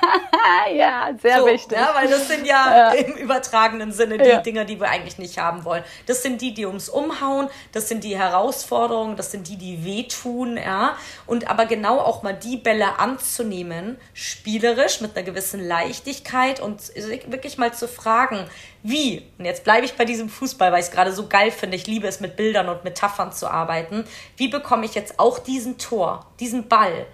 ja, 0.75 1.11
sehr 1.21 1.41
so, 1.41 1.47
wichtig. 1.47 1.77
Ja, 1.77 1.91
weil 1.95 2.09
das 2.09 2.29
sind 2.29 2.47
ja, 2.47 2.93
ja. 2.93 2.93
im 2.93 3.13
übertragenen 3.13 3.93
Sinne 3.93 4.17
die 4.17 4.25
ja. 4.27 4.41
Dinge, 4.41 4.65
die 4.65 4.81
wir 4.81 4.89
eigentlich 4.89 5.19
nicht 5.19 5.37
haben 5.37 5.67
wollen. 5.67 5.85
Das 6.07 6.23
sind 6.23 6.41
die, 6.41 6.55
die 6.55 6.65
ums 6.65 6.89
Umhauen, 6.89 7.51
das 7.73 7.91
sind 7.91 8.05
die 8.05 8.17
Herausforderungen, 8.17 9.17
das 9.17 9.31
sind 9.31 9.49
die, 9.49 9.59
die 9.59 9.85
wehtun, 9.85 10.57
ja. 10.57 10.97
Und 11.27 11.51
aber 11.51 11.67
genau 11.67 11.99
auch 11.99 12.23
mal 12.23 12.33
die 12.33 12.57
Bälle 12.57 12.99
anzunehmen, 12.99 13.99
spielerisch, 14.15 15.03
mit 15.03 15.15
einer 15.15 15.27
gewissen 15.27 15.63
Leichtigkeit 15.63 16.59
und 16.59 16.81
wirklich 17.27 17.59
mal 17.59 17.75
zu 17.75 17.87
fragen, 17.87 18.49
wie, 18.85 19.23
und 19.39 19.45
jetzt 19.45 19.63
bleibe 19.63 19.87
ich 19.87 19.95
bei 19.95 20.05
diesem 20.05 20.29
Fußball, 20.29 20.73
weil 20.73 20.81
ich 20.81 20.87
es 20.87 20.91
gerade 20.91 21.13
so 21.13 21.29
geil 21.29 21.53
finde, 21.53 21.77
ich 21.77 21.87
liebe 21.87 22.09
es 22.09 22.19
mit 22.19 22.37
Bildern 22.37 22.62
und 22.69 22.85
Metaphern 22.85 23.33
zu 23.33 23.49
arbeiten, 23.49 24.05
wie 24.37 24.49
bekomme 24.49 24.85
ich 24.85 24.95
jetzt 24.95 25.19
auch 25.19 25.39
diesen 25.39 25.79
Tor, 25.79 26.27
diesen 26.41 26.69
Ball 26.69 27.07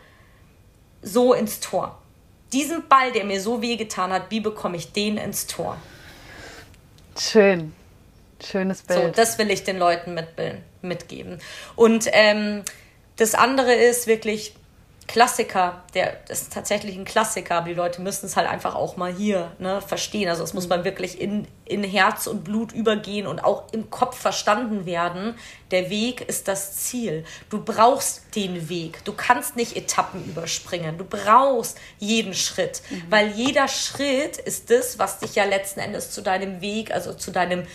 so 1.03 1.33
ins 1.35 1.61
Tor? 1.61 1.99
Diesen 2.53 2.89
Ball, 2.89 3.13
der 3.13 3.25
mir 3.25 3.41
so 3.41 3.61
wehgetan 3.61 4.13
hat, 4.13 4.31
wie 4.31 4.41
bekomme 4.41 4.77
ich 4.77 4.93
den 4.93 5.19
ins 5.19 5.47
Tor? 5.47 5.77
Schön. 7.19 7.75
Schönes 8.43 8.83
Bild. 8.83 9.01
So, 9.01 9.09
das 9.09 9.39
will 9.39 9.51
ich 9.51 9.65
den 9.65 9.79
Leuten 9.79 10.15
mit, 10.15 10.29
mitgeben. 10.81 11.41
Und 11.77 12.09
ähm, 12.13 12.63
das 13.17 13.35
andere 13.35 13.75
ist 13.75 14.07
wirklich, 14.07 14.55
Klassiker, 15.09 15.83
der 15.95 16.19
das 16.29 16.43
ist 16.43 16.53
tatsächlich 16.53 16.97
ein 16.97 17.07
Klassiker, 17.07 17.57
aber 17.57 17.69
die 17.69 17.75
Leute 17.75 18.03
müssen 18.03 18.27
es 18.27 18.37
halt 18.37 18.47
einfach 18.47 18.75
auch 18.75 18.97
mal 18.99 19.13
hier 19.13 19.51
ne, 19.59 19.81
verstehen. 19.81 20.29
Also 20.29 20.45
es 20.45 20.53
muss 20.53 20.65
mhm. 20.65 20.69
man 20.69 20.85
wirklich 20.85 21.21
in, 21.21 21.49
in 21.65 21.83
Herz 21.83 22.27
und 22.27 22.45
Blut 22.45 22.73
übergehen 22.73 23.27
und 23.27 23.41
auch 23.41 23.73
im 23.73 23.89
Kopf 23.91 24.19
verstanden 24.19 24.85
werden. 24.85 25.35
Der 25.71 25.89
Weg 25.89 26.21
ist 26.21 26.47
das 26.47 26.77
Ziel. 26.77 27.25
Du 27.49 27.65
brauchst 27.65 28.37
den 28.37 28.69
Weg. 28.69 29.03
Du 29.07 29.15
kannst 29.15 29.57
nicht 29.57 29.77
Etappen 29.77 30.25
überspringen. 30.27 30.99
Du 30.99 31.05
brauchst 31.05 31.79
jeden 31.99 32.35
Schritt, 32.35 32.83
mhm. 32.91 33.03
weil 33.09 33.29
jeder 33.31 33.67
Schritt 33.67 34.37
ist 34.37 34.71
das, 34.71 34.99
was 34.99 35.21
dich 35.21 35.35
ja 35.35 35.45
letzten 35.45 35.81
Endes 35.81 36.11
zu 36.11 36.21
deinem 36.21 36.61
Weg, 36.61 36.93
also 36.93 37.15
zu 37.15 37.31
deinem 37.31 37.67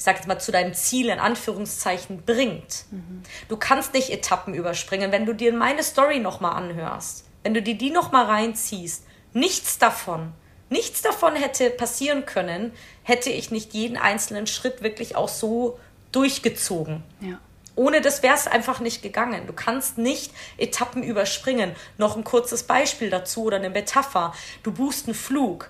ich 0.00 0.04
sag 0.04 0.16
jetzt 0.16 0.26
mal, 0.26 0.38
zu 0.38 0.50
deinem 0.50 0.72
Ziel 0.72 1.10
in 1.10 1.18
Anführungszeichen 1.18 2.22
bringt. 2.22 2.86
Mhm. 2.90 3.22
Du 3.50 3.58
kannst 3.58 3.92
nicht 3.92 4.08
Etappen 4.08 4.54
überspringen. 4.54 5.12
Wenn 5.12 5.26
du 5.26 5.34
dir 5.34 5.52
meine 5.52 5.82
Story 5.82 6.20
nochmal 6.20 6.54
anhörst, 6.56 7.26
wenn 7.42 7.52
du 7.52 7.60
dir 7.60 7.76
die 7.76 7.90
nochmal 7.90 8.24
reinziehst, 8.24 9.04
nichts 9.34 9.76
davon, 9.76 10.32
nichts 10.70 11.02
davon 11.02 11.36
hätte 11.36 11.68
passieren 11.68 12.24
können, 12.24 12.72
hätte 13.02 13.28
ich 13.28 13.50
nicht 13.50 13.74
jeden 13.74 13.98
einzelnen 13.98 14.46
Schritt 14.46 14.82
wirklich 14.82 15.16
auch 15.16 15.28
so 15.28 15.78
durchgezogen. 16.12 17.02
Ja. 17.20 17.38
Ohne 17.76 18.00
das 18.00 18.22
wäre 18.22 18.34
es 18.34 18.46
einfach 18.46 18.80
nicht 18.80 19.02
gegangen. 19.02 19.46
Du 19.46 19.52
kannst 19.52 19.98
nicht 19.98 20.32
Etappen 20.56 21.02
überspringen. 21.02 21.76
Noch 21.98 22.16
ein 22.16 22.24
kurzes 22.24 22.62
Beispiel 22.62 23.10
dazu 23.10 23.42
oder 23.42 23.58
eine 23.58 23.68
Metapher. 23.68 24.32
Du 24.62 24.72
buchst 24.72 25.08
einen 25.08 25.14
Flug 25.14 25.68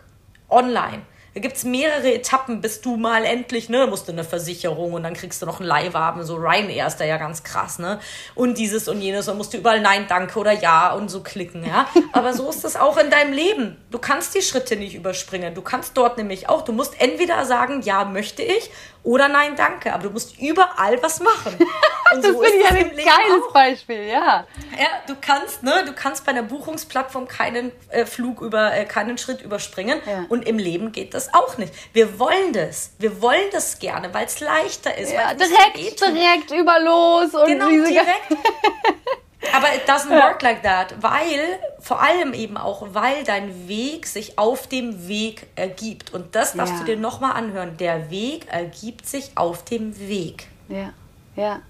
online. 0.48 1.02
Da 1.34 1.40
gibt 1.40 1.56
es 1.56 1.64
mehrere 1.64 2.12
Etappen, 2.12 2.60
bis 2.60 2.80
du 2.80 2.96
mal 2.96 3.24
endlich, 3.24 3.68
ne, 3.68 3.86
musst 3.86 4.08
du 4.08 4.12
eine 4.12 4.24
Versicherung 4.24 4.94
und 4.94 5.04
dann 5.04 5.14
kriegst 5.14 5.40
du 5.40 5.46
noch 5.46 5.60
einen 5.60 5.68
Leihwagen, 5.68 6.24
so 6.24 6.34
Ryanair 6.34 6.88
ist 6.88 6.96
da 6.96 7.04
ja 7.04 7.18
ganz 7.18 7.44
krass, 7.44 7.78
ne? 7.78 8.00
Und 8.34 8.58
dieses 8.58 8.88
und 8.88 9.00
jenes, 9.00 9.28
und 9.28 9.36
musst 9.36 9.52
du 9.52 9.58
überall 9.58 9.80
Nein, 9.80 10.06
Danke 10.08 10.38
oder 10.38 10.52
Ja 10.52 10.92
und 10.92 11.08
so 11.08 11.22
klicken, 11.22 11.64
ja? 11.64 11.86
Aber 12.12 12.32
so 12.32 12.50
ist 12.50 12.64
es 12.64 12.74
auch 12.74 12.96
in 12.96 13.10
deinem 13.10 13.32
Leben. 13.32 13.76
Du 13.92 13.98
kannst 13.98 14.34
die 14.34 14.42
Schritte 14.42 14.74
nicht 14.74 14.96
überspringen. 14.96 15.54
Du 15.54 15.62
kannst 15.62 15.96
dort 15.96 16.18
nämlich 16.18 16.48
auch, 16.48 16.62
du 16.62 16.72
musst 16.72 17.00
entweder 17.00 17.44
sagen, 17.46 17.82
ja, 17.82 18.04
möchte 18.04 18.42
ich 18.42 18.70
oder 19.02 19.28
Nein, 19.28 19.56
Danke, 19.56 19.92
aber 19.92 20.04
du 20.04 20.10
musst 20.10 20.38
überall 20.38 21.02
was 21.02 21.20
machen. 21.20 21.56
Und 22.12 22.24
das 22.24 22.32
so 22.32 22.42
finde 22.42 22.58
ich 22.58 22.70
ein 22.70 22.96
geiles 22.96 23.44
auch. 23.48 23.52
Beispiel, 23.52 24.02
ja. 24.04 24.44
Ja, 24.76 24.88
du 25.06 25.14
kannst, 25.20 25.62
ne, 25.62 25.84
du 25.86 25.92
kannst 25.92 26.26
bei 26.26 26.32
einer 26.32 26.42
Buchungsplattform 26.42 27.28
keinen 27.28 27.70
äh, 27.88 28.04
Flug 28.04 28.40
über, 28.40 28.74
äh, 28.74 28.84
keinen 28.84 29.16
Schritt 29.16 29.42
überspringen. 29.42 30.00
Ja. 30.04 30.24
Und 30.28 30.46
im 30.46 30.58
Leben 30.58 30.90
geht 30.90 31.14
das 31.14 31.32
auch 31.32 31.56
nicht. 31.56 31.72
Wir 31.92 32.18
wollen 32.18 32.52
das. 32.52 32.92
Wir 32.98 33.22
wollen 33.22 33.48
das 33.52 33.78
gerne, 33.78 34.12
weil 34.12 34.26
es 34.26 34.40
leichter 34.40 34.96
ist. 34.98 35.12
Ja, 35.12 35.34
direkt, 35.34 36.00
direkt 36.00 36.50
über 36.50 36.80
los 36.80 37.32
und 37.34 37.46
genau, 37.46 37.68
direkt. 37.68 38.30
Aber 39.54 39.74
it 39.74 39.88
doesn't 39.88 40.10
work 40.10 40.42
like 40.42 40.62
that, 40.62 40.94
weil, 41.00 41.58
vor 41.80 42.00
allem 42.02 42.34
eben 42.34 42.56
auch, 42.56 42.86
weil 42.92 43.24
dein 43.24 43.68
Weg 43.68 44.06
sich 44.06 44.38
auf 44.38 44.66
dem 44.66 45.08
Weg 45.08 45.46
ergibt. 45.56 46.12
Und 46.12 46.34
das 46.34 46.52
darfst 46.52 46.74
ja. 46.74 46.80
du 46.80 46.84
dir 46.84 46.96
nochmal 46.96 47.32
anhören. 47.32 47.76
Der 47.78 48.10
Weg 48.10 48.46
ergibt 48.50 49.06
sich 49.06 49.32
auf 49.36 49.64
dem 49.64 49.98
Weg. 49.98 50.48
Ja, 50.68 50.92
ja. 51.36 51.60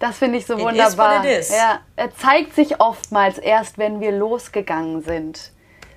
Das 0.00 0.18
finde 0.18 0.38
ich 0.38 0.46
so 0.46 0.54
it 0.54 0.60
wunderbar. 0.60 1.24
Ja, 1.24 1.80
er 1.94 2.14
zeigt 2.16 2.56
sich 2.56 2.80
oftmals 2.80 3.38
erst, 3.38 3.78
wenn 3.78 4.00
wir 4.00 4.10
losgegangen 4.10 5.02
sind. 5.02 5.52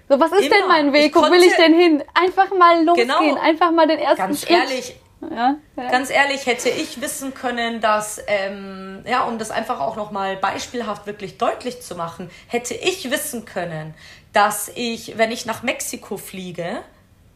So, 0.08 0.20
was 0.20 0.32
ist 0.34 0.42
Immer. 0.42 0.56
denn 0.56 0.68
mein 0.68 0.94
Weg? 0.94 1.16
Wo 1.16 1.24
will 1.24 1.42
ich 1.42 1.56
denn 1.56 1.74
hin? 1.74 2.04
Einfach 2.14 2.56
mal 2.56 2.84
losgehen, 2.84 3.08
genau. 3.08 3.42
einfach 3.42 3.72
mal 3.72 3.88
den 3.88 3.98
ersten 3.98 4.18
Ganz 4.18 4.42
Schritt. 4.42 4.52
ehrlich, 4.52 4.96
ja. 5.32 5.56
Ganz 5.90 6.10
ehrlich, 6.10 6.46
hätte 6.46 6.70
ich 6.70 7.02
wissen 7.02 7.34
können, 7.34 7.82
dass, 7.82 8.22
ähm, 8.28 9.04
ja, 9.06 9.24
um 9.24 9.38
das 9.38 9.52
einfach 9.52 9.80
auch 9.80 9.96
nochmal 9.96 10.38
beispielhaft 10.38 11.06
wirklich 11.08 11.38
deutlich 11.38 11.82
zu 11.82 11.96
machen, 11.96 12.30
hätte 12.48 12.74
ich 12.74 13.10
wissen 13.12 13.46
können, 13.46 13.94
dass 14.34 14.70
ich, 14.76 15.18
wenn 15.18 15.32
ich 15.32 15.46
nach 15.46 15.64
Mexiko 15.64 16.18
fliege, 16.18 16.82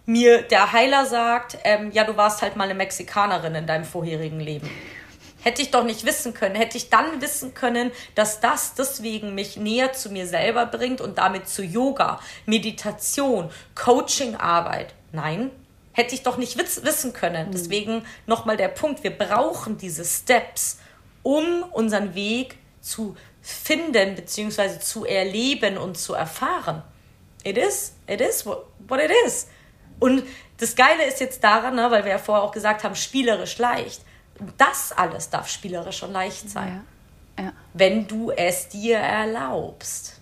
mir 0.06 0.42
der 0.42 0.72
Heiler 0.72 1.06
sagt, 1.06 1.58
ähm, 1.64 1.92
ja, 1.92 2.04
du 2.04 2.18
warst 2.18 2.42
halt 2.42 2.56
mal 2.56 2.64
eine 2.66 2.74
Mexikanerin 2.74 3.56
in 3.56 3.68
deinem 3.68 3.86
vorherigen 3.86 4.40
Leben. 4.40 4.70
Hätte 5.42 5.62
ich 5.62 5.72
doch 5.72 5.86
nicht 5.86 6.06
wissen 6.06 6.34
können. 6.34 6.56
Hätte 6.56 6.78
ich 6.78 6.90
dann 6.90 7.22
wissen 7.22 7.54
können, 7.54 7.92
dass 8.16 8.42
das 8.42 8.74
deswegen 8.74 9.36
mich 9.36 9.56
näher 9.56 9.94
zu 9.94 10.10
mir 10.10 10.28
selber 10.28 10.66
bringt 10.66 11.00
und 11.00 11.18
damit 11.18 11.48
zu 11.48 11.64
Yoga, 11.64 12.20
Meditation, 12.46 13.50
Coachingarbeit. 13.76 14.94
Nein, 15.12 15.52
hätte 16.00 16.16
ich 16.16 16.24
doch 16.24 16.38
nicht 16.38 16.58
wissen 16.58 17.14
können. 17.14 17.48
Mhm. 17.48 17.52
Deswegen 17.52 18.06
nochmal 18.26 18.58
der 18.58 18.70
Punkt, 18.70 19.04
wir 19.04 19.16
brauchen 19.16 19.78
diese 19.78 20.06
Steps, 20.06 20.80
um 21.24 21.64
unseren 21.72 22.16
Weg 22.16 22.58
zu 22.82 23.16
finden 23.42 24.16
bzw. 24.16 24.80
zu 24.80 25.06
erleben 25.06 25.78
und 25.78 25.98
zu 25.98 26.14
erfahren. 26.14 26.82
It 27.44 27.58
is, 27.58 27.94
it 28.08 28.22
is 28.22 28.46
what, 28.46 28.66
what 28.88 29.02
it 29.02 29.12
is. 29.26 29.48
Und 30.00 30.24
das 30.58 30.76
Geile 30.76 31.06
ist 31.06 31.20
jetzt 31.20 31.44
daran, 31.44 31.76
ne, 31.76 31.92
weil 31.92 32.06
wir 32.06 32.12
ja 32.12 32.18
vorher 32.18 32.44
auch 32.44 32.52
gesagt 32.52 32.84
haben, 32.84 32.96
spielerisch 32.96 33.58
leicht. 33.58 34.02
Das 34.58 34.94
alles 34.94 35.30
darf 35.30 35.50
spielerisch 35.50 36.02
und 36.04 36.14
leicht 36.14 36.50
sein. 36.50 36.86
Ja. 37.38 37.44
Ja. 37.44 37.54
Wenn 37.74 38.08
du 38.08 38.32
es 38.32 38.70
dir 38.70 38.98
erlaubst. 38.98 40.20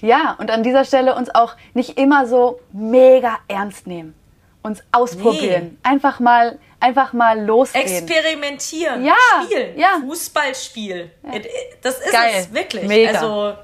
Ja, 0.00 0.36
und 0.38 0.50
an 0.50 0.64
dieser 0.64 0.84
Stelle 0.84 1.14
uns 1.14 1.32
auch 1.32 1.56
nicht 1.74 1.96
immer 1.96 2.26
so 2.26 2.60
mega 2.72 3.38
ernst 3.48 3.86
nehmen 3.86 4.14
uns 4.62 4.82
ausprobieren. 4.92 5.78
Nee. 5.82 5.90
Einfach 5.90 6.20
mal, 6.20 6.58
einfach 6.78 7.12
mal 7.12 7.40
losgehen. 7.44 7.86
Experimentieren. 7.86 9.04
Ja. 9.04 9.14
Spielen. 9.44 9.78
Ja. 9.78 9.98
Fußballspiel. 10.00 11.10
Ja. 11.22 11.40
Das 11.82 11.98
ist 11.98 12.12
Geil. 12.12 12.34
es 12.36 12.52
wirklich. 12.52 12.84
Mega. 12.84 13.12
Also, 13.12 13.54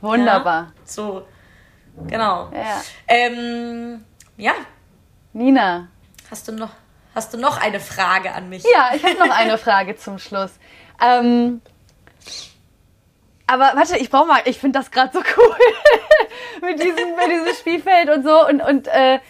Wunderbar. 0.00 0.62
Ja, 0.62 0.72
so, 0.84 1.26
genau. 2.06 2.50
Ja. 2.52 2.82
Ähm, 3.08 4.04
ja. 4.36 4.52
Nina. 5.32 5.88
Hast 6.30 6.46
du 6.48 6.52
noch, 6.52 6.70
hast 7.14 7.34
du 7.34 7.38
noch 7.38 7.60
eine 7.60 7.80
Frage 7.80 8.32
an 8.32 8.48
mich? 8.48 8.64
Ja, 8.64 8.90
ich 8.94 9.02
habe 9.02 9.14
noch 9.18 9.36
eine 9.36 9.58
Frage 9.58 9.96
zum 9.96 10.18
Schluss. 10.18 10.52
Ähm, 11.04 11.60
aber 13.46 13.72
warte, 13.74 13.96
ich 13.96 14.10
brauche 14.10 14.26
mal, 14.26 14.42
ich 14.44 14.58
finde 14.58 14.78
das 14.78 14.90
gerade 14.90 15.10
so 15.12 15.20
cool 15.20 15.56
mit, 16.68 16.82
diesem, 16.82 17.16
mit 17.16 17.30
diesem 17.30 17.54
Spielfeld 17.54 18.10
und 18.10 18.22
so 18.22 18.46
und, 18.46 18.60
und 18.60 18.88
äh, 18.88 19.20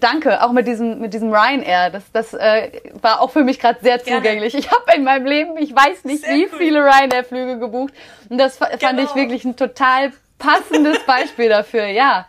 Danke, 0.00 0.42
auch 0.42 0.52
mit 0.52 0.66
diesem, 0.66 1.00
mit 1.00 1.12
diesem 1.12 1.32
Ryanair. 1.32 1.90
Das, 1.90 2.10
das 2.12 2.32
äh, 2.32 2.70
war 3.02 3.20
auch 3.20 3.30
für 3.30 3.44
mich 3.44 3.58
gerade 3.60 3.78
sehr 3.82 4.02
zugänglich. 4.02 4.54
Ich 4.54 4.70
habe 4.70 4.94
in 4.96 5.04
meinem 5.04 5.26
Leben, 5.26 5.56
ich 5.58 5.74
weiß 5.74 6.04
nicht, 6.04 6.24
sehr 6.24 6.34
wie 6.34 6.48
cool. 6.50 6.58
viele 6.58 6.80
Ryanair-Flüge 6.80 7.58
gebucht. 7.58 7.92
Und 8.30 8.38
das 8.38 8.58
genau. 8.58 8.78
fand 8.78 9.00
ich 9.00 9.14
wirklich 9.14 9.44
ein 9.44 9.54
total 9.54 10.12
passendes 10.38 10.98
Beispiel 11.06 11.50
dafür. 11.50 11.86
Ja, 11.86 12.26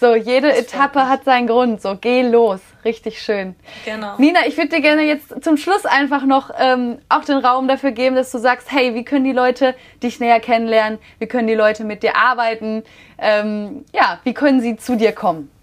so 0.00 0.16
jede 0.16 0.48
das 0.48 0.58
Etappe 0.58 1.08
hat 1.08 1.24
seinen 1.24 1.46
Grund. 1.46 1.80
So 1.80 1.96
geh 2.00 2.22
los, 2.22 2.60
richtig 2.84 3.22
schön. 3.22 3.54
Genau. 3.84 4.14
Nina, 4.18 4.40
ich 4.46 4.56
würde 4.56 4.70
dir 4.70 4.80
gerne 4.80 5.02
jetzt 5.02 5.42
zum 5.42 5.56
Schluss 5.56 5.86
einfach 5.86 6.24
noch 6.24 6.50
ähm, 6.58 6.98
auch 7.08 7.24
den 7.24 7.38
Raum 7.38 7.68
dafür 7.68 7.92
geben, 7.92 8.16
dass 8.16 8.32
du 8.32 8.38
sagst, 8.38 8.72
hey, 8.72 8.94
wie 8.94 9.04
können 9.04 9.24
die 9.24 9.32
Leute 9.32 9.76
dich 10.02 10.18
näher 10.18 10.40
kennenlernen? 10.40 10.98
Wie 11.20 11.26
können 11.26 11.46
die 11.46 11.54
Leute 11.54 11.84
mit 11.84 12.02
dir 12.02 12.16
arbeiten? 12.16 12.82
Ähm, 13.18 13.84
ja, 13.94 14.18
wie 14.24 14.34
können 14.34 14.60
sie 14.60 14.76
zu 14.76 14.96
dir 14.96 15.12
kommen? 15.12 15.53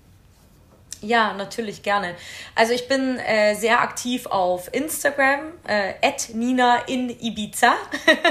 Ja, 1.04 1.34
natürlich 1.34 1.82
gerne. 1.82 2.14
Also 2.54 2.74
ich 2.74 2.88
bin 2.88 3.18
äh, 3.18 3.56
sehr 3.56 3.82
aktiv 3.82 4.28
auf 4.28 4.72
Instagram, 4.72 5.54
äh, 5.68 5.94
Nina 6.34 6.78
in 6.86 7.10
Ibiza. 7.10 7.74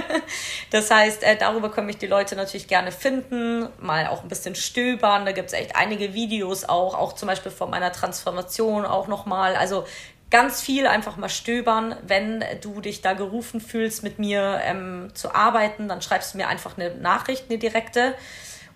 das 0.70 0.88
heißt, 0.88 1.24
äh, 1.24 1.36
darüber 1.36 1.72
können 1.72 1.88
mich 1.88 1.98
die 1.98 2.06
Leute 2.06 2.36
natürlich 2.36 2.68
gerne 2.68 2.92
finden, 2.92 3.68
mal 3.80 4.06
auch 4.06 4.22
ein 4.22 4.28
bisschen 4.28 4.54
stöbern. 4.54 5.26
Da 5.26 5.32
gibt's 5.32 5.52
echt 5.52 5.74
einige 5.74 6.14
Videos 6.14 6.64
auch, 6.64 6.94
auch 6.94 7.14
zum 7.14 7.26
Beispiel 7.26 7.50
von 7.50 7.70
meiner 7.70 7.90
Transformation 7.90 8.86
auch 8.86 9.08
nochmal. 9.08 9.56
Also 9.56 9.84
ganz 10.30 10.60
viel 10.60 10.86
einfach 10.86 11.16
mal 11.16 11.28
stöbern. 11.28 11.96
Wenn 12.06 12.44
du 12.60 12.80
dich 12.80 13.02
da 13.02 13.14
gerufen 13.14 13.60
fühlst, 13.60 14.04
mit 14.04 14.20
mir 14.20 14.60
ähm, 14.62 15.10
zu 15.14 15.34
arbeiten, 15.34 15.88
dann 15.88 16.02
schreibst 16.02 16.34
du 16.34 16.38
mir 16.38 16.46
einfach 16.46 16.78
eine 16.78 16.94
Nachricht, 16.94 17.46
eine 17.48 17.58
direkte. 17.58 18.14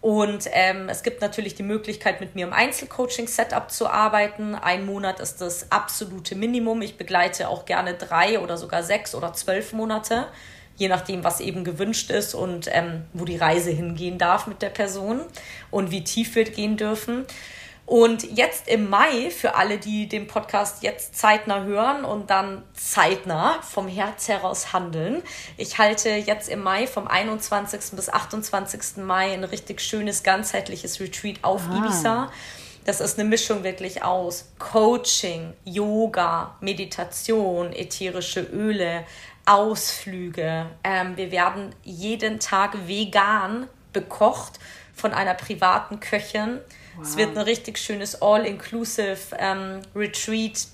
Und 0.05 0.51
ähm, 0.53 0.91
es 0.91 1.03
gibt 1.03 1.23
natürlich 1.23 1.55
die 1.55 1.63
Möglichkeit, 1.63 2.21
mit 2.21 2.35
mir 2.35 2.47
im 2.47 2.53
Einzelcoaching-Setup 2.53 3.71
zu 3.71 3.89
arbeiten. 3.89 4.55
Ein 4.55 4.85
Monat 4.85 5.19
ist 5.19 5.41
das 5.41 5.73
absolute 5.73 6.35
Minimum. 6.35 6.83
Ich 6.83 6.99
begleite 6.99 7.49
auch 7.49 7.65
gerne 7.65 7.95
drei 7.95 8.39
oder 8.39 8.59
sogar 8.59 8.83
sechs 8.83 9.15
oder 9.15 9.33
zwölf 9.33 9.73
Monate, 9.73 10.27
je 10.77 10.89
nachdem, 10.89 11.25
was 11.25 11.41
eben 11.41 11.65
gewünscht 11.65 12.11
ist 12.11 12.35
und 12.35 12.69
ähm, 12.71 13.07
wo 13.15 13.25
die 13.25 13.39
Reise 13.39 13.71
hingehen 13.71 14.19
darf 14.19 14.47
mit 14.47 14.61
der 14.61 14.69
Person 14.69 15.23
und 15.71 15.91
wie 15.91 16.05
tief 16.05 16.35
wir 16.35 16.45
gehen 16.45 16.77
dürfen. 16.77 17.25
Und 17.87 18.37
jetzt 18.37 18.67
im 18.69 18.89
Mai, 18.89 19.31
für 19.31 19.57
alle, 19.57 19.77
die 19.77 20.09
den 20.09 20.27
Podcast 20.27 20.83
jetzt 20.83 21.19
zeitnah 21.19 21.65
hören 21.65 22.05
und 22.05 22.31
dann 22.31 22.63
zeitnah 22.73 23.61
vom 23.61 23.89
Herz 23.89 24.29
heraus 24.29 24.73
handeln, 24.73 25.23
ich 25.59 25.77
halte 25.77 26.09
jetzt 26.09 26.49
im 26.49 26.63
Mai 26.63 26.87
vom 26.87 27.07
21. 27.07 27.93
bis 27.93 28.09
28. 28.09 29.05
Mai 29.05 29.35
ein 29.35 29.45
richtig 29.45 29.83
schönes, 29.83 30.23
ganzheitliches 30.23 30.99
Retreat 30.99 31.37
auf 31.43 31.63
ah. 31.69 31.77
Ibiza. 31.77 32.33
Das 32.87 33.01
ist 33.01 33.19
eine 33.19 33.29
Mischung 33.29 33.65
wirklich 33.65 34.03
aus 34.03 34.51
Coaching, 34.59 35.53
Yoga, 35.65 36.57
Meditation, 36.61 37.73
ätherische 37.73 38.41
Öle, 38.41 39.05
Ausflüge. 39.47 40.67
Ähm, 40.85 41.17
wir 41.17 41.31
werden 41.31 41.75
jeden 41.83 42.41
Tag 42.41 42.87
vegan 42.87 43.69
bekocht 43.93 44.59
von 44.95 45.13
einer 45.13 45.35
privaten 45.35 46.01
Köchin 46.01 46.61
Wow. 46.97 47.07
Es 47.07 47.17
wird 47.17 47.37
ein 47.37 47.43
richtig 47.43 47.79
schönes 47.79 48.21
All-Inclusive 48.21 49.37
ähm, 49.39 49.81
Retreat 49.95 50.67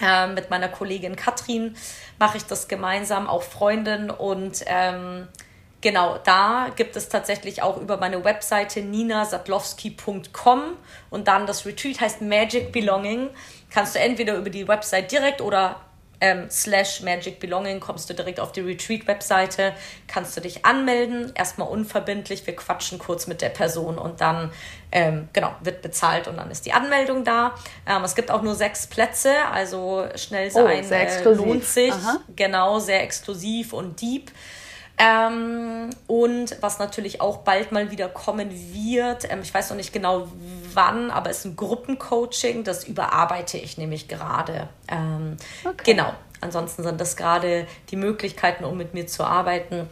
ähm, 0.00 0.34
mit 0.34 0.50
meiner 0.50 0.68
Kollegin 0.68 1.16
Katrin. 1.16 1.76
Mache 2.18 2.36
ich 2.36 2.44
das 2.44 2.68
gemeinsam, 2.68 3.28
auch 3.28 3.42
Freundin 3.42 4.10
und 4.10 4.64
ähm, 4.66 5.28
genau, 5.80 6.18
da 6.24 6.68
gibt 6.74 6.96
es 6.96 7.08
tatsächlich 7.08 7.62
auch 7.62 7.80
über 7.80 7.96
meine 7.96 8.24
Webseite 8.24 8.80
ninasadlowski.com 8.80 10.62
und 11.10 11.28
dann 11.28 11.46
das 11.46 11.64
Retreat 11.64 12.00
heißt 12.00 12.22
Magic 12.22 12.72
Belonging. 12.72 13.30
Kannst 13.70 13.94
du 13.94 14.00
entweder 14.00 14.36
über 14.36 14.50
die 14.50 14.66
Website 14.66 15.12
direkt 15.12 15.40
oder 15.40 15.80
ähm, 16.20 16.46
slash 16.50 17.02
Magic 17.02 17.40
Belonging 17.40 17.80
kommst 17.80 18.08
du 18.08 18.14
direkt 18.14 18.40
auf 18.40 18.52
die 18.52 18.60
Retreat-Webseite, 18.60 19.72
kannst 20.06 20.36
du 20.36 20.40
dich 20.40 20.64
anmelden, 20.64 21.32
erstmal 21.34 21.68
unverbindlich, 21.68 22.46
wir 22.46 22.56
quatschen 22.56 22.98
kurz 22.98 23.26
mit 23.26 23.42
der 23.42 23.50
Person 23.50 23.98
und 23.98 24.20
dann, 24.20 24.50
ähm, 24.92 25.28
genau, 25.32 25.54
wird 25.60 25.82
bezahlt 25.82 26.28
und 26.28 26.36
dann 26.36 26.50
ist 26.50 26.66
die 26.66 26.72
Anmeldung 26.72 27.24
da. 27.24 27.54
Ähm, 27.86 28.04
es 28.04 28.14
gibt 28.14 28.30
auch 28.30 28.42
nur 28.42 28.54
sechs 28.54 28.86
Plätze, 28.86 29.34
also 29.52 30.06
schnell 30.16 30.48
oh, 30.48 30.82
sein 30.82 31.08
oh, 31.24 31.28
äh, 31.28 31.34
lohnt 31.34 31.64
sich. 31.64 31.92
Aha. 31.92 32.20
Genau, 32.36 32.78
sehr 32.78 33.02
exklusiv 33.02 33.72
und 33.72 34.00
deep. 34.00 34.30
Ähm, 34.96 35.90
und 36.06 36.56
was 36.60 36.78
natürlich 36.78 37.20
auch 37.20 37.38
bald 37.38 37.72
mal 37.72 37.90
wieder 37.90 38.08
kommen 38.08 38.50
wird, 38.72 39.30
ähm, 39.30 39.40
ich 39.42 39.52
weiß 39.52 39.70
noch 39.70 39.76
nicht 39.76 39.92
genau 39.92 40.28
wann, 40.74 41.10
aber 41.10 41.30
es 41.30 41.38
ist 41.38 41.44
ein 41.46 41.56
Gruppencoaching, 41.56 42.64
das 42.64 42.84
überarbeite 42.84 43.58
ich 43.58 43.78
nämlich 43.78 44.08
gerade. 44.08 44.68
Ähm, 44.88 45.36
okay. 45.64 45.94
Genau. 45.94 46.12
Ansonsten 46.40 46.82
sind 46.82 47.00
das 47.00 47.16
gerade 47.16 47.66
die 47.90 47.96
Möglichkeiten, 47.96 48.64
um 48.64 48.76
mit 48.76 48.92
mir 48.92 49.06
zu 49.06 49.24
arbeiten. 49.24 49.88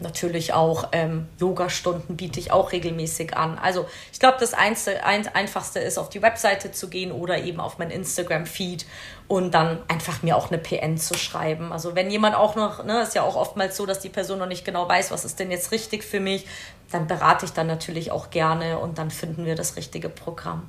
natürlich 0.00 0.52
auch 0.52 0.88
ähm, 0.92 1.28
Yoga-Stunden 1.38 2.16
biete 2.16 2.40
ich 2.40 2.50
auch 2.50 2.72
regelmäßig 2.72 3.36
an. 3.36 3.56
Also 3.58 3.86
ich 4.12 4.18
glaube, 4.18 4.38
das 4.40 4.52
Einste, 4.52 5.04
ein, 5.04 5.28
Einfachste 5.28 5.78
ist, 5.78 5.98
auf 5.98 6.08
die 6.08 6.22
Webseite 6.22 6.72
zu 6.72 6.88
gehen 6.88 7.12
oder 7.12 7.38
eben 7.38 7.60
auf 7.60 7.78
mein 7.78 7.90
Instagram-Feed 7.90 8.84
und 9.28 9.52
dann 9.52 9.78
einfach 9.88 10.22
mir 10.22 10.36
auch 10.36 10.50
eine 10.50 10.58
PN 10.58 10.98
zu 10.98 11.14
schreiben. 11.14 11.72
Also 11.72 11.94
wenn 11.94 12.10
jemand 12.10 12.34
auch 12.34 12.56
noch, 12.56 12.84
ne, 12.84 13.02
ist 13.02 13.14
ja 13.14 13.22
auch 13.22 13.36
oftmals 13.36 13.76
so, 13.76 13.86
dass 13.86 14.00
die 14.00 14.08
Person 14.08 14.38
noch 14.38 14.46
nicht 14.46 14.64
genau 14.64 14.88
weiß, 14.88 15.10
was 15.10 15.24
ist 15.24 15.38
denn 15.38 15.50
jetzt 15.50 15.70
richtig 15.72 16.02
für 16.02 16.20
mich, 16.20 16.46
dann 16.92 17.06
berate 17.06 17.46
ich 17.46 17.52
dann 17.52 17.66
natürlich 17.66 18.10
auch 18.10 18.30
gerne 18.30 18.78
und 18.78 18.98
dann 18.98 19.10
finden 19.10 19.44
wir 19.44 19.56
das 19.56 19.76
richtige 19.76 20.08
Programm. 20.08 20.68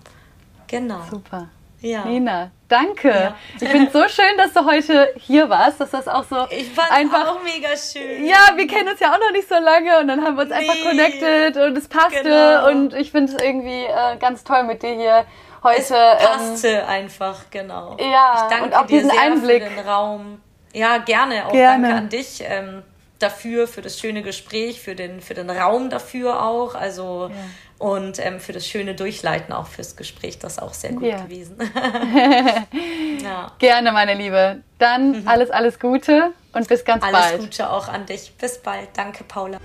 Genau. 0.67 1.01
Super. 1.09 1.49
Ja. 1.84 2.05
Nina, 2.05 2.49
danke. 2.69 3.09
Ja. 3.09 3.36
Ich 3.59 3.67
finde 3.67 3.88
es 3.88 3.93
so 3.93 4.07
schön, 4.07 4.38
dass 4.38 4.53
du 4.53 4.65
heute 4.65 5.13
hier 5.17 5.49
warst, 5.49 5.82
dass 5.82 5.91
das 5.91 6.07
auch 6.07 6.24
so 6.24 6.47
ich 6.49 6.71
fand's 6.71 6.91
einfach 6.91 7.28
auch 7.28 7.43
mega 7.43 7.76
schön. 7.76 8.26
Ja, 8.26 8.55
wir 8.55 8.67
kennen 8.67 8.88
uns 8.88 9.01
ja 9.01 9.13
auch 9.13 9.19
noch 9.19 9.32
nicht 9.34 9.49
so 9.49 9.55
lange 9.55 9.99
und 9.99 10.07
dann 10.07 10.24
haben 10.24 10.38
wir 10.38 10.43
uns 10.43 10.51
nee. 10.51 10.55
einfach 10.59 10.82
connected 10.82 11.57
und 11.57 11.78
es 11.78 11.89
passte 11.89 12.24
genau. 12.24 12.69
und 12.69 12.93
ich 12.93 13.11
finde 13.11 13.34
es 13.34 13.43
irgendwie 13.43 13.84
äh, 13.84 14.17
ganz 14.17 14.45
toll 14.45 14.63
mit 14.63 14.82
dir 14.82 14.95
hier 14.95 15.26
heute. 15.61 15.82
Es 15.82 15.89
passte 16.26 16.69
ähm, 16.69 16.88
einfach, 16.88 17.41
genau. 17.51 17.97
Ja, 17.99 18.34
ich 18.36 18.49
danke 18.49 18.63
und 18.63 18.76
auch 18.76 18.86
dir 18.86 18.99
diesen 18.99 19.11
sehr 19.11 19.21
Einblick. 19.21 19.63
für 19.63 19.69
den 19.69 19.86
Raum. 19.86 20.41
Ja, 20.74 20.99
gerne. 20.99 21.47
Auch 21.47 21.51
gerne. 21.51 21.84
danke 21.84 21.97
an 21.97 22.09
dich. 22.09 22.41
Ähm, 22.47 22.84
dafür, 23.20 23.68
für 23.68 23.82
das 23.82 23.99
schöne 23.99 24.22
Gespräch, 24.22 24.82
für 24.82 24.95
den, 24.95 25.22
für 25.22 25.34
den 25.34 25.49
Raum 25.49 25.89
dafür 25.89 26.43
auch. 26.43 26.76
Also 26.76 27.30
ja 27.30 27.36
und 27.84 28.18
ähm, 28.26 28.39
für 28.39 28.53
das 28.53 28.66
schöne 28.66 28.95
Durchleiten 28.95 29.53
auch 29.53 29.68
fürs 29.68 29.97
Gespräch. 29.97 30.39
Das 30.39 30.53
ist 30.53 30.61
auch 30.61 30.74
sehr 30.74 30.93
gut 30.93 31.03
ja. 31.03 31.22
gewesen. 31.22 31.57
ja. 33.22 33.51
Gerne, 33.59 33.91
meine 33.91 34.14
Liebe. 34.14 34.61
Dann 34.80 35.24
mhm. 35.24 35.28
alles, 35.28 35.51
alles 35.51 35.80
Gute 35.80 36.32
und 36.53 36.66
bis 36.70 36.86
ganz 36.86 37.03
alles 37.03 37.14
bald. 37.14 37.34
Alles 37.34 37.45
Gute 37.45 37.70
auch 37.70 37.89
an 37.89 38.05
dich. 38.05 38.32
Bis 38.38 38.57
bald. 38.59 38.88
Danke, 38.95 39.26
Paula. 39.26 39.57